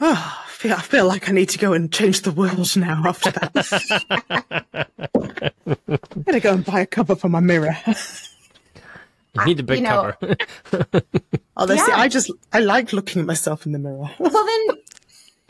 oh, 0.00 0.42
I, 0.46 0.48
feel, 0.48 0.74
I 0.74 0.80
feel 0.80 1.08
like 1.08 1.28
I 1.28 1.32
need 1.32 1.48
to 1.50 1.58
go 1.58 1.72
and 1.72 1.92
change 1.92 2.22
the 2.22 2.30
world 2.30 2.76
now 2.76 3.02
after 3.04 3.30
that. 3.30 4.88
I'm 5.64 6.22
going 6.22 6.34
to 6.34 6.40
go 6.40 6.54
and 6.54 6.64
buy 6.64 6.80
a 6.80 6.86
cover 6.86 7.14
for 7.14 7.28
my 7.28 7.40
mirror. 7.40 7.76
You 9.34 9.44
need 9.46 9.60
a 9.60 9.62
big 9.62 9.78
you 9.78 9.84
know, 9.84 10.12
cover. 10.20 10.36
oh, 11.56 11.66
yeah. 11.78 11.86
see, 11.86 11.92
I 11.92 12.08
just 12.08 12.30
I 12.52 12.60
like 12.60 12.92
looking 12.92 13.20
at 13.20 13.26
myself 13.26 13.64
in 13.64 13.72
the 13.72 13.78
mirror. 13.78 14.10
well, 14.18 14.30
then 14.30 14.76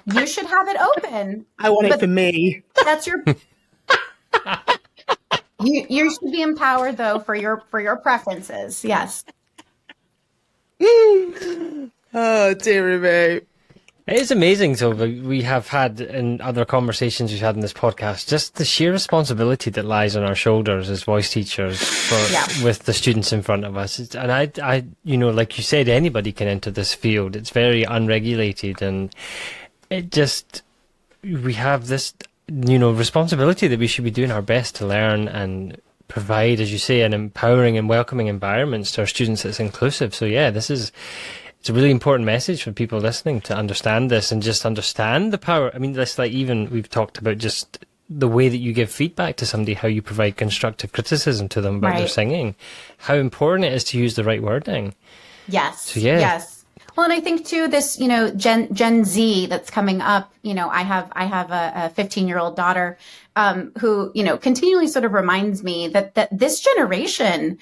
you 0.21 0.27
should 0.27 0.47
have 0.47 0.69
it 0.69 0.77
open. 0.81 1.47
I 1.59 1.71
want 1.71 1.89
but 1.89 1.97
it 1.97 2.01
for 2.01 2.07
me. 2.07 2.63
That's 2.85 3.07
your. 3.09 3.25
you 5.61 5.87
you 5.89 6.11
should 6.11 6.31
be 6.31 6.43
empowered 6.43 6.97
though 6.97 7.19
for 7.19 7.35
your 7.35 7.65
for 7.71 7.81
your 7.81 7.97
preferences. 7.97 8.85
Yes. 8.85 9.25
oh 10.81 12.55
dear 12.55 12.99
me. 12.99 13.41
It 14.05 14.17
is 14.17 14.33
amazing. 14.33 14.77
So 14.77 14.91
we 14.91 15.43
have 15.43 15.69
had 15.69 16.01
in 16.01 16.41
other 16.41 16.65
conversations 16.65 17.31
we've 17.31 17.41
had 17.41 17.55
in 17.55 17.61
this 17.61 17.73
podcast, 17.73 18.29
just 18.29 18.57
the 18.57 18.65
sheer 18.65 18.91
responsibility 18.91 19.71
that 19.71 19.85
lies 19.85 20.17
on 20.17 20.25
our 20.25 20.35
shoulders 20.35 20.91
as 20.91 21.05
voice 21.05 21.31
teachers 21.31 21.81
for 21.81 22.33
yeah. 22.33 22.65
with 22.65 22.81
the 22.81 22.93
students 22.93 23.33
in 23.33 23.43
front 23.43 23.65
of 23.65 23.77
us. 23.77 24.01
And 24.15 24.33
I, 24.33 24.51
I, 24.61 24.85
you 25.05 25.17
know, 25.17 25.31
like 25.31 25.57
you 25.57 25.63
said, 25.63 25.89
anybody 25.89 26.33
can 26.33 26.49
enter 26.49 26.73
this 26.73 26.95
field. 26.95 27.37
It's 27.37 27.51
very 27.51 27.85
unregulated, 27.85 28.83
and 28.83 29.15
it 29.89 30.11
just 30.11 30.63
we 31.23 31.53
have 31.55 31.87
this, 31.87 32.13
you 32.49 32.81
know, 32.81 32.91
responsibility 32.91 33.69
that 33.69 33.79
we 33.79 33.87
should 33.87 34.05
be 34.05 34.11
doing 34.11 34.33
our 34.33 34.43
best 34.43 34.75
to 34.77 34.87
learn 34.87 35.29
and 35.29 35.81
provide, 36.09 36.59
as 36.59 36.73
you 36.73 36.79
say, 36.79 37.03
an 37.03 37.15
empowering 37.15 37.79
and 37.79 37.89
welcoming 37.89 38.27
environments 38.27 38.91
to 38.93 39.03
our 39.03 39.07
students 39.07 39.45
that's 39.45 39.61
inclusive. 39.61 40.13
So 40.13 40.25
yeah, 40.25 40.51
this 40.51 40.71
is 40.71 40.91
it's 41.63 41.71
a 41.71 41.73
really 41.73 41.93
important 41.93 42.27
message 42.27 42.65
for 42.65 42.73
people 42.73 42.99
listening 42.99 43.41
to 43.43 43.57
understand 43.57 44.11
this 44.11 44.33
and 44.33 44.43
just 44.43 44.67
understand 44.67 45.33
the 45.33 45.39
power. 45.39 45.71
I 45.73 45.79
mean, 45.79 45.93
that's 45.93 46.19
like 46.19 46.33
even 46.33 46.69
we've 46.71 46.91
talked 46.91 47.19
about 47.19 47.39
just 47.39 47.87
the 48.11 48.27
way 48.27 48.49
that 48.49 48.57
you 48.57 48.73
give 48.73 48.91
feedback 48.91 49.37
to 49.37 49.47
somebody, 49.47 49.75
how 49.75 49.87
you 49.87 50.03
provide 50.03 50.37
constructive 50.37 50.91
criticism 50.91 51.49
to 51.51 51.61
them 51.61 51.77
about 51.77 51.91
right. 51.91 51.99
their 51.99 52.09
singing, 52.09 52.57
how 52.99 53.15
important 53.15 53.67
it 53.67 53.75
is 53.75 53.85
to 53.85 53.97
use 53.97 54.17
the 54.17 54.25
right 54.25 54.43
wording. 54.43 54.97
Yes. 55.47 55.83
So, 55.83 56.01
yeah. 56.01 56.19
Yes. 56.19 56.65
Well, 56.97 57.05
and 57.05 57.13
I 57.13 57.21
think 57.21 57.47
too, 57.47 57.69
this, 57.69 57.97
you 57.97 58.09
know, 58.09 58.33
Gen, 58.33 58.75
Gen 58.75 59.05
Z 59.05 59.47
that's 59.47 59.71
coming 59.71 60.01
up, 60.01 60.35
you 60.43 60.55
know, 60.55 60.69
I 60.69 60.83
have, 60.83 61.13
I 61.13 61.27
have 61.27 61.53
a 61.53 61.91
15 61.95 62.27
year 62.27 62.41
old 62.41 62.57
daughter, 62.57 62.99
um, 63.37 63.71
who, 63.79 64.11
you 64.17 64.25
know, 64.25 64.37
continually 64.37 64.89
sort 64.89 65.05
of 65.05 65.13
reminds 65.13 65.63
me 65.63 65.87
that, 65.89 66.17
that 66.17 66.37
this 66.37 66.59
generation 66.59 67.59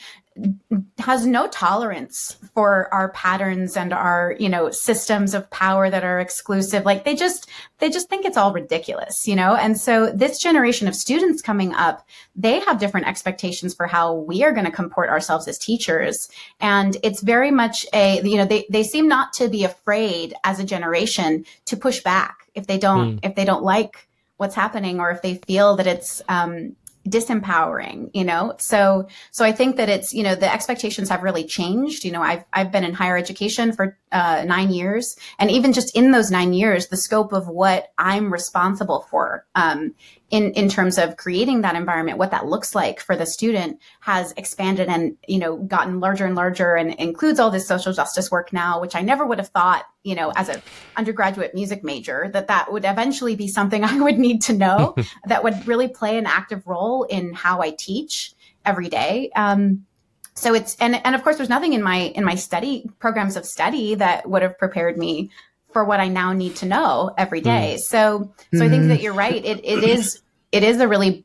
has 0.99 1.26
no 1.26 1.47
tolerance 1.49 2.36
for 2.55 2.93
our 2.93 3.11
patterns 3.12 3.76
and 3.76 3.93
our 3.93 4.34
you 4.38 4.49
know 4.49 4.70
systems 4.70 5.34
of 5.34 5.49
power 5.51 5.91
that 5.91 6.05
are 6.05 6.20
exclusive. 6.20 6.84
Like 6.84 7.05
they 7.05 7.14
just 7.14 7.49
they 7.78 7.91
just 7.91 8.09
think 8.09 8.24
it's 8.24 8.36
all 8.36 8.53
ridiculous 8.53 9.26
you 9.26 9.36
know? 9.36 9.55
And 9.55 9.78
so 9.78 10.11
this 10.12 10.38
generation 10.38 10.88
of 10.88 10.95
students 10.95 11.43
coming 11.43 11.74
up 11.74 12.07
they 12.36 12.61
have 12.61 12.78
different 12.78 13.07
expectations 13.07 13.74
for 13.74 13.86
how 13.86 14.14
we 14.14 14.43
are 14.43 14.53
going 14.53 14.66
to 14.66 14.72
comport 14.72 15.09
ourselves 15.09 15.49
as 15.49 15.59
teachers. 15.59 16.28
And 16.61 16.97
it's 17.03 17.22
very 17.22 17.51
much 17.51 17.86
a 17.93 18.20
you 18.22 18.36
know 18.36 18.45
they 18.45 18.66
they 18.70 18.82
seem 18.82 19.09
not 19.09 19.32
to 19.34 19.49
be 19.49 19.64
afraid 19.64 20.34
as 20.45 20.61
a 20.61 20.64
generation 20.64 21.45
to 21.66 21.76
push 21.76 22.01
back 22.03 22.47
if 22.55 22.66
they 22.66 22.78
don't 22.78 23.16
mm. 23.16 23.20
if 23.22 23.34
they 23.34 23.45
don't 23.45 23.62
like 23.62 24.07
what's 24.41 24.55
happening 24.55 25.01
or 25.01 25.11
if 25.11 25.20
they 25.20 25.34
feel 25.34 25.76
that 25.76 25.86
it's 25.86 26.22
um, 26.30 26.74
disempowering 27.09 28.11
you 28.14 28.24
know? 28.24 28.55
So 28.59 29.09
so 29.30 29.44
i 29.44 29.53
think 29.53 29.76
that 29.76 29.88
it's 29.88 30.12
you 30.12 30.22
know 30.22 30.34
the 30.34 30.53
expectations 30.53 31.09
have 31.09 31.22
really 31.22 31.44
changed. 31.44 32.05
You 32.05 32.12
know 32.12 32.22
i've 32.22 32.44
i've 32.53 32.70
been 32.70 32.84
in 32.84 32.94
higher 32.94 33.16
education 33.16 33.72
for 33.72 33.98
uh, 34.12 34.44
nine 34.46 34.70
years. 34.70 35.16
And 35.38 35.51
even 35.51 35.72
just 35.72 35.96
in 35.96 36.11
those 36.11 36.30
nine 36.30 36.53
years 36.53 36.88
the 36.88 36.96
scope 36.96 37.32
of 37.32 37.48
what 37.48 37.92
i'm 37.98 38.32
responsible 38.32 39.07
for 39.11 39.46
um, 39.55 39.94
in 40.31 40.53
in 40.53 40.68
terms 40.68 40.97
of 40.97 41.16
creating 41.16 41.61
that 41.61 41.74
environment 41.74 42.18
what 42.18 42.31
that 42.31 42.47
looks 42.47 42.74
like 42.74 43.01
for 43.01 43.16
the 43.16 43.26
student 43.26 43.78
has 44.01 44.33
expanded 44.37 44.89
and 44.89 45.16
you 45.26 45.39
know 45.39 45.57
gotten 45.57 46.01
larger 46.01 46.24
and 46.24 46.35
larger 46.35 46.74
and 46.74 46.95
includes 46.95 47.39
all 47.39 47.51
this 47.51 47.68
social 47.68 47.93
justice 47.93 48.31
work 48.31 48.53
now 48.53 48.81
which 48.81 48.97
i 48.97 49.01
never 49.01 49.26
would 49.26 49.39
have 49.39 49.49
thought 49.49 49.85
you 50.03 50.14
know 50.14 50.33
as 50.37 50.49
an 50.49 50.62
undergraduate 50.97 51.55
music 51.55 51.85
major 51.85 52.31
that 52.33 52.49
that 52.49 52.72
would 52.72 52.85
eventually 52.85 53.37
be 53.37 53.49
something 53.49 53.85
i 53.85 54.01
would 54.01 54.18
need 54.18 54.41
to 54.41 54.53
know 54.53 54.95
that 55.26 55.45
would 55.45 55.66
really 55.66 55.89
play 55.89 56.16
an 56.16 56.26
active 56.26 56.66
role 56.66 57.05
in 57.05 57.33
how 57.35 57.61
i 57.61 57.70
teach 57.70 58.35
every 58.64 58.89
day. 58.89 59.31
Um, 59.35 59.87
so 60.35 60.55
it's 60.55 60.76
and 60.76 61.05
and 61.05 61.14
of 61.14 61.22
course 61.22 61.37
there's 61.37 61.49
nothing 61.49 61.72
in 61.72 61.83
my 61.83 61.97
in 61.97 62.24
my 62.24 62.35
study 62.35 62.89
programs 62.99 63.37
of 63.37 63.45
study 63.45 63.97
that 63.97 64.28
would 64.28 64.43
have 64.43 64.57
prepared 64.59 64.97
me 64.97 65.31
for 65.73 65.85
what 65.85 66.01
I 66.01 66.09
now 66.09 66.33
need 66.33 66.57
to 66.57 66.66
know 66.66 67.14
every 67.16 67.41
day. 67.41 67.75
Mm. 67.77 67.81
So, 67.81 68.33
so 68.53 68.59
mm-hmm. 68.59 68.62
I 68.62 68.68
think 68.68 68.89
that 68.89 69.01
you're 69.01 69.14
right. 69.14 69.45
It, 69.45 69.64
it 69.64 69.85
is, 69.85 70.23
it 70.53 70.62
is 70.62 70.81
a 70.81 70.89
really 70.89 71.25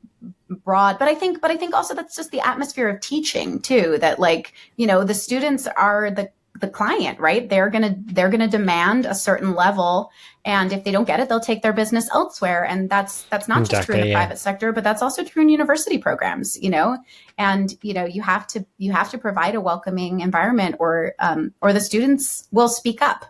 broad, 0.50 1.00
but 1.00 1.08
I 1.08 1.16
think, 1.16 1.41
but 1.41 1.52
I 1.52 1.58
think 1.58 1.74
also 1.74 1.96
that's 1.96 2.16
just 2.16 2.32
the 2.32 2.46
atmosphere 2.46 2.88
of 2.88 3.02
teaching 3.02 3.60
too, 3.62 3.98
that 4.00 4.20
like, 4.20 4.54
you 4.78 4.86
know, 4.86 5.04
the 5.04 5.14
students 5.14 5.68
are 5.68 6.12
the, 6.12 6.30
the 6.62 6.70
client, 6.70 7.20
right? 7.20 7.50
They're 7.50 7.70
going 7.70 7.82
to, 7.82 7.96
they're 8.14 8.30
going 8.30 8.39
to 8.39 8.48
demand 8.48 9.06
a 9.06 9.16
certain 9.16 9.56
level. 9.56 10.10
And 10.46 10.72
if 10.72 10.86
they 10.86 10.91
don't 10.91 11.04
get 11.04 11.20
it, 11.20 11.28
they'll 11.28 11.41
take 11.41 11.64
their 11.64 11.74
business 11.74 12.08
elsewhere. 12.14 12.64
And 12.64 12.89
that's, 12.89 13.24
that's 13.24 13.50
not 13.50 13.62
exactly, 13.62 13.78
just 13.78 13.86
true 13.88 13.96
in 13.96 14.02
the 14.02 14.08
yeah. 14.10 14.16
private 14.16 14.38
sector, 14.38 14.72
but 14.72 14.84
that's 14.84 15.02
also 15.02 15.24
true 15.26 15.41
in 15.41 15.50
university 15.50 15.98
programs, 15.98 16.58
you 16.62 16.70
know? 16.70 16.98
And, 17.38 17.76
you 17.82 17.93
know, 17.93 18.06
you 18.06 18.22
have 18.22 18.48
to, 18.48 18.66
you 18.78 18.93
have 18.93 19.10
to 19.12 19.18
provide 19.18 19.56
a 19.56 19.60
welcoming 19.60 20.22
environment 20.22 20.76
or, 20.80 21.14
um, 21.20 21.54
or 21.60 21.74
the 21.74 21.82
students 21.82 22.48
will 22.52 22.70
speak 22.70 23.02
up 23.02 23.26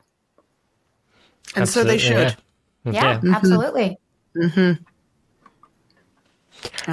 and 1.53 1.63
absolutely, 1.63 1.99
so 1.99 2.13
they 2.13 2.27
should. 2.27 2.37
Yeah, 2.85 2.91
yeah 2.91 3.17
mm-hmm. 3.17 3.33
absolutely. 3.33 3.97
Mm-hmm. 4.35 4.83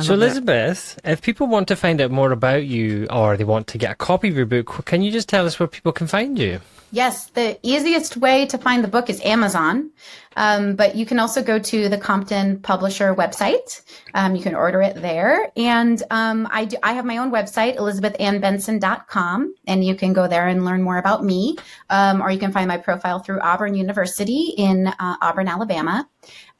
So, 0.00 0.14
Elizabeth, 0.14 0.96
that. 1.02 1.12
if 1.12 1.22
people 1.22 1.46
want 1.46 1.68
to 1.68 1.76
find 1.76 2.00
out 2.00 2.10
more 2.10 2.32
about 2.32 2.64
you 2.64 3.06
or 3.10 3.36
they 3.36 3.44
want 3.44 3.68
to 3.68 3.78
get 3.78 3.92
a 3.92 3.94
copy 3.94 4.28
of 4.28 4.36
your 4.36 4.46
book, 4.46 4.84
can 4.84 5.02
you 5.02 5.10
just 5.10 5.28
tell 5.28 5.46
us 5.46 5.58
where 5.58 5.66
people 5.66 5.92
can 5.92 6.06
find 6.06 6.38
you? 6.38 6.60
Yes, 6.94 7.30
the 7.30 7.58
easiest 7.62 8.18
way 8.18 8.44
to 8.44 8.58
find 8.58 8.84
the 8.84 8.88
book 8.88 9.08
is 9.08 9.18
Amazon, 9.22 9.92
um, 10.36 10.76
but 10.76 10.94
you 10.94 11.06
can 11.06 11.18
also 11.18 11.42
go 11.42 11.58
to 11.58 11.88
the 11.88 11.96
Compton 11.96 12.60
Publisher 12.60 13.14
website. 13.14 13.80
Um, 14.12 14.36
you 14.36 14.42
can 14.42 14.54
order 14.54 14.82
it 14.82 14.96
there. 14.96 15.50
And 15.56 16.02
um, 16.10 16.46
I, 16.50 16.66
do, 16.66 16.76
I 16.82 16.92
have 16.92 17.06
my 17.06 17.16
own 17.16 17.32
website, 17.32 17.78
elizabethannbenson.com, 17.78 19.54
and 19.66 19.82
you 19.82 19.94
can 19.94 20.12
go 20.12 20.28
there 20.28 20.46
and 20.48 20.66
learn 20.66 20.82
more 20.82 20.98
about 20.98 21.24
me. 21.24 21.56
Um, 21.88 22.20
or 22.20 22.30
you 22.30 22.38
can 22.38 22.52
find 22.52 22.68
my 22.68 22.76
profile 22.76 23.20
through 23.20 23.40
Auburn 23.40 23.74
University 23.74 24.52
in 24.58 24.88
uh, 24.88 25.16
Auburn, 25.22 25.48
Alabama, 25.48 26.06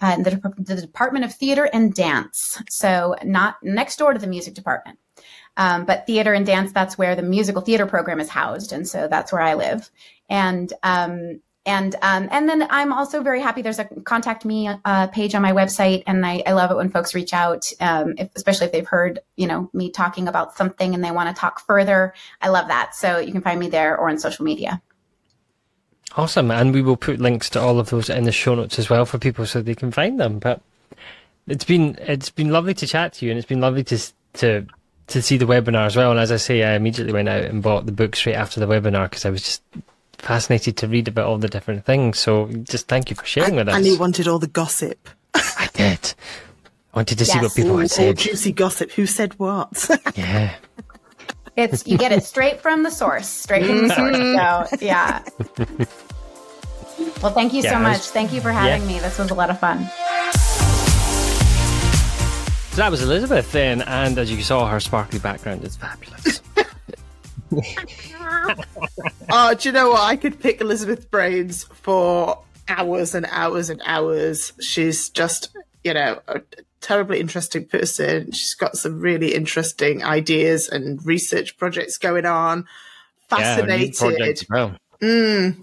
uh, 0.01 0.16
the, 0.16 0.55
the 0.57 0.80
Department 0.80 1.26
of 1.26 1.35
Theater 1.35 1.68
and 1.74 1.93
Dance. 1.93 2.59
So, 2.70 3.16
not 3.22 3.57
next 3.62 3.97
door 3.97 4.14
to 4.14 4.18
the 4.18 4.26
music 4.26 4.55
department. 4.55 4.99
Um, 5.57 5.84
but 5.84 6.07
theater 6.07 6.32
and 6.32 6.46
dance, 6.46 6.72
that's 6.72 6.96
where 6.96 7.14
the 7.14 7.22
musical 7.22 7.62
theater 7.62 7.86
program 7.86 8.20
is 8.20 8.28
housed. 8.28 8.72
And 8.72 8.88
so 8.88 9.09
that's 9.09 9.32
where 9.32 9.42
I 9.42 9.55
live. 9.55 9.90
And, 10.28 10.72
um, 10.82 11.40
and 11.64 11.94
um, 12.03 12.28
and 12.32 12.48
then 12.48 12.66
I'm 12.70 12.92
also 12.92 13.22
very 13.22 13.40
happy. 13.40 13.62
There's 13.62 13.78
a 13.78 13.84
contact 13.84 14.44
me 14.44 14.68
uh, 14.84 15.07
page 15.09 15.34
on 15.34 15.42
my 15.42 15.53
website, 15.53 16.03
and 16.09 16.26
I, 16.26 16.42
I 16.44 16.53
love 16.53 16.72
it 16.72 16.76
when 16.76 16.90
folks 16.90 17.14
reach 17.14 17.32
out, 17.32 17.70
um, 17.80 18.14
if, 18.18 18.30
especially 18.34 18.66
if 18.66 18.72
they've 18.72 18.86
heard 18.86 19.20
you 19.36 19.46
know 19.46 19.70
me 19.72 19.90
talking 19.90 20.26
about 20.26 20.57
something 20.57 20.92
and 20.92 21.05
they 21.05 21.12
want 21.12 21.34
to 21.34 21.40
talk 21.40 21.61
further. 21.61 22.14
I 22.40 22.48
love 22.48 22.66
that. 22.68 22.96
So 22.96 23.18
you 23.18 23.30
can 23.30 23.42
find 23.42 23.61
me 23.61 23.68
there 23.68 23.96
or 23.96 24.09
on 24.09 24.18
social 24.18 24.44
media. 24.44 24.82
Awesome, 26.16 26.50
and 26.50 26.74
we 26.74 26.82
will 26.82 26.96
put 26.96 27.20
links 27.20 27.48
to 27.50 27.61
all 27.61 27.78
of 27.78 27.90
those 27.90 28.11
in 28.11 28.24
the 28.24 28.32
show 28.32 28.57
notes 28.57 28.78
as 28.78 28.90
well 28.90 29.07
for 29.07 29.18
people 29.18 29.46
so 29.46 29.62
they 29.62 29.76
can 29.76 29.92
find 29.92 30.18
them. 30.18 30.40
But 30.40 30.61
it's 31.46 31.64
been 31.64 31.96
it's 32.00 32.30
been 32.30 32.50
lovely 32.50 32.74
to 32.74 32.86
chat 32.88 33.12
to 33.14 33.24
you, 33.24 33.30
and 33.30 33.38
it's 33.38 33.48
been 33.48 33.61
lovely 33.61 33.84
to 33.84 33.98
to 34.34 34.66
to 35.09 35.20
see 35.22 35.36
the 35.36 35.44
webinar 35.46 35.86
as 35.86 35.96
well. 35.96 36.11
And 36.11 36.20
as 36.20 36.32
I 36.32 36.36
say, 36.36 36.62
I 36.62 36.74
immediately 36.74 37.12
went 37.12 37.28
out 37.28 37.42
and 37.44 37.62
bought 37.62 37.86
the 37.86 37.92
book 37.92 38.16
straight 38.16 38.34
after 38.34 38.61
the 38.61 38.66
webinar 38.66 39.05
because 39.11 39.24
I 39.24 39.30
was 39.30 39.42
just 39.42 39.62
fascinated 40.18 40.76
to 40.78 40.86
read 40.88 41.09
about 41.09 41.26
all 41.26 41.38
the 41.38 41.48
different 41.48 41.84
things. 41.84 42.18
So 42.18 42.46
just 42.62 42.88
thank 42.88 43.11
you 43.11 43.16
for 43.16 43.24
sharing 43.26 43.57
with 43.57 43.68
us. 43.68 43.74
And 43.76 43.84
he 43.84 43.96
wanted 43.96 44.28
all 44.28 44.38
the 44.38 44.46
gossip. 44.46 45.09
I 45.34 45.68
did. 45.74 46.14
I 46.94 46.98
Wanted 46.98 47.18
to 47.18 47.24
see 47.24 47.38
what 47.38 47.55
people 47.55 47.70
All, 47.72 47.76
had 47.78 47.84
all 47.84 47.88
said. 47.88 48.18
juicy 48.18 48.53
gossip. 48.53 48.90
Who 48.92 49.07
said 49.07 49.38
what? 49.38 49.88
Yeah. 50.14 50.55
It's 51.57 51.86
you 51.86 51.98
get 51.98 52.12
it 52.12 52.24
straight 52.24 52.61
from 52.62 52.82
the 52.82 52.90
source, 52.90 53.28
straight 53.28 53.66
from 53.66 53.86
the 53.88 53.94
source. 53.94 54.16
Mm. 54.16 54.68
So 54.68 54.76
yeah. 54.80 55.22
Well, 57.22 57.32
thank 57.32 57.53
you 57.53 57.62
Yeah, 57.62 57.72
so 57.72 57.78
much. 57.78 57.98
was- 57.98 58.11
Thank 58.11 58.32
you 58.32 58.40
for 58.40 58.53
having 58.53 58.82
yeah. 58.88 58.94
me. 58.96 59.00
This 59.00 59.18
was 59.18 59.30
a 59.30 59.34
lot 59.34 59.50
of 59.50 59.59
fun. 59.59 59.88
So 62.73 62.77
that 62.77 62.91
was 62.91 63.03
Elizabeth 63.03 63.53
then, 63.53 63.83
and 63.83 64.16
as 64.16 64.33
you 64.33 64.43
saw, 64.43 64.66
her 64.66 64.81
sparkly 64.81 65.18
background 65.18 65.62
is 65.62 65.77
fabulous. 65.77 66.41
oh, 69.31 69.55
do 69.59 69.68
you 69.68 69.73
know 69.75 69.91
what? 69.91 70.01
I 70.01 70.16
could 70.16 70.41
pick 70.41 70.62
Elizabeth 70.62 71.11
brains 71.11 71.64
for 71.64 72.43
hours 72.68 73.14
and 73.14 73.27
hours 73.31 73.68
and 73.68 73.83
hours. 73.85 74.55
She's 74.59 75.11
just, 75.11 75.55
you 75.85 75.93
know, 75.93 76.23
a 76.27 76.41
terribly 76.81 77.20
interesting 77.20 77.66
person. 77.66 78.33
She's 78.33 78.55
got 78.55 78.79
some 78.79 79.01
really 79.01 79.35
interesting 79.35 80.03
ideas 80.03 80.70
and 80.70 81.05
research 81.05 81.59
projects 81.59 81.99
going 81.99 82.25
on. 82.25 82.66
Yeah, 83.31 83.57
project 83.57 83.99
Fascinated. 83.99 84.39
as 84.39 84.47
well. 84.49 84.77
Mm. 85.03 85.62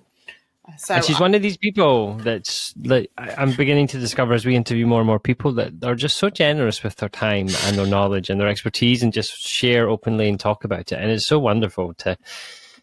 So 0.77 0.95
And 0.95 1.03
she's 1.03 1.19
one 1.19 1.33
of 1.35 1.41
these 1.41 1.57
people 1.57 2.15
that's 2.15 2.73
like 2.83 3.11
I- 3.17 3.35
I'm 3.37 3.53
beginning 3.53 3.87
to 3.87 3.99
discover 3.99 4.33
as 4.33 4.45
we 4.45 4.55
interview 4.55 4.85
more 4.85 4.99
and 4.99 5.07
more 5.07 5.19
people 5.19 5.51
that 5.53 5.73
are 5.83 5.95
just 5.95 6.17
so 6.17 6.29
generous 6.29 6.83
with 6.83 6.95
their 6.97 7.09
time 7.09 7.47
and 7.65 7.77
their 7.77 7.87
knowledge 7.87 8.29
and 8.29 8.39
their 8.39 8.47
expertise 8.47 9.03
and 9.03 9.11
just 9.13 9.39
share 9.45 9.89
openly 9.89 10.29
and 10.29 10.39
talk 10.39 10.63
about 10.63 10.91
it. 10.91 10.93
And 10.93 11.11
it's 11.11 11.25
so 11.25 11.39
wonderful 11.39 11.93
to 11.95 12.17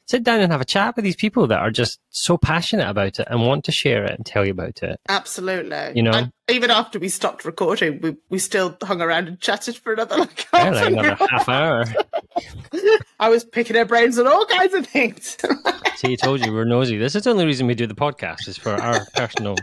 sit 0.07 0.23
down 0.23 0.41
and 0.41 0.53
have 0.53 0.61
a 0.61 0.65
chat 0.65 0.95
with 0.97 1.05
these 1.05 1.17
people 1.17 1.47
that 1.49 1.59
are 1.59 1.71
just 1.71 1.99
so 2.11 2.39
passionate 2.39 2.89
about 2.89 3.19
it 3.19 3.27
and 3.29 3.43
want 3.47 3.65
to 3.65 3.73
share 3.73 4.05
it 4.05 4.13
and 4.13 4.25
tell 4.25 4.45
you 4.45 4.53
about 4.53 4.83
it. 4.83 4.99
Absolutely. 5.09 5.93
You 5.97 6.03
know? 6.05 6.13
And 6.13 6.33
even 6.49 6.71
after 6.71 6.99
we 7.01 7.09
stopped 7.09 7.45
recording, 7.45 8.01
we, 8.01 8.17
we 8.31 8.39
still 8.39 8.77
hung 8.83 9.01
around 9.03 9.27
and 9.27 9.41
chatted 9.41 9.77
for 9.77 9.93
another 9.93 10.17
like 10.19 10.47
Yeah, 10.53 10.65
half 10.65 10.75
like 10.75 10.93
another 10.93 11.09
hour. 11.21 11.29
half 11.29 11.49
hour. 11.49 11.85
I 13.21 13.29
was 13.29 13.45
picking 13.45 13.75
her 13.77 13.85
brains 13.85 14.19
on 14.19 14.27
all 14.27 14.47
kinds 14.47 14.75
of 14.75 14.87
things. 14.87 15.37
See, 15.97 16.11
you 16.11 16.17
told 16.17 16.45
you 16.45 16.53
we're 16.53 16.65
nosy. 16.65 16.99
This 16.99 17.15
is 17.15 17.25
the 17.25 17.31
only 17.31 17.47
reason 17.47 17.67
we 17.67 17.75
do 17.75 17.87
the 17.87 17.95
podcast 17.95 18.47
is 18.47 18.57
for 18.59 18.73
our 18.73 19.05
personal 19.15 19.57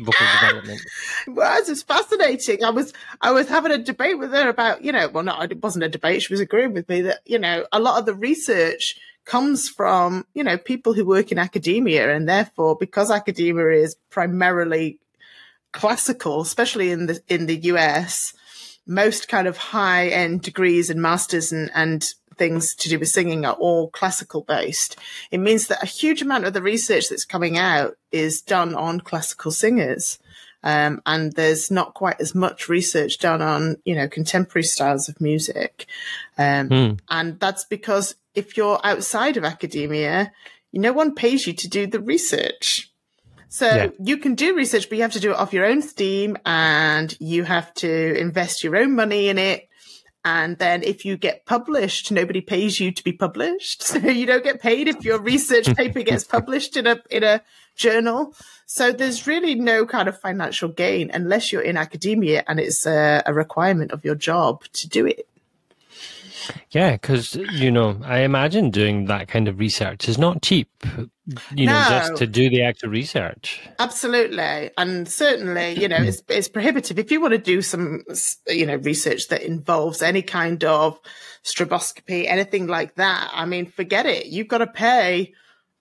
vocal 0.00 0.26
development. 0.40 0.80
was 1.28 1.68
it's 1.68 1.82
fascinating. 1.82 2.64
I 2.64 2.70
was 2.70 2.92
I 3.20 3.30
was 3.30 3.48
having 3.48 3.70
a 3.70 3.78
debate 3.78 4.18
with 4.18 4.32
her 4.32 4.48
about 4.48 4.82
you 4.82 4.92
know 4.92 5.08
well 5.08 5.22
not 5.24 5.52
it 5.52 5.62
wasn't 5.62 5.84
a 5.84 5.88
debate. 5.88 6.22
She 6.22 6.32
was 6.32 6.40
agreeing 6.40 6.72
with 6.72 6.88
me 6.88 7.02
that 7.02 7.20
you 7.26 7.38
know 7.38 7.66
a 7.70 7.78
lot 7.78 7.98
of 8.00 8.06
the 8.06 8.14
research 8.14 8.96
comes 9.24 9.68
from 9.68 10.26
you 10.34 10.44
know 10.44 10.58
people 10.58 10.92
who 10.92 11.04
work 11.04 11.32
in 11.32 11.38
academia 11.38 12.14
and 12.14 12.28
therefore 12.28 12.76
because 12.76 13.10
academia 13.10 13.70
is 13.70 13.96
primarily 14.10 14.98
classical, 15.74 16.40
especially 16.40 16.90
in 16.90 17.06
the 17.06 17.20
in 17.28 17.46
the 17.46 17.56
US, 17.72 18.32
most 18.86 19.28
kind 19.28 19.46
of 19.46 19.58
high 19.58 20.06
end 20.08 20.40
degrees 20.40 20.88
and 20.88 21.02
masters 21.02 21.52
and 21.52 21.70
and 21.74 22.14
things 22.36 22.74
to 22.74 22.88
do 22.88 22.98
with 22.98 23.08
singing 23.08 23.44
are 23.44 23.54
all 23.54 23.90
classical 23.90 24.42
based. 24.42 24.96
It 25.30 25.38
means 25.38 25.68
that 25.68 25.82
a 25.82 25.86
huge 25.86 26.22
amount 26.22 26.46
of 26.46 26.52
the 26.52 26.62
research 26.62 27.08
that's 27.08 27.24
coming 27.24 27.58
out 27.58 27.96
is 28.10 28.40
done 28.40 28.74
on 28.74 29.00
classical 29.00 29.50
singers. 29.50 30.18
Um, 30.62 31.02
and 31.04 31.32
there's 31.34 31.70
not 31.70 31.92
quite 31.92 32.20
as 32.20 32.34
much 32.34 32.70
research 32.70 33.18
done 33.18 33.42
on, 33.42 33.76
you 33.84 33.94
know, 33.94 34.08
contemporary 34.08 34.64
styles 34.64 35.10
of 35.10 35.20
music. 35.20 35.86
Um, 36.38 36.68
Hmm. 36.68 36.92
and 37.10 37.38
that's 37.38 37.64
because 37.64 38.14
if 38.34 38.56
you're 38.56 38.80
outside 38.84 39.36
of 39.36 39.44
academia, 39.44 40.32
no 40.72 40.92
one 40.92 41.14
pays 41.14 41.46
you 41.46 41.52
to 41.52 41.68
do 41.68 41.86
the 41.86 42.00
research. 42.00 42.90
So 43.48 43.66
Yeah. 43.66 43.88
you 44.02 44.16
can 44.16 44.34
do 44.34 44.56
research, 44.56 44.88
but 44.88 44.96
you 44.96 45.02
have 45.02 45.12
to 45.12 45.20
do 45.20 45.30
it 45.30 45.36
off 45.36 45.52
your 45.52 45.64
own 45.64 45.82
steam 45.82 46.36
and 46.44 47.16
you 47.20 47.44
have 47.44 47.72
to 47.74 48.18
invest 48.18 48.64
your 48.64 48.76
own 48.76 48.96
money 48.96 49.28
in 49.28 49.38
it. 49.38 49.68
And 50.24 50.56
then 50.58 50.82
if 50.82 51.04
you 51.04 51.16
get 51.16 51.44
published, 51.44 52.10
nobody 52.10 52.40
pays 52.40 52.80
you 52.80 52.90
to 52.92 53.04
be 53.04 53.12
published. 53.12 53.82
So 53.94 53.98
you 53.98 54.26
don't 54.26 54.42
get 54.42 54.60
paid 54.60 54.88
if 54.88 55.04
your 55.04 55.20
research 55.20 55.72
paper 55.76 56.02
gets 56.02 56.24
published 56.36 56.76
in 56.76 56.86
a, 56.86 57.00
in 57.10 57.22
a 57.22 57.42
journal. 57.76 58.34
So 58.66 58.90
there's 58.90 59.26
really 59.26 59.54
no 59.54 59.86
kind 59.86 60.08
of 60.08 60.18
financial 60.18 60.68
gain 60.70 61.10
unless 61.12 61.52
you're 61.52 61.62
in 61.62 61.76
academia 61.76 62.42
and 62.48 62.58
it's 62.58 62.86
a, 62.86 63.22
a 63.26 63.34
requirement 63.34 63.92
of 63.92 64.04
your 64.04 64.14
job 64.16 64.64
to 64.72 64.88
do 64.88 65.06
it. 65.06 65.28
Yeah, 66.70 66.92
because 66.92 67.34
you 67.34 67.70
know, 67.70 68.00
I 68.04 68.20
imagine 68.20 68.70
doing 68.70 69.06
that 69.06 69.28
kind 69.28 69.48
of 69.48 69.58
research 69.58 70.08
is 70.08 70.18
not 70.18 70.42
cheap. 70.42 70.68
You 71.54 71.66
know, 71.66 71.86
just 71.88 72.16
to 72.16 72.26
do 72.26 72.50
the 72.50 72.62
actual 72.62 72.90
research. 72.90 73.60
Absolutely, 73.78 74.70
and 74.76 75.08
certainly, 75.08 75.72
you 75.80 75.88
know, 75.88 75.98
mm. 75.98 76.06
it's 76.06 76.22
it's 76.28 76.48
prohibitive 76.48 76.98
if 76.98 77.10
you 77.10 77.20
want 77.20 77.32
to 77.32 77.38
do 77.38 77.62
some, 77.62 78.04
you 78.46 78.66
know, 78.66 78.76
research 78.76 79.28
that 79.28 79.42
involves 79.42 80.02
any 80.02 80.22
kind 80.22 80.62
of 80.64 80.98
stroboscopy, 81.42 82.26
anything 82.26 82.66
like 82.66 82.96
that. 82.96 83.30
I 83.32 83.46
mean, 83.46 83.66
forget 83.66 84.06
it. 84.06 84.26
You've 84.26 84.48
got 84.48 84.58
to 84.58 84.66
pay 84.66 85.32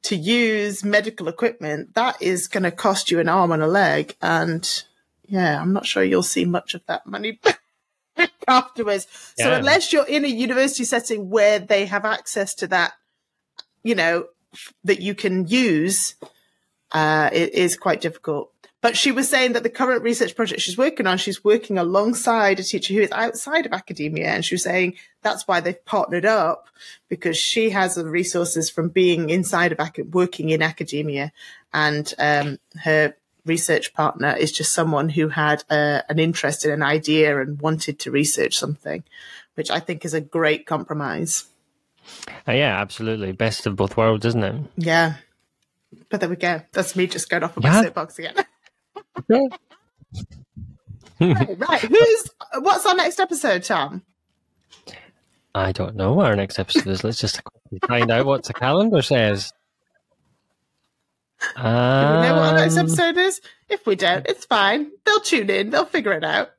to 0.04 0.16
use 0.16 0.84
medical 0.84 1.28
equipment. 1.28 1.96
That 1.96 2.22
is 2.22 2.48
going 2.48 2.64
to 2.64 2.72
cost 2.72 3.12
you 3.12 3.20
an 3.20 3.30
arm 3.30 3.52
and 3.52 3.64
a 3.64 3.68
leg, 3.68 4.16
and 4.22 4.84
yeah, 5.28 5.62
I'm 5.62 5.74
not 5.74 5.86
sure 5.86 6.04
you'll 6.04 6.24
see 6.24 6.46
much 6.46 6.74
of 6.74 6.86
that 6.88 7.06
money 7.06 7.40
afterwards. 8.48 9.08
So 9.38 9.54
unless 9.54 9.92
you're 9.92 10.08
in 10.08 10.26
a 10.26 10.30
university 10.30 10.84
setting 10.84 11.30
where 11.30 11.60
they 11.60 11.86
have 11.86 12.06
access 12.06 12.54
to 12.56 12.68
that, 12.68 12.94
you 13.84 13.96
know, 13.96 14.28
that 14.84 15.02
you 15.02 15.16
can 15.16 15.48
use 15.48 16.16
uh, 16.92 17.30
it 17.34 17.54
is 17.54 17.76
quite 17.76 18.02
difficult. 18.02 18.52
But 18.82 18.98
she 18.98 19.14
was 19.14 19.30
saying 19.30 19.54
that 19.54 19.64
the 19.64 19.70
current 19.70 20.04
research 20.04 20.36
project 20.36 20.62
she's 20.62 20.78
working 20.78 21.08
on, 21.08 21.18
she's 21.18 21.44
working 21.44 21.78
alongside 21.78 22.60
a 22.60 22.64
teacher 22.64 22.94
who 22.94 23.00
is 23.00 23.12
outside 23.14 23.66
of 23.66 23.72
academia. 23.72 24.28
And 24.28 24.44
she 24.44 24.56
was 24.56 24.64
saying 24.64 24.96
that's 25.22 25.48
why 25.48 25.62
they've 25.62 25.86
partnered 25.86 26.26
up 26.26 26.68
because 27.08 27.38
she 27.38 27.70
has 27.70 27.96
the 27.96 28.06
resources 28.06 28.70
from 28.70 28.90
being 28.90 29.30
inside 29.30 29.72
of 29.72 29.80
working 30.12 30.50
in 30.50 30.62
academia. 30.62 31.32
And 31.74 32.14
um, 32.20 32.60
her 32.84 33.16
research 33.46 33.94
partner 33.94 34.36
is 34.36 34.52
just 34.52 34.74
someone 34.74 35.10
who 35.10 35.30
had 35.30 35.64
uh, 35.70 36.02
an 36.10 36.20
interest 36.20 36.66
in 36.66 36.72
an 36.72 36.84
idea 36.84 37.40
and 37.42 37.60
wanted 37.62 38.00
to 38.00 38.12
research 38.12 38.58
something, 38.58 39.04
which 39.56 39.70
I 39.72 39.80
think 39.80 40.06
is 40.06 40.14
a 40.14 40.22
great 40.22 40.66
compromise. 40.66 41.46
Uh, 42.48 42.52
yeah, 42.54 42.80
absolutely. 42.80 43.32
Best 43.32 43.66
of 43.66 43.76
both 43.76 43.96
worlds, 43.98 44.26
isn't 44.26 44.44
it? 44.44 44.56
Yeah. 44.78 45.16
But 46.10 46.20
there 46.20 46.30
we 46.30 46.36
go. 46.36 46.62
That's 46.72 46.96
me 46.96 47.08
just 47.08 47.30
going 47.30 47.44
off 47.44 47.56
of 47.58 47.64
Yeah. 47.64 47.72
my 47.72 47.84
soapbox 47.84 48.20
again. 48.20 48.36
right, 51.20 51.60
right. 51.60 51.82
Who's 51.82 52.30
what's 52.60 52.86
our 52.86 52.96
next 52.96 53.20
episode, 53.20 53.64
Tom? 53.64 54.02
I 55.56 55.72
don't 55.72 55.96
know 55.96 56.14
what 56.14 56.26
our 56.26 56.36
next 56.36 56.58
episode 56.58 56.88
is. 56.88 57.04
Let's 57.04 57.20
just 57.20 57.42
find 57.88 58.10
out 58.10 58.26
what 58.26 58.44
the 58.44 58.54
calendar 58.54 59.02
says. 59.02 59.54
Do 61.56 61.62
we 61.62 61.64
know 61.64 62.36
what 62.40 62.54
our 62.54 62.56
next 62.56 62.78
Um, 62.78 62.86
episode 62.86 63.18
is? 63.18 63.42
If 63.70 63.86
we 63.86 63.96
don't, 63.96 64.26
it's 64.28 64.46
fine. 64.46 64.92
They'll 65.06 65.20
tune 65.20 65.50
in. 65.50 65.70
They'll 65.70 65.86
figure 65.86 66.14
it 66.14 66.24
out. 66.24 66.52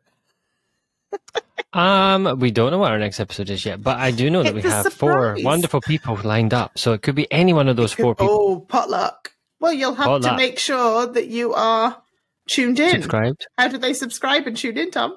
Um, 1.72 2.39
we 2.39 2.51
don't 2.51 2.70
know 2.70 2.78
what 2.78 2.93
our 2.93 2.99
next 2.99 3.18
episode 3.20 3.51
is 3.51 3.64
yet, 3.64 3.82
but 3.82 3.99
I 3.99 4.11
do 4.12 4.30
know 4.30 4.43
that 4.43 4.55
we 4.55 4.61
It's 4.61 4.68
a 4.68 4.72
have 4.72 4.93
four 4.93 5.37
wonderful 5.41 5.80
people 5.80 6.18
lined 6.22 6.55
up. 6.55 6.78
So 6.78 6.93
it 6.93 7.03
could 7.03 7.14
be 7.16 7.30
any 7.32 7.53
one 7.53 7.68
of 7.68 7.76
those 7.76 7.93
four 7.93 8.14
people 8.14 8.35
Oh, 8.35 8.61
potluck. 8.61 9.32
Well, 9.61 9.72
you'll 9.72 9.95
have 9.95 10.22
to 10.22 10.37
make 10.37 10.59
sure 10.59 11.07
that 11.07 11.26
you 11.28 11.55
are 11.55 12.01
tuned 12.47 12.78
in. 12.78 12.91
subscribed. 12.91 13.47
How 13.59 13.68
do 13.68 13.78
they 13.78 13.95
subscribe 13.95 14.47
and 14.47 14.57
tune 14.57 14.76
in, 14.78 14.91
Tom? 14.91 15.16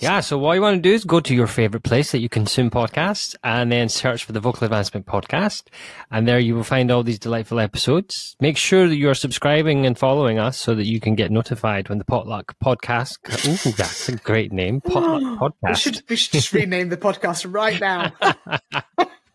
Yeah, 0.00 0.20
so 0.20 0.38
what 0.38 0.54
you 0.54 0.62
want 0.62 0.76
to 0.76 0.82
do 0.82 0.92
is 0.92 1.04
go 1.04 1.20
to 1.20 1.34
your 1.34 1.46
favorite 1.46 1.82
place 1.82 2.12
that 2.12 2.18
you 2.18 2.28
consume 2.28 2.70
podcasts 2.70 3.34
and 3.44 3.70
then 3.70 3.88
search 3.88 4.24
for 4.24 4.32
the 4.32 4.40
Vocal 4.40 4.64
Advancement 4.64 5.06
Podcast. 5.06 5.64
And 6.10 6.26
there 6.26 6.38
you 6.38 6.54
will 6.54 6.64
find 6.64 6.90
all 6.90 7.02
these 7.02 7.18
delightful 7.18 7.60
episodes. 7.60 8.36
Make 8.40 8.56
sure 8.56 8.88
that 8.88 8.96
you're 8.96 9.14
subscribing 9.14 9.86
and 9.86 9.98
following 9.98 10.38
us 10.38 10.56
so 10.56 10.74
that 10.74 10.86
you 10.86 11.00
can 11.00 11.14
get 11.14 11.30
notified 11.30 11.88
when 11.88 11.98
the 11.98 12.04
Potluck 12.04 12.56
Podcast. 12.64 13.18
Ooh, 13.46 13.72
that's 13.72 14.08
a 14.08 14.16
great 14.16 14.52
name. 14.52 14.80
Potluck 14.80 15.22
We 15.62 15.68
Podcast. 15.68 15.76
should, 15.76 16.02
we 16.08 16.16
should 16.16 16.32
just 16.32 16.52
rename 16.52 16.88
the 16.88 16.96
podcast 16.96 17.52
right 17.52 17.80
now. 17.80 18.12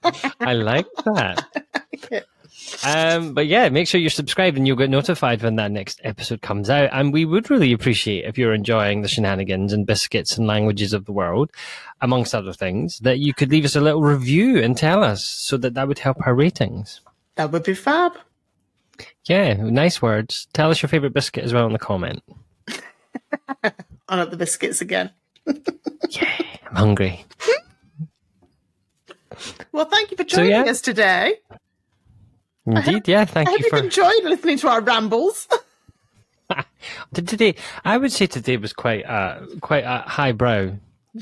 I 0.39 0.53
like 0.53 0.87
that. 1.05 2.23
Um, 2.85 3.33
but 3.33 3.47
yeah, 3.47 3.69
make 3.69 3.87
sure 3.87 3.99
you're 3.99 4.09
subscribed 4.09 4.57
and 4.57 4.67
you'll 4.67 4.75
get 4.77 4.89
notified 4.89 5.41
when 5.41 5.55
that 5.57 5.71
next 5.71 5.99
episode 6.03 6.41
comes 6.41 6.69
out. 6.69 6.89
And 6.91 7.11
we 7.13 7.25
would 7.25 7.49
really 7.49 7.73
appreciate 7.73 8.25
if 8.25 8.37
you're 8.37 8.53
enjoying 8.53 9.01
the 9.01 9.07
shenanigans 9.07 9.73
and 9.73 9.85
biscuits 9.85 10.37
and 10.37 10.47
languages 10.47 10.93
of 10.93 11.05
the 11.05 11.11
world, 11.11 11.51
amongst 12.01 12.33
other 12.35 12.53
things, 12.53 12.99
that 12.99 13.19
you 13.19 13.33
could 13.33 13.51
leave 13.51 13.65
us 13.65 13.75
a 13.75 13.81
little 13.81 14.01
review 14.01 14.57
and 14.61 14.77
tell 14.77 15.03
us 15.03 15.23
so 15.23 15.57
that 15.57 15.73
that 15.75 15.87
would 15.87 15.99
help 15.99 16.17
our 16.25 16.33
ratings. 16.35 17.01
that 17.35 17.51
would 17.51 17.63
be 17.63 17.73
fab. 17.73 18.13
Yeah, 19.25 19.53
nice 19.53 20.01
words. 20.01 20.47
Tell 20.53 20.71
us 20.71 20.81
your 20.81 20.89
favorite 20.89 21.13
biscuit 21.13 21.43
as 21.43 21.53
well 21.53 21.67
in 21.67 21.73
the 21.73 21.79
comment. 21.79 22.23
On 24.09 24.19
up 24.19 24.31
the 24.31 24.37
biscuits 24.37 24.81
again. 24.81 25.11
Yeah, 26.09 26.29
I'm 26.69 26.75
hungry. 26.75 27.25
Well, 29.71 29.85
thank 29.85 30.11
you 30.11 30.17
for 30.17 30.23
So, 30.27 30.37
joining 30.37 30.51
yeah. 30.51 30.63
us 30.71 30.81
today. 30.81 31.35
Indeed, 32.67 33.07
yeah. 33.07 33.25
Thank 33.25 33.47
I 33.47 33.51
hope 33.51 33.59
you 33.59 33.65
you've 33.65 33.79
for 33.79 33.83
enjoyed 33.85 34.23
listening 34.23 34.57
to 34.59 34.67
our 34.67 34.81
rambles. 34.81 35.47
today. 37.13 37.55
I 37.83 37.97
would 37.97 38.11
say 38.11 38.27
today 38.27 38.57
was 38.57 38.73
quite 38.73 39.03
a 39.05 39.47
quite 39.61 39.83
a 39.85 40.03
highbrow 40.05 40.73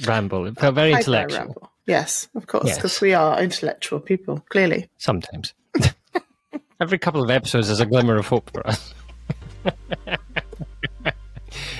ramble. 0.05 0.45
It 0.47 0.59
felt 0.59 0.75
very 0.75 0.91
Highbrow 0.91 0.99
intellectual. 0.99 1.39
ramble. 1.39 1.71
Yes, 1.87 2.27
of 2.35 2.47
course, 2.47 2.65
Yes. 2.67 2.77
because 2.77 2.99
we 2.99 3.13
are 3.13 3.39
intellectual 3.41 3.99
people, 3.99 4.43
clearly. 4.49 4.89
Sometimes. 4.97 5.53
Every 6.81 6.97
couple 6.97 7.23
of 7.23 7.29
episodes 7.29 7.67
there's 7.67 7.79
a 7.79 7.85
glimmer 7.85 8.17
of 8.17 8.27
hope 8.27 8.49
for 8.51 8.65
us. 8.67 8.93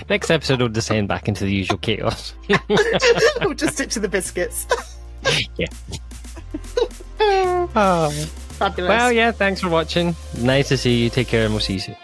Next 0.09 0.29
episode 0.29 0.61
will 0.61 0.69
descend 0.69 1.07
back 1.07 1.27
into 1.27 1.43
the 1.43 1.51
usual 1.51 1.77
chaos. 1.79 2.33
we'll 3.41 3.53
just 3.55 3.73
stick 3.73 3.89
to 3.89 3.99
the 3.99 4.07
biscuits. 4.07 4.67
yeah. 5.57 5.65
Oh. 7.19 8.27
Fabulous. 8.55 8.89
Well, 8.89 9.11
yeah, 9.11 9.31
thanks 9.31 9.61
for 9.61 9.69
watching. 9.69 10.15
Nice 10.39 10.69
to 10.69 10.77
see 10.77 11.03
you. 11.03 11.09
Take 11.09 11.27
care 11.27 11.43
and 11.45 11.53
we'll 11.53 11.61
see 11.61 11.73
you 11.73 11.79
soon. 11.79 11.97